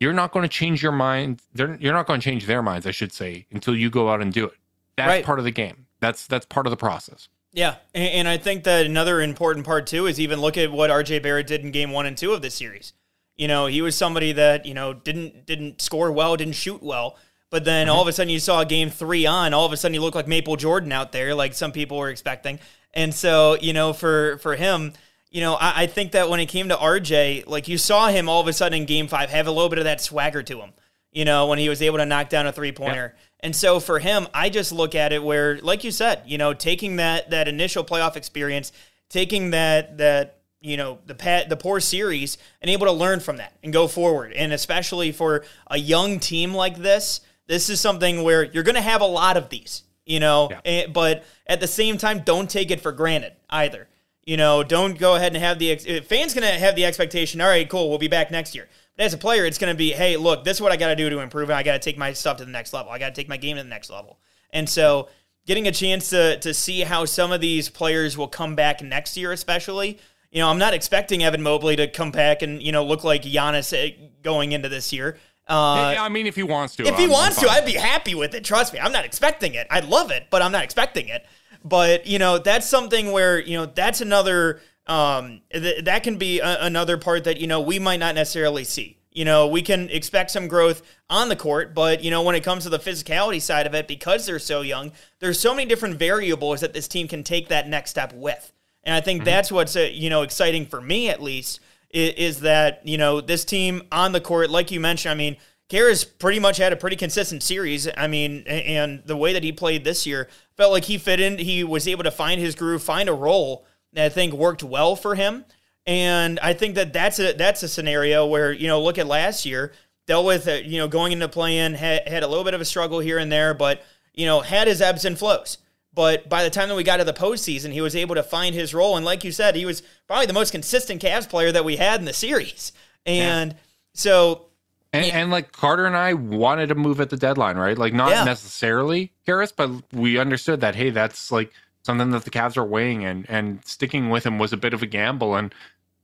you're 0.00 0.12
not 0.12 0.32
going 0.32 0.44
to 0.44 0.48
change 0.48 0.82
your 0.82 0.92
mind. 0.92 1.42
They're, 1.52 1.76
you're 1.80 1.92
not 1.92 2.06
going 2.06 2.20
to 2.20 2.24
change 2.24 2.46
their 2.46 2.62
minds, 2.62 2.86
I 2.86 2.92
should 2.92 3.12
say, 3.12 3.46
until 3.50 3.76
you 3.76 3.90
go 3.90 4.08
out 4.08 4.22
and 4.22 4.32
do 4.32 4.46
it. 4.46 4.54
That's 4.96 5.08
right. 5.08 5.24
part 5.24 5.38
of 5.38 5.44
the 5.44 5.50
game. 5.50 5.86
That's 6.00 6.26
that's 6.26 6.46
part 6.46 6.66
of 6.66 6.70
the 6.70 6.76
process. 6.76 7.28
Yeah, 7.52 7.76
and, 7.94 8.08
and 8.08 8.28
I 8.28 8.38
think 8.38 8.64
that 8.64 8.86
another 8.86 9.20
important 9.20 9.66
part 9.66 9.86
too 9.86 10.06
is 10.06 10.18
even 10.18 10.40
look 10.40 10.56
at 10.56 10.72
what 10.72 10.90
RJ 10.90 11.22
Barrett 11.22 11.46
did 11.46 11.62
in 11.62 11.70
Game 11.70 11.90
One 11.90 12.06
and 12.06 12.16
Two 12.16 12.32
of 12.32 12.42
this 12.42 12.54
series. 12.54 12.92
You 13.36 13.48
know, 13.48 13.66
he 13.66 13.82
was 13.82 13.96
somebody 13.96 14.32
that 14.32 14.66
you 14.66 14.74
know 14.74 14.94
didn't 14.94 15.46
didn't 15.46 15.80
score 15.80 16.10
well, 16.12 16.36
didn't 16.36 16.54
shoot 16.54 16.82
well, 16.82 17.16
but 17.50 17.64
then 17.64 17.86
mm-hmm. 17.86 17.94
all 17.94 18.02
of 18.02 18.08
a 18.08 18.12
sudden 18.12 18.30
you 18.30 18.40
saw 18.40 18.64
Game 18.64 18.90
Three 18.90 19.26
on. 19.26 19.54
All 19.54 19.66
of 19.66 19.72
a 19.72 19.76
sudden 19.76 19.94
you 19.94 20.00
look 20.00 20.14
like 20.14 20.26
Maple 20.26 20.56
Jordan 20.56 20.92
out 20.92 21.12
there, 21.12 21.34
like 21.34 21.54
some 21.54 21.72
people 21.72 21.98
were 21.98 22.10
expecting. 22.10 22.58
And 22.94 23.14
so 23.14 23.56
you 23.60 23.72
know, 23.72 23.92
for 23.92 24.38
for 24.38 24.56
him, 24.56 24.94
you 25.30 25.40
know, 25.40 25.54
I, 25.54 25.82
I 25.82 25.86
think 25.86 26.12
that 26.12 26.28
when 26.28 26.40
it 26.40 26.46
came 26.46 26.68
to 26.70 26.76
RJ, 26.76 27.46
like 27.46 27.68
you 27.68 27.78
saw 27.78 28.08
him 28.08 28.28
all 28.28 28.40
of 28.40 28.48
a 28.48 28.52
sudden 28.52 28.80
in 28.80 28.86
game 28.86 29.08
five 29.08 29.30
have 29.30 29.46
a 29.46 29.50
little 29.50 29.68
bit 29.68 29.78
of 29.78 29.84
that 29.84 30.00
swagger 30.00 30.42
to 30.42 30.60
him, 30.60 30.72
you 31.10 31.24
know, 31.24 31.46
when 31.46 31.58
he 31.58 31.68
was 31.68 31.82
able 31.82 31.98
to 31.98 32.06
knock 32.06 32.28
down 32.28 32.46
a 32.46 32.52
three 32.52 32.72
pointer. 32.72 33.14
And 33.42 33.54
so 33.56 33.80
for 33.80 33.98
him, 33.98 34.28
I 34.32 34.48
just 34.50 34.70
look 34.72 34.94
at 34.94 35.12
it 35.12 35.22
where, 35.22 35.58
like 35.60 35.82
you 35.84 35.90
said, 35.90 36.22
you 36.26 36.38
know, 36.38 36.54
taking 36.54 36.96
that 36.96 37.30
that 37.30 37.48
initial 37.48 37.84
playoff 37.84 38.16
experience, 38.16 38.72
taking 39.08 39.50
that 39.50 39.98
that 39.98 40.38
you 40.60 40.76
know 40.76 40.98
the 41.06 41.14
pat 41.14 41.48
the 41.48 41.56
poor 41.56 41.80
series 41.80 42.38
and 42.60 42.70
able 42.70 42.86
to 42.86 42.92
learn 42.92 43.18
from 43.18 43.38
that 43.38 43.52
and 43.64 43.72
go 43.72 43.88
forward. 43.88 44.32
And 44.32 44.52
especially 44.52 45.10
for 45.10 45.44
a 45.66 45.76
young 45.76 46.20
team 46.20 46.54
like 46.54 46.76
this, 46.78 47.20
this 47.48 47.68
is 47.68 47.80
something 47.80 48.22
where 48.22 48.44
you're 48.44 48.62
going 48.62 48.76
to 48.76 48.80
have 48.80 49.00
a 49.00 49.06
lot 49.06 49.36
of 49.36 49.48
these, 49.48 49.82
you 50.06 50.20
know. 50.20 50.48
Yeah. 50.50 50.60
and- 50.64 50.92
but 50.92 51.24
at 51.48 51.58
the 51.60 51.66
same 51.66 51.98
time, 51.98 52.20
don't 52.20 52.48
take 52.48 52.70
it 52.70 52.80
for 52.80 52.92
granted 52.92 53.32
either. 53.50 53.88
You 54.24 54.36
know, 54.36 54.62
don't 54.62 54.96
go 54.96 55.16
ahead 55.16 55.34
and 55.34 55.42
have 55.42 55.58
the 55.58 55.72
ex- 55.72 55.84
eh, 55.84 55.98
fans 56.00 56.32
going 56.32 56.46
to 56.46 56.58
have 56.60 56.76
the 56.76 56.84
expectation. 56.84 57.40
All 57.40 57.48
right, 57.48 57.68
cool, 57.68 57.88
we'll 57.88 57.98
be 57.98 58.06
back 58.06 58.30
next 58.30 58.54
year. 58.54 58.68
As 59.02 59.12
a 59.12 59.18
player, 59.18 59.44
it's 59.44 59.58
going 59.58 59.72
to 59.72 59.76
be, 59.76 59.90
hey, 59.90 60.16
look, 60.16 60.44
this 60.44 60.58
is 60.58 60.60
what 60.60 60.70
I 60.70 60.76
got 60.76 60.88
to 60.88 60.96
do 60.96 61.10
to 61.10 61.18
improve, 61.18 61.50
and 61.50 61.58
I 61.58 61.64
got 61.64 61.72
to 61.72 61.80
take 61.80 61.98
my 61.98 62.12
stuff 62.12 62.36
to 62.36 62.44
the 62.44 62.52
next 62.52 62.72
level. 62.72 62.92
I 62.92 63.00
got 63.00 63.12
to 63.12 63.20
take 63.20 63.28
my 63.28 63.36
game 63.36 63.56
to 63.56 63.62
the 63.64 63.68
next 63.68 63.90
level. 63.90 64.20
And 64.50 64.68
so, 64.68 65.08
getting 65.44 65.66
a 65.66 65.72
chance 65.72 66.10
to 66.10 66.38
to 66.38 66.54
see 66.54 66.82
how 66.82 67.04
some 67.04 67.32
of 67.32 67.40
these 67.40 67.68
players 67.68 68.16
will 68.16 68.28
come 68.28 68.54
back 68.54 68.80
next 68.80 69.16
year, 69.16 69.32
especially. 69.32 69.98
You 70.30 70.40
know, 70.40 70.48
I'm 70.48 70.58
not 70.58 70.72
expecting 70.72 71.24
Evan 71.24 71.42
Mobley 71.42 71.74
to 71.76 71.88
come 71.88 72.12
back 72.12 72.42
and 72.42 72.62
you 72.62 72.70
know 72.70 72.84
look 72.84 73.02
like 73.02 73.22
Giannis 73.22 73.72
uh, 73.76 73.92
going 74.22 74.52
into 74.52 74.68
this 74.68 74.92
year. 74.92 75.18
Uh, 75.48 75.96
I 75.98 76.08
mean, 76.08 76.28
if 76.28 76.36
he 76.36 76.44
wants 76.44 76.76
to, 76.76 76.86
if 76.86 76.96
he 76.96 77.02
I'm- 77.02 77.10
wants 77.10 77.40
to. 77.40 77.48
I'd 77.48 77.66
be 77.66 77.72
happy 77.72 78.14
with 78.14 78.34
it. 78.34 78.44
Trust 78.44 78.72
me, 78.72 78.78
I'm 78.78 78.92
not 78.92 79.04
expecting 79.04 79.54
it. 79.54 79.66
I'd 79.68 79.86
love 79.86 80.12
it, 80.12 80.28
but 80.30 80.42
I'm 80.42 80.52
not 80.52 80.62
expecting 80.62 81.08
it. 81.08 81.26
But 81.64 82.06
you 82.06 82.20
know, 82.20 82.38
that's 82.38 82.68
something 82.68 83.10
where 83.10 83.40
you 83.40 83.56
know 83.56 83.66
that's 83.66 84.00
another 84.00 84.60
um, 84.86 85.42
th- 85.52 85.84
that 85.84 86.02
can 86.02 86.16
be 86.16 86.40
a- 86.40 86.64
another 86.64 86.98
part 86.98 87.24
that 87.24 87.40
you 87.40 87.46
know 87.46 87.60
we 87.60 87.78
might 87.78 88.00
not 88.00 88.14
necessarily 88.14 88.64
see. 88.64 88.98
You 89.12 89.26
know, 89.26 89.46
we 89.46 89.60
can 89.60 89.90
expect 89.90 90.30
some 90.30 90.48
growth 90.48 90.82
on 91.10 91.28
the 91.28 91.36
court, 91.36 91.74
but 91.74 92.02
you 92.02 92.10
know, 92.10 92.22
when 92.22 92.34
it 92.34 92.42
comes 92.42 92.64
to 92.64 92.70
the 92.70 92.78
physicality 92.78 93.42
side 93.42 93.66
of 93.66 93.74
it, 93.74 93.86
because 93.86 94.24
they're 94.24 94.38
so 94.38 94.62
young, 94.62 94.92
there's 95.18 95.38
so 95.38 95.54
many 95.54 95.68
different 95.68 95.98
variables 95.98 96.62
that 96.62 96.72
this 96.72 96.88
team 96.88 97.08
can 97.08 97.22
take 97.22 97.48
that 97.48 97.68
next 97.68 97.90
step 97.90 98.14
with. 98.14 98.52
And 98.84 98.94
I 98.94 99.00
think 99.00 99.24
that's 99.24 99.52
what's 99.52 99.76
uh, 99.76 99.88
you 99.92 100.10
know 100.10 100.22
exciting 100.22 100.66
for 100.66 100.80
me 100.80 101.08
at 101.08 101.22
least 101.22 101.60
is, 101.90 102.14
is 102.14 102.40
that 102.40 102.80
you 102.84 102.98
know 102.98 103.20
this 103.20 103.44
team 103.44 103.82
on 103.92 104.12
the 104.12 104.20
court, 104.20 104.50
like 104.50 104.70
you 104.70 104.80
mentioned. 104.80 105.12
I 105.12 105.14
mean, 105.14 105.36
Caris 105.68 106.04
pretty 106.04 106.40
much 106.40 106.56
had 106.56 106.72
a 106.72 106.76
pretty 106.76 106.96
consistent 106.96 107.42
series. 107.42 107.88
I 107.96 108.06
mean, 108.06 108.44
and 108.46 109.02
the 109.04 109.16
way 109.16 109.32
that 109.34 109.44
he 109.44 109.52
played 109.52 109.84
this 109.84 110.06
year 110.06 110.28
felt 110.56 110.72
like 110.72 110.84
he 110.84 110.98
fit 110.98 111.20
in. 111.20 111.38
He 111.38 111.64
was 111.64 111.86
able 111.86 112.04
to 112.04 112.10
find 112.10 112.40
his 112.40 112.54
groove, 112.54 112.82
find 112.82 113.08
a 113.08 113.14
role 113.14 113.66
that 113.92 114.06
I 114.06 114.08
think 114.08 114.32
worked 114.34 114.62
well 114.62 114.96
for 114.96 115.14
him. 115.14 115.44
And 115.86 116.38
I 116.40 116.52
think 116.52 116.76
that 116.76 116.92
that's 116.92 117.18
a 117.18 117.32
that's 117.32 117.62
a 117.62 117.68
scenario 117.68 118.26
where 118.26 118.52
you 118.52 118.68
know 118.68 118.80
look 118.80 118.98
at 118.98 119.06
last 119.06 119.44
year 119.44 119.72
dealt 120.06 120.26
with 120.26 120.46
uh, 120.46 120.52
you 120.52 120.78
know 120.78 120.86
going 120.88 121.12
into 121.12 121.28
play 121.28 121.58
in 121.58 121.74
had, 121.74 122.06
had 122.06 122.22
a 122.22 122.28
little 122.28 122.44
bit 122.44 122.54
of 122.54 122.60
a 122.60 122.64
struggle 122.64 123.00
here 123.00 123.18
and 123.18 123.32
there, 123.32 123.52
but 123.52 123.82
you 124.14 124.24
know 124.26 124.40
had 124.40 124.68
his 124.68 124.80
ebbs 124.80 125.04
and 125.04 125.18
flows. 125.18 125.58
But 125.94 126.28
by 126.28 126.42
the 126.42 126.50
time 126.50 126.68
that 126.68 126.74
we 126.74 126.84
got 126.84 126.98
to 126.98 127.04
the 127.04 127.12
postseason, 127.12 127.72
he 127.72 127.80
was 127.82 127.94
able 127.96 128.14
to 128.14 128.22
find 128.22 128.54
his 128.54 128.72
role, 128.72 128.96
and 128.96 129.04
like 129.04 129.24
you 129.24 129.32
said, 129.32 129.56
he 129.56 129.66
was 129.66 129.82
probably 130.06 130.26
the 130.26 130.32
most 130.32 130.52
consistent 130.52 131.02
Cavs 131.02 131.28
player 131.28 131.52
that 131.52 131.64
we 131.64 131.76
had 131.76 132.00
in 132.00 132.06
the 132.06 132.12
series. 132.14 132.72
And 133.04 133.56
so 133.92 134.46
And, 134.92 135.04
and 135.06 135.30
like 135.30 135.52
Carter 135.52 135.84
and 135.84 135.96
I 135.96 136.14
wanted 136.14 136.68
to 136.68 136.74
move 136.76 137.00
at 137.00 137.10
the 137.10 137.16
deadline, 137.16 137.56
right? 137.56 137.76
Like 137.76 137.92
not 137.92 138.10
Yeah. 138.10 138.24
necessarily 138.24 139.12
Harris, 139.26 139.52
but 139.52 139.70
we 139.92 140.18
understood 140.18 140.60
that 140.60 140.76
hey, 140.76 140.90
that's 140.90 141.32
like 141.32 141.52
something 141.82 142.10
that 142.10 142.24
the 142.24 142.30
Cavs 142.30 142.56
are 142.56 142.64
weighing, 142.64 143.04
and 143.04 143.28
and 143.28 143.64
sticking 143.64 144.10
with 144.10 144.24
him 144.24 144.38
was 144.38 144.52
a 144.52 144.56
bit 144.56 144.74
of 144.74 144.82
a 144.82 144.86
gamble. 144.86 145.34
And 145.34 145.54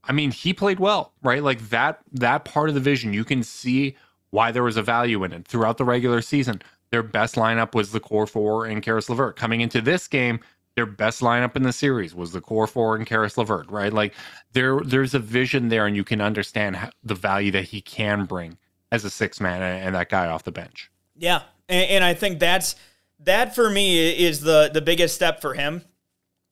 I 0.05 0.13
mean, 0.13 0.31
he 0.31 0.53
played 0.53 0.81
well, 0.81 1.13
right? 1.23 1.43
Like 1.43 1.69
that 1.71 2.01
that 2.13 2.45
part 2.45 2.69
of 2.69 2.75
the 2.75 2.81
vision, 2.81 3.13
you 3.13 3.25
can 3.25 3.43
see 3.43 3.97
why 4.31 4.53
there 4.53 4.63
was 4.63 4.77
a 4.77 4.83
value 4.83 5.25
in 5.25 5.33
it 5.33 5.47
throughout 5.47 5.79
the 5.79 5.85
regular 5.85 6.21
season. 6.21 6.61
Their 6.91 7.03
best 7.03 7.35
lineup 7.35 7.75
was 7.75 7.93
the 7.93 8.01
core 8.01 8.27
four 8.27 8.67
and 8.67 8.83
Caris 8.83 9.09
LeVert. 9.09 9.37
Coming 9.37 9.61
into 9.61 9.81
this 9.81 10.09
game, 10.09 10.41
their 10.75 10.87
best 10.87 11.21
lineup 11.21 11.57
in 11.57 11.63
the 11.63 11.73
series 11.73 12.15
was 12.15 12.33
the 12.33 12.41
core 12.41 12.67
four 12.67 12.97
and 12.97 13.07
Caris 13.07 13.37
LeVert, 13.37 13.71
right? 13.71 13.93
Like 13.93 14.15
there 14.53 14.81
there's 14.81 15.15
a 15.15 15.19
vision 15.19 15.69
there, 15.69 15.87
and 15.87 15.97
you 15.97 16.05
can 16.05 16.21
understand 16.21 16.77
how, 16.77 16.91
the 17.03 17.15
value 17.15 17.51
that 17.51 17.65
he 17.65 17.81
can 17.81 18.25
bring 18.25 18.59
as 18.91 19.05
a 19.05 19.11
six 19.11 19.41
man 19.41 19.61
and, 19.61 19.87
and 19.87 19.95
that 19.95 20.09
guy 20.09 20.29
off 20.29 20.45
the 20.45 20.53
bench. 20.53 20.91
Yeah, 21.17 21.43
and, 21.69 21.91
and 21.91 22.05
I 22.05 22.15
think 22.15 22.39
that's 22.39 22.77
that 23.21 23.55
for 23.55 23.69
me 23.71 24.25
is 24.25 24.41
the 24.41 24.71
the 24.73 24.81
biggest 24.81 25.15
step 25.15 25.41
for 25.41 25.55
him 25.55 25.83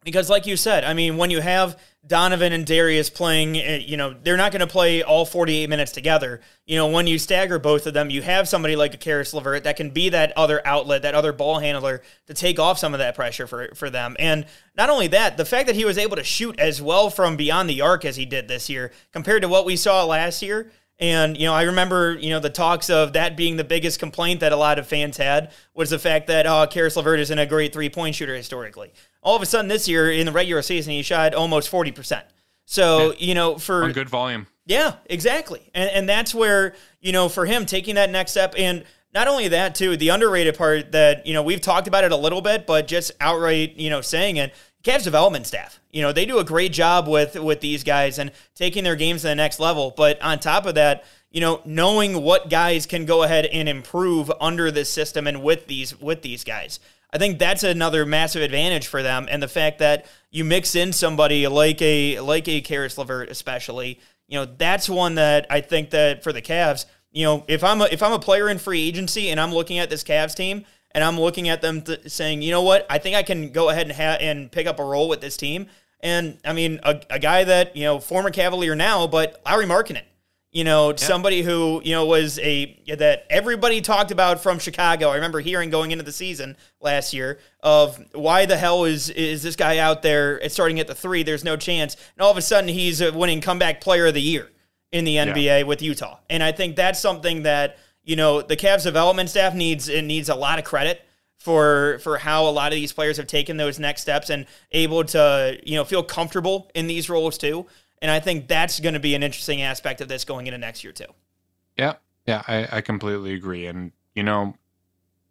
because, 0.06 0.30
like 0.30 0.46
you 0.46 0.56
said, 0.56 0.84
I 0.84 0.94
mean, 0.94 1.16
when 1.16 1.30
you 1.30 1.40
have 1.40 1.76
Donovan 2.06 2.52
and 2.52 2.64
Darius 2.64 3.10
playing, 3.10 3.56
eh, 3.56 3.78
you 3.78 3.96
know, 3.96 4.14
they're 4.22 4.36
not 4.36 4.52
going 4.52 4.60
to 4.60 4.66
play 4.68 5.02
all 5.02 5.26
48 5.26 5.68
minutes 5.68 5.90
together. 5.90 6.40
You 6.64 6.76
know, 6.76 6.86
when 6.86 7.08
you 7.08 7.18
stagger 7.18 7.58
both 7.58 7.88
of 7.88 7.92
them, 7.92 8.08
you 8.08 8.22
have 8.22 8.48
somebody 8.48 8.76
like 8.76 8.94
a 8.94 8.98
Caris 8.98 9.34
LeVert 9.34 9.64
that 9.64 9.76
can 9.76 9.90
be 9.90 10.10
that 10.10 10.32
other 10.36 10.64
outlet, 10.64 11.02
that 11.02 11.16
other 11.16 11.32
ball 11.32 11.58
handler 11.58 12.02
to 12.28 12.34
take 12.34 12.60
off 12.60 12.78
some 12.78 12.94
of 12.94 12.98
that 12.98 13.16
pressure 13.16 13.48
for 13.48 13.74
for 13.74 13.90
them. 13.90 14.14
And 14.20 14.46
not 14.76 14.90
only 14.90 15.08
that, 15.08 15.36
the 15.36 15.44
fact 15.44 15.66
that 15.66 15.74
he 15.74 15.84
was 15.84 15.98
able 15.98 16.14
to 16.14 16.24
shoot 16.24 16.56
as 16.60 16.80
well 16.80 17.10
from 17.10 17.36
beyond 17.36 17.68
the 17.68 17.80
arc 17.80 18.04
as 18.04 18.14
he 18.14 18.26
did 18.26 18.46
this 18.46 18.70
year 18.70 18.92
compared 19.12 19.42
to 19.42 19.48
what 19.48 19.66
we 19.66 19.74
saw 19.74 20.04
last 20.04 20.40
year. 20.40 20.70
And, 20.98 21.36
you 21.36 21.46
know, 21.46 21.52
I 21.52 21.62
remember, 21.62 22.16
you 22.18 22.30
know, 22.30 22.40
the 22.40 22.50
talks 22.50 22.88
of 22.88 23.12
that 23.12 23.36
being 23.36 23.56
the 23.56 23.64
biggest 23.64 23.98
complaint 23.98 24.40
that 24.40 24.52
a 24.52 24.56
lot 24.56 24.78
of 24.78 24.86
fans 24.86 25.18
had 25.18 25.52
was 25.74 25.90
the 25.90 25.98
fact 25.98 26.26
that, 26.28 26.46
oh, 26.46 26.66
Caris 26.70 26.96
LeVert 26.96 27.20
isn't 27.20 27.38
a 27.38 27.44
great 27.44 27.72
three 27.72 27.90
point 27.90 28.14
shooter 28.14 28.34
historically. 28.34 28.92
All 29.22 29.36
of 29.36 29.42
a 29.42 29.46
sudden 29.46 29.68
this 29.68 29.88
year 29.88 30.10
in 30.10 30.24
the 30.24 30.32
regular 30.32 30.62
season, 30.62 30.92
he 30.92 31.02
shot 31.02 31.34
almost 31.34 31.70
40%. 31.70 32.22
So, 32.64 33.12
you 33.18 33.34
know, 33.34 33.58
for. 33.58 33.84
On 33.84 33.92
good 33.92 34.08
volume. 34.08 34.46
Yeah, 34.64 34.94
exactly. 35.06 35.70
And 35.74 35.88
and 35.90 36.08
that's 36.08 36.34
where, 36.34 36.74
you 37.00 37.12
know, 37.12 37.28
for 37.28 37.46
him 37.46 37.66
taking 37.66 37.94
that 37.94 38.10
next 38.10 38.32
step 38.32 38.54
and 38.58 38.84
not 39.14 39.28
only 39.28 39.48
that 39.48 39.74
too, 39.74 39.96
the 39.96 40.10
underrated 40.10 40.58
part 40.58 40.92
that, 40.92 41.26
you 41.26 41.32
know, 41.32 41.42
we've 41.42 41.60
talked 41.60 41.88
about 41.88 42.04
it 42.04 42.12
a 42.12 42.16
little 42.16 42.42
bit, 42.42 42.66
but 42.66 42.86
just 42.86 43.12
outright, 43.18 43.76
you 43.76 43.88
know, 43.88 44.02
saying 44.02 44.36
it, 44.36 44.52
Cavs 44.86 45.02
development 45.02 45.46
staff. 45.46 45.80
You 45.90 46.02
know, 46.02 46.12
they 46.12 46.26
do 46.26 46.38
a 46.38 46.44
great 46.44 46.72
job 46.72 47.08
with 47.08 47.34
with 47.34 47.60
these 47.60 47.82
guys 47.82 48.18
and 48.18 48.30
taking 48.54 48.84
their 48.84 48.94
games 48.94 49.22
to 49.22 49.28
the 49.28 49.34
next 49.34 49.58
level. 49.58 49.92
But 49.96 50.22
on 50.22 50.38
top 50.38 50.64
of 50.64 50.76
that, 50.76 51.04
you 51.32 51.40
know, 51.40 51.60
knowing 51.64 52.22
what 52.22 52.48
guys 52.48 52.86
can 52.86 53.04
go 53.04 53.24
ahead 53.24 53.46
and 53.46 53.68
improve 53.68 54.30
under 54.40 54.70
this 54.70 54.88
system 54.88 55.26
and 55.26 55.42
with 55.42 55.66
these 55.66 56.00
with 56.00 56.22
these 56.22 56.44
guys. 56.44 56.78
I 57.12 57.18
think 57.18 57.38
that's 57.38 57.62
another 57.62 58.06
massive 58.06 58.42
advantage 58.42 58.86
for 58.86 59.02
them, 59.02 59.26
and 59.30 59.42
the 59.42 59.48
fact 59.48 59.78
that 59.80 60.06
you 60.30 60.44
mix 60.44 60.74
in 60.74 60.92
somebody 60.92 61.48
like 61.48 61.82
a 61.82 62.20
like 62.20 62.46
a 62.46 62.60
Caris 62.60 62.96
LeVert, 62.96 63.28
especially, 63.28 64.00
you 64.28 64.38
know, 64.38 64.44
that's 64.44 64.88
one 64.88 65.16
that 65.16 65.46
I 65.50 65.62
think 65.62 65.90
that 65.90 66.22
for 66.22 66.32
the 66.32 66.42
Cavs, 66.42 66.84
you 67.10 67.24
know, 67.24 67.44
if 67.48 67.64
I'm 67.64 67.80
a, 67.80 67.84
if 67.84 68.02
I'm 68.02 68.12
a 68.12 68.18
player 68.18 68.48
in 68.48 68.58
free 68.58 68.86
agency 68.86 69.30
and 69.30 69.40
I'm 69.40 69.52
looking 69.52 69.78
at 69.78 69.90
this 69.90 70.04
Cavs 70.04 70.34
team 70.36 70.64
and 70.96 71.04
I'm 71.04 71.20
looking 71.20 71.50
at 71.50 71.60
them 71.60 71.82
th- 71.82 72.10
saying, 72.10 72.40
you 72.40 72.50
know 72.50 72.62
what, 72.62 72.86
I 72.88 72.96
think 72.96 73.16
I 73.16 73.22
can 73.22 73.52
go 73.52 73.68
ahead 73.68 73.86
and 73.86 73.94
ha- 73.94 74.16
and 74.18 74.50
pick 74.50 74.66
up 74.66 74.80
a 74.80 74.84
role 74.84 75.10
with 75.10 75.20
this 75.20 75.36
team. 75.36 75.66
And 76.00 76.38
I 76.42 76.54
mean, 76.54 76.80
a, 76.82 77.00
a 77.10 77.18
guy 77.18 77.44
that 77.44 77.76
you 77.76 77.84
know, 77.84 78.00
former 78.00 78.30
Cavalier 78.30 78.74
now, 78.74 79.06
but 79.06 79.40
Lauri 79.44 79.66
Markkanen, 79.66 80.04
you 80.52 80.64
know, 80.64 80.96
somebody 80.96 81.42
who 81.42 81.82
you 81.84 81.92
know 81.92 82.06
was 82.06 82.38
a 82.38 82.80
that 82.96 83.26
everybody 83.28 83.82
talked 83.82 84.10
about 84.10 84.42
from 84.42 84.58
Chicago. 84.58 85.10
I 85.10 85.16
remember 85.16 85.40
hearing 85.40 85.68
going 85.68 85.90
into 85.90 86.04
the 86.04 86.12
season 86.12 86.56
last 86.80 87.12
year 87.12 87.40
of 87.60 88.02
why 88.14 88.46
the 88.46 88.56
hell 88.56 88.84
is 88.84 89.10
is 89.10 89.42
this 89.42 89.54
guy 89.54 89.76
out 89.76 90.00
there 90.00 90.48
starting 90.48 90.80
at 90.80 90.86
the 90.86 90.94
three? 90.94 91.22
There's 91.22 91.44
no 91.44 91.58
chance, 91.58 91.94
and 92.16 92.22
all 92.22 92.30
of 92.30 92.38
a 92.38 92.42
sudden 92.42 92.68
he's 92.70 93.02
a 93.02 93.12
winning 93.12 93.42
comeback 93.42 93.82
player 93.82 94.06
of 94.06 94.14
the 94.14 94.22
year 94.22 94.48
in 94.92 95.04
the 95.04 95.16
NBA 95.16 95.66
with 95.66 95.82
Utah. 95.82 96.18
And 96.30 96.42
I 96.42 96.52
think 96.52 96.74
that's 96.74 97.00
something 97.00 97.42
that 97.42 97.76
you 98.06 98.16
know 98.16 98.40
the 98.40 98.56
Cavs 98.56 98.84
development 98.84 99.28
staff 99.28 99.52
needs 99.54 99.88
it 99.88 100.02
needs 100.02 100.30
a 100.30 100.34
lot 100.34 100.58
of 100.58 100.64
credit 100.64 101.02
for 101.38 101.98
for 101.98 102.16
how 102.16 102.48
a 102.48 102.50
lot 102.50 102.72
of 102.72 102.76
these 102.76 102.92
players 102.92 103.18
have 103.18 103.26
taken 103.26 103.58
those 103.58 103.78
next 103.78 104.00
steps 104.00 104.30
and 104.30 104.46
able 104.72 105.04
to 105.04 105.58
you 105.64 105.74
know 105.74 105.84
feel 105.84 106.02
comfortable 106.02 106.70
in 106.74 106.86
these 106.86 107.10
roles 107.10 107.36
too. 107.36 107.66
And 108.00 108.10
I 108.10 108.20
think 108.20 108.46
that's 108.46 108.78
going 108.80 108.94
to 108.94 109.00
be 109.00 109.14
an 109.14 109.22
interesting 109.22 109.62
aspect 109.62 110.00
of 110.00 110.08
this 110.08 110.24
going 110.24 110.46
into 110.46 110.58
next 110.58 110.84
year 110.84 110.92
too. 110.92 111.06
Yeah, 111.76 111.94
yeah, 112.26 112.42
I, 112.46 112.68
I 112.78 112.80
completely 112.80 113.34
agree. 113.34 113.66
And 113.66 113.92
you 114.14 114.22
know, 114.22 114.54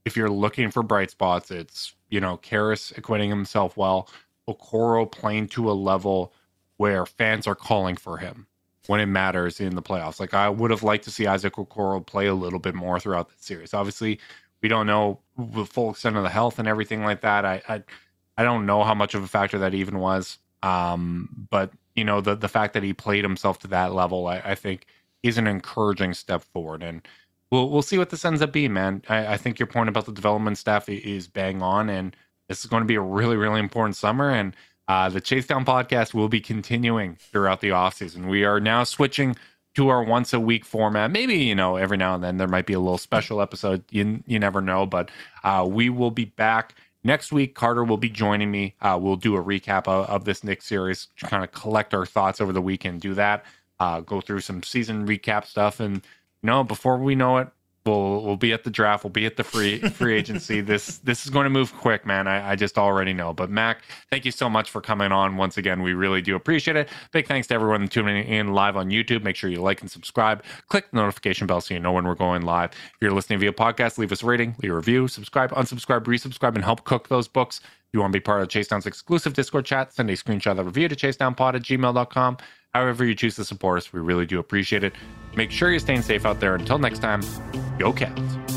if 0.03 0.17
you're 0.17 0.30
looking 0.30 0.69
for 0.69 0.84
bright 0.84 1.11
spots, 1.11 1.51
it's 1.51 1.95
you 2.09 2.19
know, 2.19 2.38
Caris 2.38 2.91
acquitting 2.97 3.30
himself 3.30 3.78
well, 3.78 4.09
Okoro 4.47 5.09
playing 5.09 5.47
to 5.49 5.71
a 5.71 5.73
level 5.73 6.34
where 6.78 7.05
fans 7.05 7.47
are 7.47 7.55
calling 7.55 7.95
for 7.95 8.17
him 8.17 8.47
when 8.88 9.00
it 9.00 9.08
matters 9.08 9.60
in 9.60 9.76
the 9.76 9.82
playoffs. 9.82 10.20
Like 10.20 10.34
I 10.34 10.50
would 10.50 10.72
have 10.72 10.84
liked 10.84 11.04
to 11.06 11.12
see 11.12 11.28
Isaac 11.28 11.54
Okoro 11.54 12.06
play 12.06 12.28
a 12.28 12.34
little 12.34 12.60
bit 12.60 12.76
more 12.76 13.00
throughout 13.00 13.30
the 13.30 13.36
series. 13.38 13.74
Obviously, 13.74 14.20
we 14.62 14.70
don't 14.70 14.88
know 14.88 15.20
the 15.38 15.66
full 15.66 15.92
extent 15.92 16.18
of 16.18 16.24
the 16.24 16.30
health 16.30 16.60
and 16.60 16.68
everything 16.68 17.04
like 17.04 17.22
that. 17.22 17.46
I 17.46 17.62
I, 17.68 17.84
I 18.38 18.44
don't 18.44 18.66
know 18.66 18.84
how 18.84 18.94
much 18.96 19.14
of 19.16 19.24
a 19.24 19.28
factor 19.28 19.58
that 19.60 19.74
even 19.74 20.00
was. 20.00 20.38
Um, 20.64 21.48
but 21.50 21.72
you 21.96 22.04
know, 22.04 22.22
the 22.22 22.36
the 22.36 22.48
fact 22.48 22.74
that 22.74 22.84
he 22.84 22.94
played 22.94 23.24
himself 23.24 23.60
to 23.60 23.68
that 23.70 23.94
level, 23.94 24.28
I, 24.28 24.40
I 24.40 24.56
think 24.56 24.86
is 25.24 25.38
an 25.38 25.48
encouraging 25.48 26.14
step 26.14 26.44
forward. 26.44 26.84
And 26.84 27.08
we'll 27.52 27.70
we'll 27.70 27.82
see 27.82 27.98
what 27.98 28.10
this 28.10 28.26
ends 28.26 28.42
up 28.42 28.52
being, 28.52 28.74
man. 28.74 29.04
I, 29.10 29.34
I 29.34 29.38
think 29.38 29.60
your 29.60 29.68
point 29.68 29.90
about 29.90 30.06
the 30.06 30.12
development 30.12 30.58
staff 30.58 30.90
is 30.90 31.28
bang 31.28 31.62
on, 31.62 31.90
and 31.90 32.16
this 32.48 32.60
is 32.60 32.66
going 32.66 32.82
to 32.82 32.88
be 32.88 32.96
a 32.96 33.02
really 33.02 33.38
really 33.38 33.60
important 33.60 33.96
summer. 33.96 34.30
And 34.30 34.56
Uh, 34.88 35.10
the 35.10 35.22
Chase 35.22 35.48
Down 35.48 35.66
podcast 35.66 36.14
will 36.14 36.30
be 36.30 36.40
continuing 36.40 37.16
throughout 37.16 37.62
the 37.62 37.70
offseason. 37.70 38.28
We 38.28 38.44
are 38.44 38.60
now 38.60 38.84
switching 38.84 39.36
to 39.76 39.90
our 39.90 40.04
once 40.04 40.32
a 40.34 40.40
week 40.40 40.64
format. 40.64 41.12
Maybe, 41.12 41.36
you 41.36 41.56
know, 41.56 41.76
every 41.76 41.98
now 41.98 42.16
and 42.16 42.24
then 42.24 42.38
there 42.38 42.48
might 42.48 42.66
be 42.66 42.74
a 42.74 42.80
little 42.80 42.98
special 42.98 43.42
episode. 43.42 43.84
You, 43.90 44.24
you 44.26 44.40
never 44.40 44.62
know, 44.62 44.86
but 44.86 45.10
uh, 45.44 45.68
we 45.70 45.90
will 45.90 46.12
be 46.12 46.26
back 46.26 46.76
next 47.04 47.32
week. 47.32 47.56
Carter 47.56 47.84
will 47.84 47.98
be 47.98 48.10
joining 48.10 48.52
me. 48.52 48.76
Uh, 48.82 48.98
we'll 49.02 49.16
do 49.16 49.36
a 49.36 49.44
recap 49.44 49.88
of, 49.88 50.08
of 50.08 50.26
this 50.26 50.44
Knicks 50.44 50.66
series, 50.66 51.08
kind 51.18 51.44
of 51.44 51.52
collect 51.52 51.94
our 51.94 52.06
thoughts 52.06 52.40
over 52.40 52.54
the 52.54 52.62
weekend, 52.62 53.02
do 53.02 53.14
that, 53.16 53.44
uh, 53.80 54.00
go 54.02 54.22
through 54.22 54.42
some 54.42 54.64
season 54.64 55.08
recap 55.08 55.46
stuff. 55.46 55.80
And, 55.80 55.96
you 55.96 56.48
know, 56.48 56.64
before 56.64 56.98
we 56.98 57.16
know 57.16 57.38
it, 57.38 57.50
We'll 57.86 58.24
we'll 58.24 58.36
be 58.36 58.52
at 58.52 58.64
the 58.64 58.72
draft. 58.72 59.04
We'll 59.04 59.12
be 59.12 59.28
at 59.28 59.38
the 59.38 59.44
free 59.44 59.78
free 59.78 60.16
agency. 60.16 60.60
this 60.62 60.98
this 61.00 61.24
is 61.24 61.30
going 61.30 61.44
to 61.44 61.52
move 61.52 61.72
quick, 61.76 62.04
man. 62.04 62.28
I, 62.28 62.52
I 62.52 62.56
just 62.56 62.80
already 62.80 63.14
know. 63.14 63.32
But 63.32 63.52
Mac, 63.52 63.84
thank 64.10 64.26
you 64.26 64.32
so 64.32 64.50
much 64.50 64.72
for 64.72 64.82
coming 64.82 65.12
on 65.12 65.38
once 65.38 65.58
again. 65.58 65.84
We 65.84 65.94
really 65.94 66.24
do 66.24 66.36
appreciate 66.36 66.78
it. 66.78 66.90
Big 67.12 67.28
thanks 67.28 67.48
to 67.50 67.54
everyone 67.54 67.88
tuning 67.88 68.26
in 68.28 68.54
live 68.54 68.76
on 68.76 68.90
YouTube. 68.90 69.22
Make 69.22 69.36
sure 69.36 69.52
you 69.52 69.62
like 69.62 69.82
and 69.82 69.92
subscribe. 69.92 70.44
Click 70.70 70.90
the 70.90 70.98
notification 70.98 71.46
bell 71.46 71.62
so 71.62 71.76
you 71.76 71.80
know 71.80 71.92
when 71.92 72.06
we're 72.06 72.16
going 72.16 72.42
live. 72.42 72.72
If 72.72 72.98
you're 73.02 73.12
listening 73.12 73.38
via 73.38 73.54
podcast, 73.54 74.00
leave 74.00 74.12
us 74.12 74.24
a 74.24 74.26
rating, 74.26 74.56
leave 74.64 74.72
a 74.72 74.76
review, 74.76 75.08
subscribe, 75.08 75.52
unsubscribe, 75.52 76.06
resubscribe, 76.06 76.56
and 76.56 76.64
help 76.64 76.86
cook 76.86 77.08
those 77.10 77.28
books. 77.28 77.60
If 77.60 77.70
you 77.94 78.00
want 78.00 78.14
to 78.14 78.20
be 78.20 78.24
part 78.24 78.42
of 78.42 78.50
Chase 78.50 78.68
Down's 78.68 78.88
exclusive 78.88 79.34
Discord 79.34 79.64
chat, 79.64 79.94
send 79.94 80.10
a 80.10 80.14
screenshot 80.14 80.52
of 80.52 80.58
the 80.58 80.64
review 80.64 80.88
to 80.88 80.96
chasedownpod 80.96 81.54
at 81.54 81.62
gmail.com. 81.62 82.38
However, 82.76 83.05
you 83.05 83.15
choose 83.15 83.38
to 83.38 83.45
support 83.45 83.78
us, 83.78 83.93
we 83.93 84.01
really 84.01 84.26
do 84.26 84.38
appreciate 84.38 84.84
it. 84.84 84.91
Make 85.34 85.49
sure 85.49 85.71
you're 85.71 85.80
staying 85.80 86.01
safe 86.01 86.26
out 86.26 86.41
there. 86.41 86.55
Until 86.55 86.78
next 86.78 86.99
time, 86.99 87.21
go 87.80 87.93
Cavs. 87.93 88.55